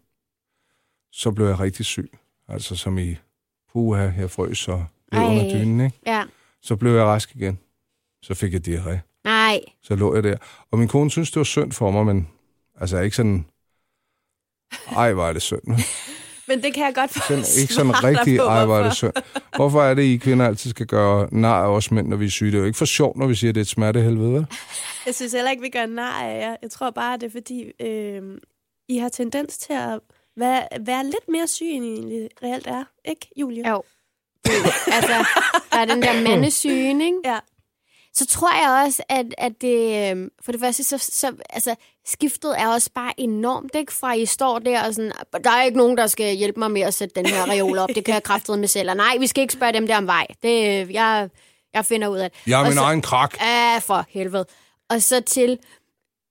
Så 1.11 1.31
blev 1.31 1.47
jeg 1.47 1.59
rigtig 1.59 1.85
syg. 1.85 2.17
Altså 2.47 2.75
som 2.75 2.97
i 2.97 3.15
puha, 3.73 4.11
jeg 4.17 4.31
frøs 4.31 4.67
og 4.67 4.85
lå 5.11 5.19
Ej. 5.19 5.25
under 5.25 5.49
dynen, 5.49 5.81
ikke? 5.85 5.99
Ja. 6.05 6.23
Så 6.61 6.75
blev 6.75 6.91
jeg 6.95 7.03
rask 7.05 7.35
igen. 7.35 7.59
Så 8.21 8.33
fik 8.33 8.53
jeg 8.53 8.67
diarré. 8.67 8.97
Nej. 9.23 9.59
Så 9.81 9.95
lå 9.95 10.15
jeg 10.15 10.23
der. 10.23 10.37
Og 10.71 10.79
min 10.79 10.87
kone 10.87 11.11
synes, 11.11 11.31
det 11.31 11.39
var 11.39 11.43
synd 11.43 11.71
for 11.71 11.91
mig, 11.91 12.05
men 12.05 12.29
altså 12.79 12.99
ikke 12.99 13.15
sådan... 13.15 13.45
Ej, 14.95 15.13
var 15.13 15.33
det 15.33 15.41
synd. 15.41 15.61
Men 16.53 16.63
det 16.63 16.73
kan 16.73 16.85
jeg 16.85 16.95
godt 16.95 17.13
Sådan, 17.13 17.43
forstå. 17.43 17.61
ikke 17.61 17.73
sådan 17.73 18.03
rigtig, 18.03 18.93
synd. 18.93 19.13
Hvorfor 19.55 19.83
er 19.83 19.93
det, 19.93 20.03
I 20.03 20.17
kvinder 20.17 20.45
altid 20.47 20.69
skal 20.69 20.85
gøre 20.85 21.27
nar 21.31 21.63
af 21.63 21.67
os 21.67 21.91
mænd, 21.91 22.07
når 22.07 22.17
vi 22.17 22.25
er 22.25 22.29
syge? 22.29 22.51
Det 22.51 22.57
er 22.57 22.59
jo 22.59 22.65
ikke 22.65 22.77
for 22.77 22.85
sjovt, 22.85 23.17
når 23.17 23.27
vi 23.27 23.35
siger, 23.35 23.51
at 23.51 23.55
det 23.55 23.61
er 23.61 23.63
et 23.63 23.67
smertehelvede, 23.67 24.33
vel? 24.33 24.45
Jeg 25.05 25.15
synes 25.15 25.33
heller 25.33 25.51
ikke, 25.51 25.63
vi 25.63 25.69
gør 25.69 25.85
nar 25.85 26.21
af 26.23 26.39
jer. 26.41 26.55
Jeg 26.61 26.71
tror 26.71 26.89
bare, 26.89 27.17
det 27.17 27.23
er 27.23 27.31
fordi, 27.31 27.71
øh, 27.81 28.21
I 28.89 28.97
har 28.97 29.09
tendens 29.09 29.57
til 29.57 29.73
at 29.73 29.99
være, 30.37 30.67
være 30.81 31.03
lidt 31.03 31.29
mere 31.29 31.47
syge, 31.47 31.71
end 31.71 31.85
I 31.85 31.89
egentlig 31.93 32.29
reelt 32.43 32.67
er. 32.67 32.83
Ikke, 33.05 33.27
Julie? 33.37 33.69
Jo. 33.69 33.83
altså, 34.97 35.25
der 35.71 35.77
er 35.79 35.85
den 35.85 36.01
der 36.01 36.23
mandesygen, 36.23 37.01
ikke? 37.01 37.17
Ja. 37.25 37.39
Så 38.13 38.25
tror 38.25 38.51
jeg 38.51 38.85
også, 38.85 39.03
at, 39.09 39.25
at 39.37 39.51
det, 39.61 40.11
øhm, 40.11 40.29
for 40.45 40.51
det 40.51 40.61
første, 40.61 40.83
så, 40.83 40.97
så 40.97 41.31
altså, 41.49 41.75
skiftet 42.05 42.55
er 42.57 42.67
også 42.67 42.89
bare 42.95 43.13
enormt, 43.17 43.75
ikke? 43.75 43.93
Fra 43.93 44.13
I 44.13 44.25
står 44.25 44.59
der 44.59 44.83
og 44.87 44.93
sådan, 44.93 45.11
der 45.43 45.49
er 45.51 45.63
ikke 45.63 45.77
nogen, 45.77 45.97
der 45.97 46.07
skal 46.07 46.35
hjælpe 46.35 46.59
mig 46.59 46.71
med 46.71 46.81
at 46.81 46.93
sætte 46.93 47.15
den 47.15 47.25
her 47.25 47.49
reol 47.49 47.77
op. 47.77 47.89
Det 47.95 48.05
kan 48.05 48.13
jeg 48.13 48.23
kraftedeme 48.23 48.59
med 48.59 48.67
selv. 48.67 48.89
Og 48.89 48.95
nej, 48.95 49.17
vi 49.19 49.27
skal 49.27 49.41
ikke 49.41 49.53
spørge 49.53 49.73
dem 49.73 49.87
der 49.87 49.97
om 49.97 50.07
vej. 50.07 50.27
Det, 50.43 50.89
jeg, 50.93 51.29
jeg 51.73 51.85
finder 51.85 52.07
ud 52.07 52.17
af 52.17 52.31
det. 52.31 52.39
Jeg 52.47 52.53
er 52.55 52.57
Og 52.59 52.65
min 52.65 52.73
så- 52.77 52.81
egen 52.83 53.01
krak. 53.01 53.37
Ja, 53.41 53.77
for 53.77 54.05
helvede. 54.09 54.45
Og 54.89 55.01
så 55.01 55.21
til, 55.21 55.57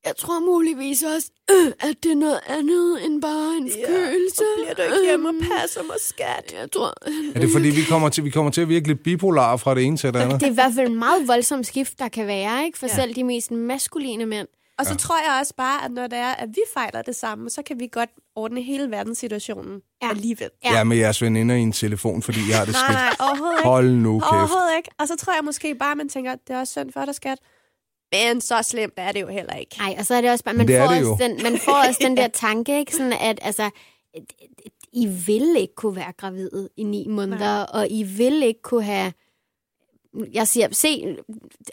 jeg 0.06 0.16
tror 0.18 0.40
muligvis 0.40 1.02
også, 1.02 1.28
øh, 1.50 1.66
at 1.90 1.96
det 2.02 2.11
er 2.12 2.16
noget 2.16 2.40
andet 2.48 3.04
end 3.04 3.22
bare 3.22 3.56
en 3.56 3.70
forkølelse. 3.72 4.42
Bliver 4.56 4.74
du 4.74 4.82
ikke 4.82 5.06
hjemme 5.08 5.28
og 5.28 5.35
passer 5.58 5.82
mig, 5.82 5.96
skat? 6.00 6.54
Jeg 6.61 6.70
tror, 6.72 6.94
Er 7.35 7.40
det 7.40 7.50
fordi, 7.52 7.68
vi 7.68 7.82
kommer 7.88 8.08
til, 8.08 8.24
vi 8.24 8.30
kommer 8.30 8.50
til 8.52 8.61
at 8.61 8.68
virke 8.68 8.87
lidt 8.88 9.02
bipolare 9.02 9.58
fra 9.58 9.74
det 9.74 9.85
ene 9.85 9.96
til 9.96 10.14
det 10.14 10.20
andet? 10.20 10.40
det 10.40 10.46
er 10.46 10.50
i 10.50 10.54
hvert 10.54 10.72
fald 10.76 10.87
en 10.88 10.98
meget 10.98 11.28
voldsom 11.28 11.64
skift, 11.64 11.98
der 11.98 12.08
kan 12.08 12.26
være, 12.26 12.64
ikke? 12.64 12.78
For 12.78 12.87
Ja. 12.87 12.92
ja. 12.96 13.00
selv 13.02 13.14
de 13.14 13.24
mest 13.24 13.50
maskuline 13.50 14.26
mænd. 14.26 14.48
Og 14.78 14.87
så 14.87 14.92
ja. 14.92 14.96
tror 14.96 15.16
jeg 15.16 15.38
også 15.40 15.54
bare, 15.56 15.85
at 15.85 15.90
når 15.90 16.06
det 16.06 16.18
er, 16.18 16.32
at 16.32 16.48
vi 16.48 16.61
fejler 16.74 17.02
det 17.02 17.16
samme, 17.16 17.50
så 17.50 17.62
kan 17.62 17.80
vi 17.80 17.88
godt 17.92 18.11
ordne 18.37 18.62
hele 18.62 18.90
verdenssituationen 18.90 19.82
ja. 20.02 20.11
Alligevel. 20.11 20.50
Ja. 20.64 20.72
ja, 20.72 20.85
med 20.85 20.96
jeres 20.96 21.22
veninder 21.22 21.54
i 21.54 21.61
en 21.61 21.72
telefon, 21.72 22.22
fordi 22.22 22.38
jeg 22.50 22.58
har 22.58 22.64
det 22.64 22.74
skidt. 22.76 22.90
nej, 22.90 23.14
overhovedet 23.20 23.58
ikke. 23.58 23.68
Hold 23.68 23.90
nu 23.90 24.20
kæft. 24.20 24.32
Overhovedet 24.32 24.76
ikke. 24.76 24.90
Og 24.98 25.08
så 25.08 25.16
tror 25.16 25.35
jeg 25.35 25.44
måske 25.44 25.74
bare, 25.74 25.96
man 25.96 26.08
tænker, 26.08 26.35
det 26.48 26.56
er 26.56 26.61
også 26.61 26.70
synd 26.70 26.92
for 26.92 27.04
dig, 27.04 27.14
skat. 27.14 27.38
Men 28.12 28.40
så 28.40 28.62
slemt 28.62 28.94
er 28.96 29.12
det 29.12 29.20
jo 29.20 29.28
heller 29.28 29.54
ikke. 29.54 29.78
Nej, 29.78 29.94
og 29.98 30.06
så 30.06 30.14
er 30.14 30.20
det 30.20 30.30
også 30.30 30.44
bare, 30.44 30.54
man 30.54 30.68
Det 30.68 30.76
er 30.76 30.87
får, 30.87 30.94
det 30.94 31.06
også 31.06 31.24
den, 31.24 31.42
man 31.42 31.58
får 31.58 31.72
også 31.88 32.00
den 32.02 32.16
der 32.16 32.28
tanke, 32.28 32.78
ikke? 32.78 32.96
Sådan 32.96 33.12
at, 33.12 33.38
altså, 33.42 33.70
I 34.92 35.06
vil 35.06 35.56
ikke 35.58 35.74
kunne 35.74 35.96
være 35.96 36.12
gravide 36.12 36.68
i 36.76 36.82
ni 36.82 37.06
måneder, 37.08 37.56
Nej. 37.56 37.66
og 37.72 37.88
I 37.90 38.02
vil 38.02 38.42
ikke 38.42 38.62
kunne 38.62 38.85
have... 38.85 39.12
Jeg 40.33 40.48
siger, 40.48 40.68
se, 40.72 41.16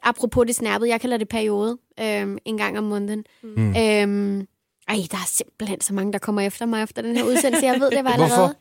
apropos 0.04 0.45
det 0.47 0.56
snappet, 0.56 0.88
jeg 0.88 1.02
kalder 1.02 1.17
det 1.17 1.30
periode, 1.30 1.78
øhm, 1.99 2.38
en 2.45 2.58
gang 2.58 2.78
om 2.78 2.84
måneden. 2.84 3.23
Mm. 3.43 3.67
Øhm, 3.78 4.39
ej, 4.88 4.95
der 5.12 5.17
er 5.17 5.28
simpelthen 5.28 5.82
så 5.82 5.93
mange, 5.93 6.13
der 6.13 6.19
kommer 6.19 6.41
efter 6.41 6.65
mig 6.65 6.84
efter 6.84 7.02
den 7.02 7.15
her 7.17 7.23
udsendelse. 7.23 7.65
Jeg 7.65 7.80
ved 7.80 7.91
det 7.91 8.04
var 8.04 8.12
allerede. 8.12 8.36
Hvorfor? 8.38 8.54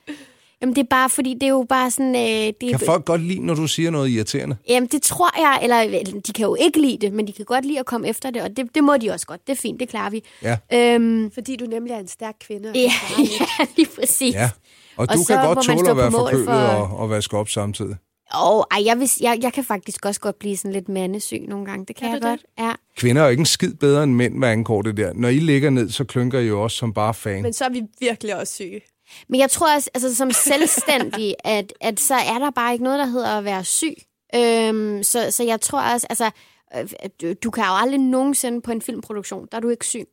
Jamen, 0.62 0.76
det 0.76 0.82
er 0.82 0.86
bare, 0.90 1.10
fordi 1.10 1.34
det 1.34 1.42
er 1.42 1.48
jo 1.48 1.66
bare 1.68 1.90
sådan... 1.90 2.14
Øh, 2.14 2.52
det, 2.60 2.70
Kan 2.70 2.80
folk 2.86 3.04
godt 3.04 3.22
lide, 3.22 3.46
når 3.46 3.54
du 3.54 3.66
siger 3.66 3.90
noget 3.90 4.08
irriterende? 4.10 4.56
Jamen, 4.68 4.88
det 4.88 5.02
tror 5.02 5.30
jeg, 5.40 5.58
eller 5.62 6.02
de 6.26 6.32
kan 6.32 6.44
jo 6.46 6.54
ikke 6.60 6.80
lide 6.80 6.98
det, 7.06 7.12
men 7.12 7.26
de 7.26 7.32
kan 7.32 7.44
godt 7.44 7.64
lide 7.64 7.78
at 7.78 7.86
komme 7.86 8.08
efter 8.08 8.30
det, 8.30 8.42
og 8.42 8.56
det, 8.56 8.74
det 8.74 8.84
må 8.84 8.96
de 8.96 9.10
også 9.10 9.26
godt. 9.26 9.46
Det 9.46 9.52
er 9.52 9.56
fint, 9.56 9.80
det 9.80 9.88
klarer 9.88 10.10
vi. 10.10 10.22
Ja. 10.42 10.56
Øhm, 10.72 11.30
Fordi 11.30 11.56
du 11.56 11.64
nemlig 11.64 11.92
er 11.92 11.98
en 11.98 12.08
stærk 12.08 12.34
kvinde. 12.40 12.68
og 12.70 12.74
ja, 12.76 12.92
ja, 13.40 13.64
lige 13.76 13.88
præcis. 14.00 14.34
Ja. 14.34 14.50
Og, 14.96 15.06
Og 15.10 15.14
du 15.14 15.22
så 15.22 15.34
kan 15.36 15.46
godt 15.46 15.66
tåle 15.66 15.90
at 15.90 15.96
være 15.96 16.10
forkølet 16.10 16.44
for- 16.44 16.52
og, 16.52 16.98
og 16.98 17.10
vaske 17.10 17.36
op 17.36 17.48
samtidig. 17.48 17.96
Og 18.32 18.66
ej, 18.70 18.82
jeg, 18.84 18.98
vil, 18.98 19.10
jeg, 19.20 19.38
jeg 19.42 19.52
kan 19.52 19.64
faktisk 19.64 20.04
også 20.04 20.20
godt 20.20 20.38
blive 20.38 20.56
sådan 20.56 20.72
lidt 20.72 20.88
mandesyg 20.88 21.40
nogle 21.48 21.66
gange. 21.66 21.86
Det 21.86 21.96
kan, 21.96 22.04
Kan 22.04 22.14
jeg 22.14 22.22
godt. 22.22 22.40
Ja. 22.58 22.72
Kvinder 22.96 23.22
er 23.22 23.26
jo 23.26 23.30
ikke 23.30 23.40
en 23.40 23.46
skid 23.46 23.74
bedre 23.74 24.02
end 24.04 24.14
mænd, 24.14 24.38
hvad 24.38 24.48
angår 24.48 24.82
det 24.82 24.96
der. 24.96 25.12
Når 25.12 25.28
I 25.28 25.38
ligger 25.38 25.70
ned, 25.70 25.90
så 25.90 26.04
klynker 26.04 26.38
I 26.38 26.46
jo 26.46 26.62
også 26.62 26.76
som 26.76 26.94
bare 26.94 27.14
fan. 27.14 27.42
Men 27.42 27.52
så 27.52 27.64
er 27.64 27.68
vi 27.68 27.82
virkelig 28.00 28.36
også 28.36 28.54
syge. 28.54 28.80
Men 29.28 29.40
jeg 29.40 29.50
tror 29.50 29.74
også, 29.74 29.90
altså 29.94 30.14
som 30.14 30.30
selvstændig, 30.30 31.34
at, 31.44 31.72
at 31.80 32.00
så 32.00 32.14
er 32.14 32.38
der 32.38 32.50
bare 32.50 32.72
ikke 32.72 32.84
noget, 32.84 32.98
der 32.98 33.06
hedder 33.06 33.38
at 33.38 33.44
være 33.44 33.64
syg. 33.64 33.94
Øhm, 34.34 35.02
så, 35.02 35.30
så 35.30 35.44
jeg 35.44 35.60
tror 35.60 35.80
også, 35.92 36.06
altså, 36.10 36.30
øh, 36.76 36.88
du, 37.22 37.32
du 37.32 37.50
kan 37.50 37.64
jo 37.64 37.70
aldrig 37.72 38.00
nogensinde 38.00 38.60
på 38.60 38.72
en 38.72 38.82
filmproduktion, 38.82 39.48
der 39.52 39.56
er 39.56 39.60
du 39.60 39.68
ikke 39.68 39.86
syg. 39.86 40.04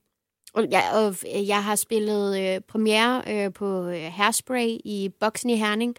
Og 0.54 0.68
jeg, 0.72 0.84
og 0.94 1.16
jeg 1.48 1.64
har 1.64 1.76
spillet 1.76 2.40
øh, 2.40 2.62
premiere 2.62 3.24
øh, 3.28 3.54
på 3.54 3.88
øh, 3.88 4.12
Hairspray 4.12 4.68
i 4.86 5.10
Boksen 5.20 5.50
i 5.50 5.56
Herning 5.56 5.96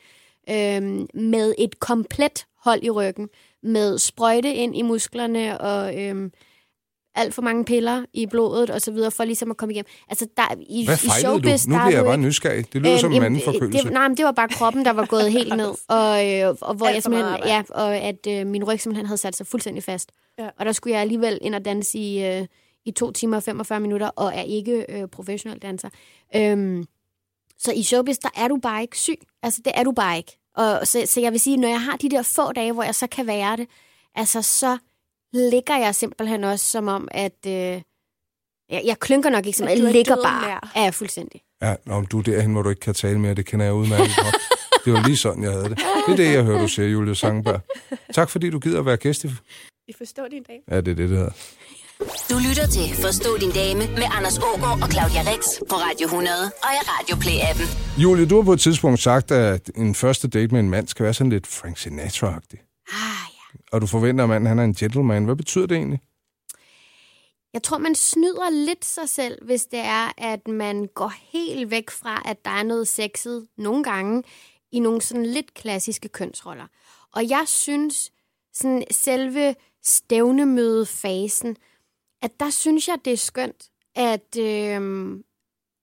øh, 0.50 1.06
med 1.14 1.54
et 1.58 1.80
komplet 1.80 2.46
hold 2.64 2.82
i 2.82 2.90
ryggen, 2.90 3.28
med 3.62 3.98
sprøjte 3.98 4.54
ind 4.54 4.76
i 4.76 4.82
musklerne 4.82 5.60
og 5.60 6.02
øh, 6.02 6.30
alt 7.16 7.34
for 7.34 7.42
mange 7.42 7.64
piller 7.64 8.04
i 8.12 8.26
blodet 8.26 8.70
og 8.70 8.80
så 8.80 8.90
videre, 8.92 9.10
for 9.10 9.24
ligesom 9.24 9.50
at 9.50 9.56
komme 9.56 9.72
igennem. 9.72 9.88
Altså, 10.08 10.26
der, 10.36 10.42
i, 10.68 10.84
Hvad 10.84 10.94
i 11.04 11.08
showbiz, 11.20 11.64
du? 11.64 11.70
Nu 11.70 11.76
er 11.76 11.86
bliver 11.86 11.98
jeg 11.98 12.04
bare 12.04 12.18
nysgerrig. 12.18 12.72
Det 12.72 12.82
lyder 12.82 12.92
Øhm, 12.92 13.00
som 13.00 13.10
en 13.10 13.14
jamen, 13.14 13.26
anden 13.26 13.40
forkølelse. 13.44 13.84
Det, 13.84 13.92
nej, 13.92 14.08
men 14.08 14.16
det 14.16 14.24
var 14.24 14.32
bare 14.32 14.48
kroppen, 14.48 14.84
der 14.84 14.92
var 14.92 15.06
gået 15.06 15.32
helt 15.32 15.56
ned. 15.56 15.74
Og, 15.98 16.32
øh, 16.32 16.56
og 16.60 16.74
hvor 16.74 16.86
Alt 16.86 16.94
jeg 16.94 17.02
simpelthen, 17.02 17.36
ja, 17.46 17.62
og 17.70 17.96
at 17.96 18.26
øh, 18.28 18.46
min 18.46 18.64
ryg 18.64 18.80
simpelthen 18.80 19.06
havde 19.06 19.18
sat 19.18 19.36
sig 19.36 19.46
fuldstændig 19.46 19.82
fast. 19.84 20.12
Ja. 20.38 20.48
Og 20.58 20.66
der 20.66 20.72
skulle 20.72 20.92
jeg 20.94 21.00
alligevel 21.00 21.38
ind 21.42 21.54
og 21.54 21.64
danse 21.64 21.98
i, 21.98 22.24
øh, 22.24 22.46
i 22.84 22.90
to 22.90 23.12
timer 23.12 23.36
og 23.36 23.42
45 23.42 23.80
minutter, 23.80 24.08
og 24.08 24.32
er 24.34 24.42
ikke 24.42 24.86
øh, 24.88 25.08
professionel 25.08 25.58
danser. 25.58 25.88
Øhm, 26.36 26.84
så 27.58 27.72
i 27.72 27.82
showbiz, 27.82 28.16
der 28.16 28.28
er 28.36 28.48
du 28.48 28.56
bare 28.56 28.82
ikke 28.82 28.98
syg. 28.98 29.20
Altså, 29.42 29.60
det 29.64 29.72
er 29.76 29.82
du 29.82 29.92
bare 29.92 30.16
ikke. 30.16 30.38
Og 30.56 30.86
så, 30.86 31.02
så 31.06 31.20
jeg 31.20 31.32
vil 31.32 31.40
sige, 31.40 31.56
når 31.56 31.68
jeg 31.68 31.82
har 31.82 31.96
de 31.96 32.10
der 32.10 32.22
få 32.22 32.52
dage, 32.52 32.72
hvor 32.72 32.82
jeg 32.82 32.94
så 32.94 33.06
kan 33.06 33.26
være 33.26 33.56
det, 33.56 33.68
altså 34.14 34.42
så 34.42 34.78
ligger 35.32 35.76
jeg 35.76 35.94
simpelthen 35.94 36.44
også 36.44 36.66
som 36.66 36.88
om, 36.88 37.08
at... 37.10 37.46
Øh, 37.46 37.82
jeg, 38.70 38.82
jeg 38.84 38.98
klynker 38.98 39.30
nok 39.30 39.46
ikke 39.46 39.58
som, 39.58 39.68
At 39.68 39.78
jeg 39.78 39.86
er 39.86 39.92
ligger 39.92 40.16
bare. 40.16 40.60
Ja, 40.76 40.90
fuldstændig. 40.90 41.42
Ja, 41.62 41.74
men 41.84 42.04
du 42.04 42.18
er 42.18 42.22
derhen, 42.22 42.52
hvor 42.52 42.62
du 42.62 42.70
ikke 42.70 42.80
kan 42.80 42.94
tale 42.94 43.18
mere. 43.18 43.34
Det 43.34 43.46
kender 43.46 43.66
jeg 43.66 43.74
udmærket 43.74 44.16
godt. 44.16 44.36
Det 44.84 44.92
var 44.92 45.06
lige 45.06 45.16
sådan, 45.16 45.42
jeg 45.42 45.52
havde 45.52 45.64
det. 45.64 45.78
Det 46.06 46.12
er 46.12 46.16
det, 46.16 46.32
jeg 46.32 46.44
hører, 46.44 46.60
du 46.60 46.68
siger, 46.68 46.88
Julie 46.88 47.14
Sangberg. 47.14 47.60
Tak, 48.14 48.30
fordi 48.30 48.50
du 48.50 48.58
gider 48.58 48.78
at 48.78 48.86
være 48.86 48.96
gæst 48.96 49.24
i... 49.24 49.28
Vi 49.86 49.94
forstår 49.98 50.28
din 50.28 50.42
dag. 50.42 50.62
Ja, 50.70 50.76
det 50.76 50.90
er 50.90 50.94
det, 50.94 51.08
det 51.08 51.18
hedder. 51.18 51.32
Du 52.00 52.36
lytter 52.48 52.66
til 52.66 52.94
Forstå 53.02 53.36
din 53.36 53.50
dame 53.50 53.78
med 53.78 54.02
Anders 54.16 54.38
Ågaard 54.38 54.82
og 54.82 54.88
Claudia 54.92 55.22
Rex 55.32 55.42
på 55.68 55.74
Radio 55.74 56.04
100 56.04 56.36
og 56.44 56.70
i 56.78 56.80
Radio 56.92 57.16
Play-appen. 57.16 57.66
Julie, 58.02 58.28
du 58.28 58.36
har 58.36 58.42
på 58.42 58.52
et 58.52 58.60
tidspunkt 58.60 59.00
sagt, 59.00 59.30
at 59.30 59.70
en 59.76 59.94
første 59.94 60.28
date 60.28 60.52
med 60.52 60.60
en 60.60 60.70
mand 60.70 60.88
skal 60.88 61.04
være 61.04 61.14
sådan 61.14 61.30
lidt 61.30 61.46
Frank 61.46 61.78
Sinatra-agtig. 61.78 62.58
Ah, 62.88 63.26
ja. 63.36 63.58
Og 63.72 63.80
du 63.80 63.86
forventer, 63.86 64.24
at 64.24 64.28
manden 64.28 64.46
han 64.46 64.58
er 64.58 64.64
en 64.64 64.74
gentleman. 64.74 65.24
Hvad 65.24 65.36
betyder 65.36 65.66
det 65.66 65.76
egentlig? 65.76 66.00
Jeg 67.52 67.62
tror, 67.62 67.78
man 67.78 67.94
snyder 67.94 68.50
lidt 68.50 68.84
sig 68.84 69.08
selv, 69.08 69.44
hvis 69.44 69.66
det 69.66 69.80
er, 69.80 70.12
at 70.18 70.48
man 70.48 70.88
går 70.94 71.12
helt 71.32 71.70
væk 71.70 71.90
fra, 71.90 72.22
at 72.24 72.44
der 72.44 72.50
er 72.50 72.62
noget 72.62 72.88
sexet 72.88 73.46
nogle 73.58 73.84
gange 73.84 74.22
i 74.72 74.80
nogle 74.80 75.02
sådan 75.02 75.26
lidt 75.26 75.54
klassiske 75.54 76.08
kønsroller. 76.08 76.66
Og 77.12 77.28
jeg 77.28 77.42
synes, 77.46 78.10
sådan 78.54 78.84
selve 78.90 79.54
stævnemødefasen, 79.84 81.56
at 82.26 82.40
der 82.40 82.50
synes 82.50 82.88
jeg, 82.88 82.98
det 83.04 83.12
er 83.12 83.16
skønt, 83.16 83.70
at, 83.94 84.36
øhm, 84.38 85.24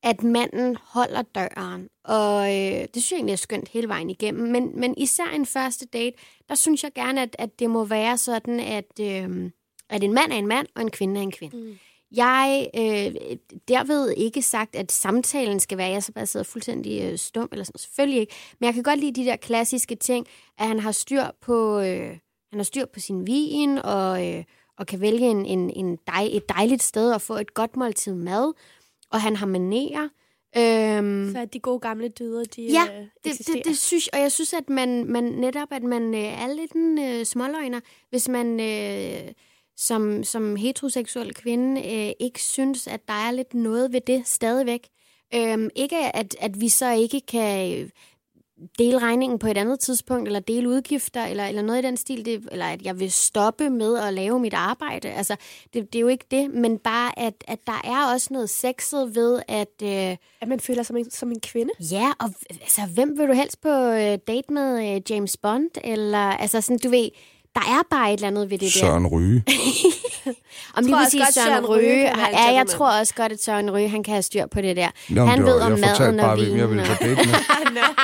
at 0.03 0.23
manden 0.23 0.77
holder 0.81 1.21
døren. 1.21 1.89
Og 2.03 2.47
øh, 2.47 2.87
det 2.93 3.03
synes 3.03 3.11
jeg 3.11 3.17
egentlig 3.17 3.33
er 3.33 3.37
skønt 3.37 3.69
hele 3.69 3.87
vejen 3.87 4.09
igennem. 4.09 4.51
Men, 4.51 4.79
men 4.79 4.97
især 4.97 5.29
en 5.35 5.45
første 5.45 5.85
date, 5.85 6.17
der 6.49 6.55
synes 6.55 6.83
jeg 6.83 6.93
gerne, 6.93 7.21
at, 7.21 7.35
at 7.39 7.59
det 7.59 7.69
må 7.69 7.85
være 7.85 8.17
sådan, 8.17 8.59
at, 8.59 8.99
øh, 9.01 9.51
at 9.89 10.03
en 10.03 10.13
mand 10.13 10.31
er 10.31 10.35
en 10.35 10.47
mand, 10.47 10.67
og 10.75 10.81
en 10.81 10.91
kvinde 10.91 11.19
er 11.19 11.23
en 11.23 11.31
kvinde. 11.31 11.57
Mm. 11.57 11.77
Jeg 12.11 12.69
øh, 12.75 13.37
derved 13.67 14.13
ikke 14.17 14.41
sagt, 14.41 14.75
at 14.75 14.91
samtalen 14.91 15.59
skal 15.59 15.77
være, 15.77 15.89
jeg 15.89 16.03
så 16.03 16.11
bare 16.11 16.25
sidder 16.25 16.43
fuldstændig 16.43 17.01
øh, 17.01 17.17
stum, 17.17 17.49
eller 17.51 17.65
sådan, 17.65 17.79
selvfølgelig 17.79 18.19
ikke. 18.19 18.33
Men 18.59 18.65
jeg 18.65 18.73
kan 18.73 18.83
godt 18.83 18.99
lide 18.99 19.21
de 19.21 19.25
der 19.25 19.35
klassiske 19.35 19.95
ting, 19.95 20.27
at 20.57 20.67
han 20.67 20.79
har 20.79 20.91
styr 20.91 21.23
på, 21.41 21.79
øh, 21.79 22.17
han 22.49 22.59
har 22.59 22.63
styr 22.63 22.85
på 22.85 22.99
sin 22.99 23.27
vin, 23.27 23.77
og, 23.77 24.27
øh, 24.27 24.43
og 24.77 24.87
kan 24.87 25.01
vælge 25.01 25.27
en, 25.27 25.45
en, 25.45 25.69
en 25.69 25.97
dej, 26.07 26.29
et 26.31 26.49
dejligt 26.49 26.83
sted 26.83 27.13
at 27.13 27.21
få 27.21 27.33
et 27.33 27.53
godt 27.53 27.77
måltid 27.77 28.13
mad, 28.13 28.53
og 29.11 29.21
han 29.21 29.35
har 29.35 29.45
manerer. 29.45 30.09
Øhm, 30.57 31.31
Så 31.31 31.39
at 31.39 31.53
de 31.53 31.59
gode 31.59 31.79
gamle 31.79 32.07
dyder, 32.07 32.43
de 32.43 32.61
Ja, 32.61 32.99
øh, 32.99 33.05
det, 33.23 33.47
det, 33.47 33.65
det 33.65 33.77
synes 33.77 34.07
og 34.07 34.19
jeg 34.19 34.31
synes, 34.31 34.53
at 34.53 34.69
man, 34.69 35.05
man 35.05 35.23
netop, 35.23 35.67
at 35.71 35.83
man 35.83 36.15
øh, 36.15 36.43
er 36.43 36.53
lidt 36.53 36.71
en 36.71 36.99
øh, 36.99 37.25
småløgner, 37.25 37.79
hvis 38.09 38.27
man 38.27 38.59
øh, 38.59 39.31
som, 39.77 40.23
som 40.23 40.55
heteroseksuel 40.55 41.33
kvinde 41.33 41.81
øh, 41.81 42.13
ikke 42.19 42.41
synes, 42.41 42.87
at 42.87 43.07
der 43.07 43.13
er 43.13 43.31
lidt 43.31 43.53
noget 43.53 43.93
ved 43.93 44.01
det 44.01 44.27
stadigvæk. 44.27 44.87
Øhm, 45.35 45.69
ikke 45.75 46.15
at, 46.15 46.35
at 46.39 46.61
vi 46.61 46.69
så 46.69 46.91
ikke 46.91 47.21
kan 47.21 47.91
dele 48.79 48.99
regningen 48.99 49.39
på 49.39 49.47
et 49.47 49.57
andet 49.57 49.79
tidspunkt, 49.79 50.27
eller 50.27 50.39
dele 50.39 50.69
udgifter, 50.69 51.25
eller, 51.25 51.45
eller 51.45 51.61
noget 51.61 51.83
i 51.83 51.87
den 51.87 51.97
stil, 51.97 52.25
det, 52.25 52.47
eller 52.51 52.65
at 52.65 52.81
jeg 52.81 52.99
vil 52.99 53.11
stoppe 53.11 53.69
med 53.69 53.97
at 53.97 54.13
lave 54.13 54.39
mit 54.39 54.53
arbejde. 54.53 55.09
Altså, 55.11 55.35
det, 55.73 55.93
det 55.93 55.99
er 55.99 56.01
jo 56.01 56.07
ikke 56.07 56.25
det, 56.31 56.51
men 56.51 56.77
bare, 56.77 57.19
at, 57.19 57.33
at 57.47 57.59
der 57.67 57.81
er 57.83 58.13
også 58.13 58.27
noget 58.31 58.49
sexet 58.49 59.15
ved, 59.15 59.41
at... 59.47 59.81
Øh, 59.83 60.17
At 60.41 60.47
man 60.47 60.59
føler 60.59 60.83
sig 60.83 60.85
som 60.85 60.97
en, 60.97 61.11
som 61.11 61.31
en 61.31 61.39
kvinde. 61.39 61.73
Ja, 61.91 62.11
og 62.19 62.29
altså, 62.49 62.81
hvem 62.93 63.17
vil 63.17 63.27
du 63.27 63.33
helst 63.33 63.61
på 63.61 63.69
øh, 63.69 64.17
date 64.27 64.53
med? 64.53 64.95
Øh, 64.95 65.01
James 65.09 65.37
Bond? 65.37 65.69
Eller, 65.83 66.17
altså 66.17 66.61
sådan, 66.61 66.79
du 66.79 66.89
ved, 66.89 67.09
der 67.55 67.61
er 67.61 67.81
bare 67.91 68.09
et 68.09 68.17
eller 68.17 68.27
andet 68.27 68.49
ved 68.49 68.57
det 68.57 68.73
der. 68.73 68.79
Søren 68.79 69.07
Ryge. 69.07 69.43
Om 70.77 70.83
lige 70.83 70.95
præcis 70.95 71.21
Søren 71.33 71.47
Søren 71.47 71.65
Ryge. 71.65 72.09
En 72.09 72.17
Ja, 72.33 72.53
jeg 72.53 72.65
tror 72.67 72.99
også 72.99 73.13
godt, 73.15 73.31
at 73.31 73.43
Søren 73.43 73.71
Ryge, 73.71 73.89
han 73.89 74.03
kan 74.03 74.11
have 74.13 74.21
styr 74.23 74.45
på 74.45 74.61
det 74.61 74.75
der. 74.77 74.89
Nå, 75.09 75.25
han 75.25 75.37
det 75.37 75.45
ved 75.47 75.53
var- 75.59 75.65
om 75.65 75.71
jeg 75.71 75.79
maden 75.99 76.19
og 76.19 76.25
bare, 76.25 76.35
hvem 76.35 76.57
jeg 76.57 76.69
vinen. 76.69 76.69
ville 76.69 76.83
og-. 76.83 77.87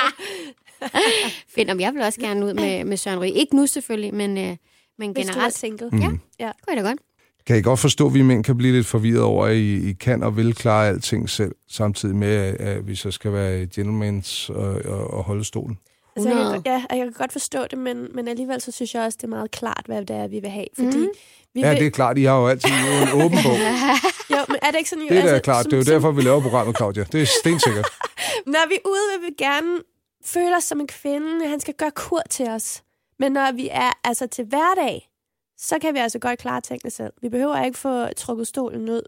Fedt, 1.54 1.70
om 1.70 1.80
jeg 1.80 1.94
vil 1.94 2.02
også 2.02 2.20
gerne 2.20 2.46
ud 2.46 2.54
med, 2.54 2.84
med 2.84 2.96
Søren 2.96 3.18
Ryge. 3.20 3.32
Ikke 3.32 3.56
nu 3.56 3.66
selvfølgelig, 3.66 4.14
men, 4.14 4.38
øh, 4.38 4.56
men 4.98 5.10
Hvis 5.12 5.28
er 5.28 5.32
generelt. 5.32 5.54
single. 5.58 5.88
Mm. 5.92 5.98
Ja, 6.00 6.08
Ja. 6.40 6.46
det 6.46 6.54
kunne 6.66 6.76
jeg 6.76 6.84
da 6.84 6.88
godt. 6.88 6.98
Kan 7.46 7.58
I 7.58 7.62
godt 7.62 7.80
forstå, 7.80 8.06
at 8.06 8.14
vi 8.14 8.22
mænd 8.22 8.44
kan 8.44 8.56
blive 8.56 8.72
lidt 8.72 8.86
forvirret 8.86 9.22
over, 9.22 9.46
at 9.46 9.56
I, 9.56 9.88
I 9.90 9.92
kan 9.92 10.22
og 10.22 10.36
vil 10.36 10.54
klare 10.54 10.88
alting 10.88 11.30
selv, 11.30 11.54
samtidig 11.70 12.16
med, 12.16 12.36
at 12.60 12.86
vi 12.86 12.94
så 12.94 13.10
skal 13.10 13.32
være 13.32 13.66
gentlemans 13.66 14.50
og, 14.50 14.74
og, 14.84 15.10
og 15.14 15.24
holde 15.24 15.44
stolen? 15.44 15.78
Altså, 16.16 16.28
jeg, 16.28 16.36
kan, 16.36 16.44
100. 16.46 16.54
godt- 16.54 16.66
ja, 16.66 16.84
og 16.90 16.96
jeg 16.98 17.04
kan 17.06 17.12
godt 17.12 17.32
forstå 17.32 17.66
det, 17.70 17.78
men, 17.78 18.08
men 18.14 18.28
alligevel 18.28 18.60
så 18.60 18.72
synes 18.72 18.94
jeg 18.94 19.02
også, 19.02 19.16
det 19.16 19.24
er 19.24 19.28
meget 19.28 19.50
klart, 19.50 19.82
hvad 19.86 20.04
det 20.04 20.16
er, 20.16 20.28
vi 20.28 20.40
vil 20.40 20.50
have. 20.50 20.66
Fordi 20.74 20.96
Mhm. 20.98 21.08
vi 21.54 21.60
Ja, 21.60 21.68
vil, 21.70 21.78
det 21.80 21.86
er 21.86 21.90
klart, 21.90 22.18
I 22.18 22.22
har 22.22 22.38
jo 22.40 22.48
altid 22.48 22.70
en 22.70 23.08
åben 23.22 23.38
bog. 23.44 23.56
jo, 24.34 24.36
men 24.48 24.56
er 24.62 24.70
det 24.70 24.78
ikke 24.78 24.90
sådan... 24.90 25.04
Det 25.08 25.18
er 25.18 25.22
altså, 25.22 25.38
klart. 25.42 25.62
som- 25.64 25.70
Det 25.70 25.76
er 25.76 25.80
jo 25.80 25.84
som- 25.84 25.92
derfor, 25.92 26.10
vi 26.10 26.22
laver 26.22 26.40
programmet, 26.42 26.76
Claudia. 26.76 27.04
Det 27.12 27.22
er 27.22 27.26
stensikkert. 27.40 27.86
Når 28.54 28.68
vi 28.68 28.74
er 28.74 28.88
ude, 28.88 29.20
vil 29.20 29.28
vi 29.30 29.34
gerne 29.44 29.78
føle 30.24 30.56
os 30.56 30.64
som 30.64 30.80
en 30.80 30.86
kvinde. 30.86 31.48
Han 31.48 31.60
skal 31.60 31.74
gøre 31.74 31.90
kur 31.90 32.22
til 32.30 32.48
os. 32.48 32.82
Men 33.18 33.32
når 33.32 33.52
vi 33.52 33.68
er 33.72 33.90
altså 34.04 34.26
til 34.26 34.44
hverdag, 34.44 35.10
så 35.58 35.78
kan 35.78 35.94
vi 35.94 35.98
altså 35.98 36.18
godt 36.18 36.38
klare 36.38 36.60
tingene 36.60 36.90
selv. 36.90 37.12
Vi 37.22 37.28
behøver 37.28 37.64
ikke 37.64 37.78
få 37.78 38.06
trukket 38.16 38.46
stolen 38.46 38.88
ud 38.88 39.02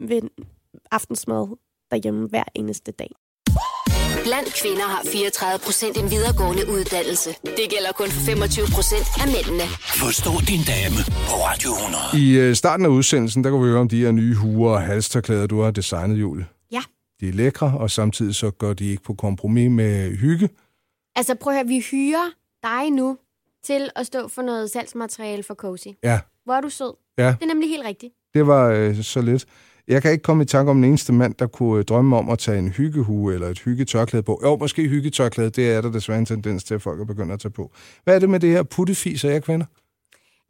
ved 0.00 0.22
aftensmad 0.90 1.56
derhjemme 1.90 2.28
hver 2.28 2.44
eneste 2.54 2.92
dag. 2.92 3.10
Blandt 4.28 4.54
kvinder 4.62 4.86
har 4.94 5.02
34 5.12 5.58
procent 5.66 5.96
en 5.96 6.10
videregående 6.10 6.62
uddannelse. 6.74 7.30
Det 7.58 7.66
gælder 7.74 7.92
kun 8.00 8.08
for 8.16 8.20
25 8.30 8.66
procent 8.76 9.06
af 9.22 9.26
mændene. 9.34 9.66
Forstå 10.04 10.32
din 10.50 10.62
dame 10.72 11.00
på 11.30 11.34
Radio 11.48 11.70
100. 11.70 12.02
I 12.24 12.26
øh, 12.42 12.54
starten 12.62 12.86
af 12.86 12.90
udsendelsen, 12.98 13.44
der 13.44 13.50
kunne 13.50 13.62
vi 13.64 13.70
høre 13.72 13.80
om 13.80 13.88
de 13.88 14.00
her 14.04 14.12
nye 14.12 14.34
huer 14.34 14.72
og 14.72 14.82
halsterklæder, 14.82 15.46
du 15.46 15.60
har 15.60 15.70
designet, 15.70 16.16
Julie. 16.20 16.46
Ja. 16.72 16.82
De 17.20 17.28
er 17.28 17.32
lækre, 17.32 17.74
og 17.78 17.90
samtidig 17.90 18.34
så 18.34 18.50
går 18.50 18.72
de 18.72 18.86
ikke 18.90 19.02
på 19.02 19.14
kompromis 19.14 19.70
med 19.70 20.16
hygge. 20.16 20.48
Altså 21.16 21.34
prøv 21.34 21.52
at 21.52 21.56
høre, 21.58 21.66
vi 21.66 21.80
hyrer 21.90 22.28
dig 22.62 22.90
nu 22.90 23.18
til 23.64 23.90
at 23.96 24.06
stå 24.06 24.28
for 24.28 24.42
noget 24.42 24.70
salgsmateriale 24.70 25.42
for 25.42 25.54
Cozy. 25.54 25.88
Ja, 26.04 26.20
Hvor 26.44 26.54
er 26.54 26.60
du 26.60 26.68
sød. 26.68 26.94
Ja. 27.18 27.26
Det 27.26 27.42
er 27.42 27.46
nemlig 27.46 27.68
helt 27.68 27.84
rigtigt. 27.86 28.12
det 28.34 28.46
var 28.46 28.68
øh, 28.70 29.02
så 29.02 29.20
lidt. 29.20 29.46
Jeg 29.88 30.02
kan 30.02 30.12
ikke 30.12 30.22
komme 30.22 30.42
i 30.42 30.46
tanke 30.46 30.70
om 30.70 30.76
den 30.76 30.84
eneste 30.84 31.12
mand, 31.12 31.34
der 31.34 31.46
kunne 31.46 31.78
øh, 31.78 31.84
drømme 31.84 32.16
om 32.16 32.30
at 32.30 32.38
tage 32.38 32.58
en 32.58 32.68
hyggehue 32.68 33.34
eller 33.34 33.48
et 33.48 33.58
hyggetørklæde 33.58 34.22
på. 34.22 34.40
Jo, 34.44 34.56
måske 34.56 34.88
hyggetørklæde, 34.88 35.50
det 35.50 35.70
er 35.70 35.80
der 35.80 35.90
desværre 35.90 36.18
en 36.18 36.26
tendens 36.26 36.64
til, 36.64 36.74
at 36.74 36.82
folk 36.82 37.00
er 37.00 37.04
begyndt 37.04 37.32
at 37.32 37.40
tage 37.40 37.52
på. 37.52 37.72
Hvad 38.04 38.14
er 38.14 38.18
det 38.18 38.30
med 38.30 38.40
det 38.40 38.50
her 38.50 38.62
puttefiser, 38.62 39.30
jeg 39.30 39.42
kvinder? 39.42 39.66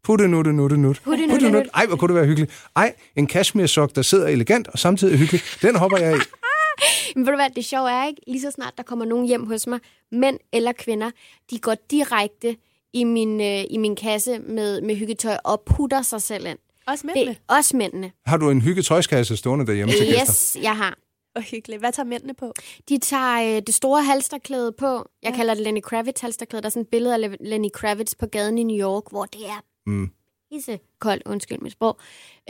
Putte, 0.03 0.29
nutte, 0.29 0.53
nutte, 0.53 0.77
nut. 0.77 1.01
Putte, 1.05 1.27
nutte, 1.27 1.51
nut. 1.51 1.67
Ej, 1.75 1.87
hvor 1.87 1.97
kunne 1.97 2.09
det 2.09 2.15
være 2.15 2.27
hyggeligt. 2.27 2.67
Ej, 2.77 2.95
en 3.17 3.29
cashmere-sok, 3.29 3.97
der 3.97 4.03
sidder 4.03 4.27
elegant 4.27 4.69
og 4.69 4.79
samtidig 4.79 5.19
hyggelig. 5.19 5.41
Den 5.63 5.77
hopper 5.77 5.99
jeg 5.99 6.17
i. 6.17 6.21
Men 7.17 7.27
ved 7.27 7.33
du 7.33 7.37
hvad, 7.37 7.51
det 7.57 7.65
sjove 7.65 7.91
er 7.91 8.07
ikke, 8.07 8.21
lige 8.27 8.41
så 8.41 8.51
snart 8.51 8.73
der 8.77 8.83
kommer 8.83 9.05
nogen 9.05 9.27
hjem 9.27 9.47
hos 9.47 9.67
mig, 9.67 9.79
mænd 10.13 10.39
eller 10.53 10.73
kvinder, 10.73 11.11
de 11.51 11.59
går 11.59 11.75
direkte 11.91 12.57
i 12.93 13.05
min, 13.05 13.41
øh, 13.41 13.65
i 13.71 13.77
min 13.77 13.97
kasse 13.97 14.39
med, 14.39 14.81
med 14.81 14.97
hyggetøj 14.97 15.37
og 15.45 15.63
putter 15.67 16.03
sig 16.03 16.23
selv 16.23 16.47
ind. 16.47 16.59
Også 16.89 17.07
mændene. 17.07 17.31
Det 17.31 17.39
også 17.49 17.77
mændene. 17.77 18.13
Har 18.27 18.37
du 18.37 18.51
en 18.51 18.63
hyggetøjskasse 18.63 19.37
stående 19.37 19.67
derhjemme 19.67 19.93
til 19.95 20.07
gæster? 20.07 20.21
Yes, 20.23 20.57
jeg 20.63 20.77
har. 20.77 20.99
Og 21.35 21.43
hyggeligt. 21.43 21.81
Hvad 21.83 21.93
tager 21.93 22.07
mændene 22.07 22.35
på? 22.35 22.53
De 22.89 22.99
tager 22.99 23.57
øh, 23.57 23.63
det 23.67 23.75
store 23.75 24.03
halsterklæde 24.05 24.73
på. 24.73 24.87
Jeg 25.23 25.31
ja. 25.31 25.37
kalder 25.37 25.55
det 25.55 25.63
Lenny 25.63 25.81
Kravitz 25.81 26.21
halsterklæde. 26.21 26.63
Der 26.63 26.67
er 26.67 26.71
sådan 26.71 26.83
et 26.83 26.89
billede 26.89 27.15
af 27.15 27.19
Le- 27.31 27.37
Lenny 27.49 27.69
Kravitz 27.75 28.15
på 28.15 28.27
gaden 28.27 28.59
i 28.59 28.63
New 28.63 28.77
York, 28.87 29.03
hvor 29.11 29.25
det 29.25 29.47
er 29.47 29.65
Mm. 29.87 30.11
pisse 30.53 30.79
koldt, 31.01 31.23
undskyld 31.27 31.59
mit 31.59 31.73
sprog. 31.73 31.99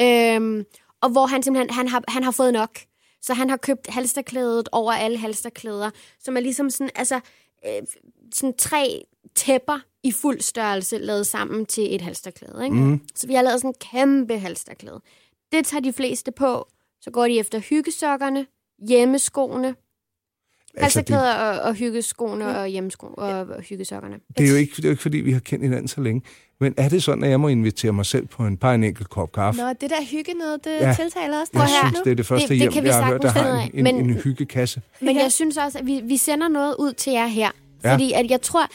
Øhm, 0.01 0.65
og 1.01 1.11
hvor 1.11 1.27
han 1.27 1.43
simpelthen, 1.43 1.71
han 1.71 1.89
har, 1.89 2.03
han 2.09 2.23
har 2.25 2.31
fået 2.31 2.53
nok. 2.53 2.79
Så 3.23 3.35
han 3.35 3.51
har 3.51 3.57
købt 3.57 3.87
halsterklædet 3.91 4.69
over 4.73 4.93
alle 4.93 5.19
halsterklæder, 5.19 5.91
som 6.21 6.37
er 6.37 6.41
ligesom 6.41 6.71
sådan, 6.71 6.91
altså, 6.95 7.21
øh, 7.67 7.83
sådan 8.35 8.57
tre 8.57 9.05
tæpper 9.35 9.79
i 10.05 10.13
fuld 10.13 10.41
størrelse 10.41 10.99
lavet 10.99 11.27
sammen 11.27 11.67
til 11.67 11.95
et 11.95 12.01
halsterklæde. 12.01 12.65
Ikke? 12.65 12.77
Mhm. 12.77 13.01
Så 13.15 13.27
vi 13.27 13.35
har 13.35 13.43
lavet 13.43 13.61
sådan 13.61 13.71
en 13.71 13.75
kæmpe 13.91 14.39
halsterklæde. 14.39 15.01
Det 15.53 15.67
tager 15.67 15.81
de 15.83 15.93
fleste 15.93 16.33
på. 16.33 16.69
Så 17.01 17.11
går 17.11 17.25
de 17.29 17.39
efter 17.39 17.59
hyggesokkerne, 17.59 18.47
hjemmeskoene, 18.89 19.75
Altså, 20.77 21.01
det, 21.01 21.09
halsterklæder 21.09 21.35
og, 21.35 21.61
og 21.69 21.75
hyggeskoene 21.75 22.59
og 22.59 22.67
hjemmesko 22.69 23.07
og, 23.07 23.29
og 23.29 23.61
hyggesokkerne. 23.63 24.15
det, 24.39 24.45
er 24.47 24.51
jo 24.51 24.57
ikke, 24.57 24.73
det 24.77 24.85
er 24.85 24.89
jo 24.89 24.91
ikke, 24.91 25.03
fordi 25.03 25.17
vi 25.19 25.33
har 25.33 25.41
kendt 25.41 25.65
hinanden 25.65 25.89
så 25.89 26.01
længe. 26.01 26.23
Men 26.61 26.75
er 26.77 26.89
det 26.89 27.03
sådan, 27.03 27.25
at 27.25 27.31
jeg 27.31 27.41
må 27.41 27.49
invitere 27.49 27.93
mig 27.93 28.07
selv 28.07 28.27
på 28.27 28.43
en 28.47 28.57
par 28.57 28.75
en 28.75 28.85
enkelt 28.85 29.11
kop 29.11 29.33
kaffe? 29.33 29.61
Nå, 29.61 29.69
det 29.69 29.91
der 29.91 30.05
hygge 30.11 30.35
noget, 30.35 30.65
det 30.65 30.71
Ja. 30.71 30.87
ja. 30.89 30.95
tiltaler 30.95 31.41
også 31.41 31.51
Jeg 31.55 31.63
her. 31.63 31.89
synes, 31.89 32.01
det 32.05 32.11
er 32.11 32.15
det 32.15 32.27
første 32.27 32.43
Det- 32.43 32.49
det 32.51 32.59
hjem, 32.59 32.73
kan 32.73 32.83
vi 32.83 32.89
jeg 32.89 32.97
har 33.05 33.11
hørt, 33.11 33.23
der 33.23 33.29
har 33.29 33.71
en. 33.75 33.85
Men- 33.85 33.97
en 33.97 34.15
hyggekasse. 34.15 34.83
Men 35.01 35.17
Ja. 35.17 35.23
jeg 35.23 35.33
synes 35.33 35.57
også, 35.57 35.79
at 35.79 35.87
vi, 35.87 36.01
vi 36.05 36.17
sender 36.17 36.49
noget 36.49 36.75
ud 36.79 36.93
til 36.93 37.13
jer 37.13 37.27
her. 37.27 37.51
Ja. 37.85 37.93
Fordi 37.93 38.13
at 38.13 38.31
jeg 38.31 38.41
tror, 38.43 38.67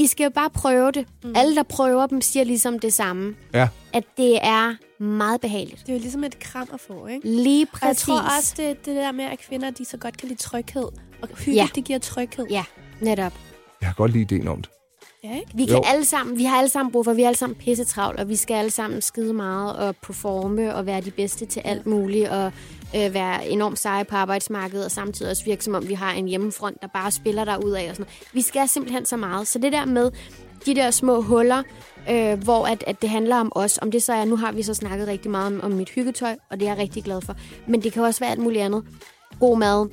I 0.00 0.06
skal 0.06 0.24
jo 0.24 0.30
bare 0.30 0.50
prøve 0.50 0.90
det. 0.92 1.06
Mm. 1.24 1.32
Alle, 1.36 1.56
der 1.56 1.62
prøver 1.62 2.06
dem, 2.06 2.20
siger 2.20 2.44
ligesom 2.44 2.78
det 2.78 2.92
samme. 2.92 3.34
Ja. 3.54 3.68
At 3.92 4.04
det 4.16 4.38
er 4.42 4.74
meget 5.02 5.40
behageligt. 5.40 5.80
Det 5.80 5.88
er 5.88 5.92
jo 5.92 6.00
ligesom 6.00 6.24
et 6.24 6.38
kram 6.38 6.68
at 6.72 6.80
få, 6.80 7.06
ikke? 7.06 7.28
Lige 7.28 7.66
Og 7.72 7.78
jeg 7.82 7.88
præcis. 7.88 8.02
tror 8.04 8.20
også, 8.38 8.54
det, 8.56 8.86
det 8.86 8.96
der 8.96 9.12
med, 9.12 9.24
at 9.24 9.38
kvinder 9.38 9.70
de 9.70 9.84
så 9.84 9.96
godt 9.96 10.16
kan 10.16 10.28
lide 10.28 10.40
tryghed. 10.40 10.88
Og 11.22 11.28
hygge, 11.38 11.52
Ja. 11.60 11.68
det 11.74 11.84
giver 11.84 11.98
tryghed. 11.98 12.46
Ja, 12.50 12.64
netop. 13.00 13.32
Jeg 13.80 13.88
har 13.88 13.94
godt 13.94 14.12
lide 14.12 14.22
ideen 14.22 14.48
om 14.48 14.56
det. 14.62 14.70
Ja, 15.24 15.34
ikke? 15.34 15.50
Vi, 15.54 15.64
kan 15.64 15.74
Jo. 15.76 15.82
alle 15.86 16.04
sammen, 16.04 16.38
vi 16.38 16.44
har 16.44 16.56
alle 16.58 16.68
sammen 16.70 16.92
brug 16.92 17.04
for, 17.04 17.12
vi 17.12 17.22
er 17.22 17.26
alle 17.26 17.38
sammen 17.38 17.56
pisse 17.56 17.84
travlt, 17.84 18.20
og 18.20 18.28
vi 18.28 18.36
skal 18.36 18.54
alle 18.54 18.70
sammen 18.70 19.02
skide 19.02 19.32
meget 19.34 19.76
og 19.76 19.96
performe 19.96 20.74
og 20.74 20.86
være 20.86 21.00
de 21.00 21.10
bedste 21.10 21.46
til 21.46 21.60
alt 21.64 21.86
muligt, 21.86 22.28
og 22.28 22.52
øh, 22.96 23.14
være 23.14 23.48
enormt 23.48 23.78
seje 23.78 24.04
på 24.04 24.16
arbejdsmarkedet, 24.16 24.84
og 24.84 24.90
samtidig 24.90 25.30
også 25.30 25.44
virke 25.44 25.64
som 25.64 25.74
om, 25.74 25.88
vi 25.88 25.94
har 25.94 26.12
en 26.12 26.28
hjemmefront, 26.28 26.82
der 26.82 26.88
bare 26.88 27.10
spiller 27.10 27.44
der 27.44 27.56
ud 27.56 27.70
af. 27.70 27.90
Og 27.90 27.96
sådan 27.96 28.02
noget. 28.02 28.28
Vi 28.32 28.42
skal 28.42 28.68
simpelthen 28.68 29.06
så 29.06 29.16
meget. 29.16 29.46
Så 29.46 29.58
det 29.58 29.72
der 29.72 29.84
med 29.84 30.10
de 30.66 30.74
der 30.74 30.90
små 30.90 31.20
huller, 31.20 31.62
øh, 32.10 32.42
hvor 32.42 32.66
at, 32.66 32.84
at 32.86 33.02
det 33.02 33.10
handler 33.10 33.36
om 33.36 33.52
os, 33.54 33.78
om 33.82 33.90
det 33.90 34.02
så 34.02 34.12
er, 34.12 34.24
nu 34.24 34.36
har 34.36 34.52
vi 34.52 34.62
så 34.62 34.74
snakket 34.74 35.08
rigtig 35.08 35.30
meget 35.30 35.46
om, 35.46 35.60
om 35.62 35.70
mit 35.70 35.90
hyggetøj, 35.90 36.36
og 36.50 36.60
det 36.60 36.66
er 36.66 36.70
jeg 36.70 36.78
rigtig 36.78 37.04
glad 37.04 37.20
for. 37.20 37.36
Men 37.66 37.82
det 37.82 37.92
kan 37.92 38.02
også 38.02 38.20
være 38.20 38.30
alt 38.30 38.40
muligt 38.40 38.62
andet. 38.62 38.84
God 39.40 39.58
mad, 39.58 39.88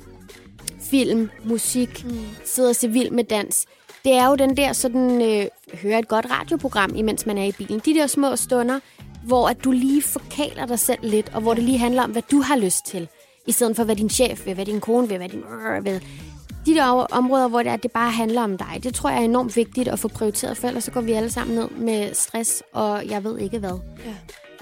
film, 0.90 1.30
musik, 1.44 2.04
mm. 2.04 2.20
sidde 2.44 2.68
og 2.68 2.76
se 2.76 2.88
vild 2.88 3.10
med 3.10 3.24
dans. 3.24 3.66
Det 4.04 4.12
er 4.12 4.28
jo 4.28 4.34
den 4.34 4.56
der 4.56 4.72
sådan, 4.72 5.22
øh, 5.22 5.46
høre 5.82 5.98
et 5.98 6.08
godt 6.08 6.26
radioprogram, 6.30 6.96
imens 6.96 7.26
man 7.26 7.38
er 7.38 7.44
i 7.44 7.52
bilen. 7.52 7.80
De 7.84 7.94
der 7.94 8.06
små 8.06 8.36
stunder, 8.36 8.80
hvor 9.24 9.48
at 9.48 9.64
du 9.64 9.70
lige 9.70 10.02
forkaler 10.02 10.66
dig 10.66 10.78
selv 10.78 10.98
lidt, 11.02 11.30
og 11.34 11.40
hvor 11.40 11.54
det 11.54 11.64
lige 11.64 11.78
handler 11.78 12.02
om, 12.02 12.10
hvad 12.10 12.22
du 12.30 12.40
har 12.40 12.56
lyst 12.56 12.86
til, 12.86 13.08
i 13.46 13.52
stedet 13.52 13.76
for, 13.76 13.84
hvad 13.84 13.96
din 13.96 14.10
chef 14.10 14.46
vil, 14.46 14.54
hvad 14.54 14.66
din 14.66 14.80
kone 14.80 15.08
vil, 15.08 15.16
hvad 15.16 15.28
din 15.28 15.42
øh, 15.76 15.84
vil. 15.84 16.02
De 16.66 16.74
der 16.74 16.86
områder, 16.90 17.48
hvor 17.48 17.62
det, 17.62 17.72
er, 17.72 17.76
det 17.76 17.92
bare 17.92 18.10
handler 18.10 18.42
om 18.42 18.58
dig, 18.58 18.80
det 18.82 18.94
tror 18.94 19.10
jeg 19.10 19.18
er 19.18 19.24
enormt 19.24 19.56
vigtigt 19.56 19.88
at 19.88 19.98
få 19.98 20.08
prioriteret, 20.08 20.56
for 20.56 20.68
ellers 20.68 20.84
så 20.84 20.90
går 20.90 21.00
vi 21.00 21.12
alle 21.12 21.30
sammen 21.30 21.56
ned 21.56 21.68
med 21.70 22.14
stress, 22.14 22.62
og 22.74 23.06
jeg 23.08 23.24
ved 23.24 23.38
ikke 23.38 23.58
hvad. 23.58 23.78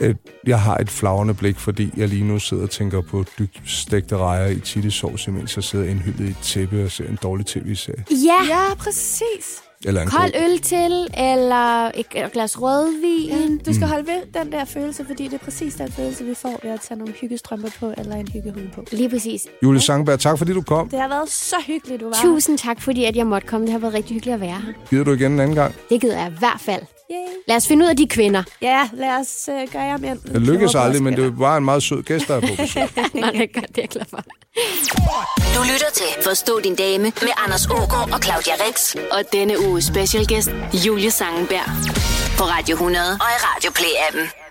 Ja. 0.01 0.07
et, 0.07 0.17
jeg 0.47 0.61
har 0.61 0.77
et 0.77 0.91
flagrende 0.91 1.35
blik, 1.35 1.57
fordi 1.57 1.91
jeg 1.97 2.09
lige 2.09 2.25
nu 2.25 2.39
sidder 2.39 2.63
og 2.63 2.71
tænker 2.71 3.01
på 3.01 3.25
dybt 3.39 3.61
stegte 3.67 4.17
rejer 4.17 4.47
i 4.47 4.59
chili-sovs, 4.61 5.27
imens 5.27 5.57
jeg 5.57 5.65
sidder 5.65 5.85
indhyldet 5.85 6.25
i 6.27 6.31
et 6.31 6.37
tæppe 6.43 6.85
og 6.85 6.91
ser 6.91 7.09
en 7.09 7.19
dårlig 7.23 7.47
tv-serie. 7.47 8.05
Ja, 8.11 8.45
Ja, 8.49 8.75
præcis. 8.75 9.63
Eller 9.87 10.03
en 10.03 10.09
kold 10.09 10.30
øl 10.45 10.59
til, 10.59 11.09
eller 11.18 11.91
et 11.95 12.32
glas 12.32 12.62
rødvin. 12.62 13.28
Ja, 13.28 13.37
du 13.47 13.59
Mm. 13.66 13.72
skal 13.74 13.87
holde 13.89 14.07
ved 14.07 14.43
den 14.43 14.53
der 14.53 14.64
følelse, 14.64 15.05
fordi 15.07 15.24
det 15.24 15.34
er 15.34 15.39
præcis 15.45 15.74
den 15.74 15.93
følelse, 15.93 16.24
vi 16.24 16.34
får 16.34 16.61
ved 16.62 16.70
at 16.70 16.80
tage 16.80 16.99
nogle 16.99 17.12
hyggestrømper 17.20 17.68
på, 17.80 17.93
eller 17.99 18.16
en 18.16 18.28
hyggehue 18.28 18.70
på. 18.74 18.84
Lige 18.93 19.09
præcis. 19.09 19.47
Julie 19.62 19.80
Sangberg, 19.80 20.20
tak 20.20 20.39
fordi 20.39 20.53
du 20.53 20.62
kom. 20.62 20.89
Det 20.89 21.01
har 21.01 21.09
været 21.09 21.28
så 21.30 21.57
hyggeligt, 21.66 22.01
du 22.01 22.07
var 22.07 22.16
Tusind 22.22 22.59
tak, 22.59 22.80
fordi 22.80 23.05
at 23.05 23.16
jeg 23.16 23.26
måtte 23.26 23.47
komme. 23.49 23.66
Det 23.66 23.72
har 23.72 23.78
været 23.78 23.95
rigtig 23.95 24.14
hyggeligt 24.14 24.34
at 24.34 24.41
være 24.41 24.51
her. 24.51 24.72
Gider 24.91 25.05
du 25.05 25.12
igen 25.12 25.32
en 25.32 25.41
anden 25.41 25.55
gang? 25.57 25.74
Det 25.91 26.01
gider 26.01 26.18
jeg 26.18 26.28
i 26.32 26.34
hvert 26.39 26.61
fald. 26.61 26.82
Yay. 27.11 27.17
Lad 27.49 27.57
os 27.57 27.69
finde 27.69 27.85
ud 27.85 27.91
af 27.91 27.97
de 27.97 28.07
kvinder. 28.09 28.43
Ja, 28.63 28.89
lad 28.93 29.11
os 29.11 29.49
uh, 29.49 29.73
gøre 29.73 29.83
jer 29.83 29.97
mere. 29.97 30.17
Det 30.33 30.43
lykkedes 30.43 30.75
aldrig, 30.75 31.03
men 31.03 31.17
det 31.17 31.39
var 31.39 31.57
en 31.57 31.65
meget 31.65 31.83
sød 31.83 32.03
gæst, 32.03 32.29
der 32.29 32.35
er 32.37 32.41
på 32.41 32.47
besøg. 32.57 32.83
Nå, 33.15 33.27
det 33.27 33.43
er 33.43 33.61
godt, 33.61 33.69
det 33.69 33.79
er 33.79 33.83
jeg 33.83 33.89
glad 33.89 34.05
for. 34.11 34.17
Du 35.57 35.63
lytter 35.73 35.91
til 35.95 36.07
Forstå 36.25 36.61
din 36.61 36.75
dame 36.75 37.05
med 37.05 37.31
Anders 37.45 37.67
Ågaard 37.67 38.13
og 38.13 38.23
Claudia 38.23 38.53
Rex. 38.69 38.95
Og 39.13 39.23
denne 39.33 39.55
uges 39.69 39.85
specialgæst, 39.85 40.51
Julie 40.87 41.11
Sangenberg. 41.11 41.69
På 42.39 42.45
Radio 42.45 42.75
100 42.75 43.11
og 43.13 43.17
i 43.17 43.39
Radio 43.49 43.71
Play-appen. 43.71 44.46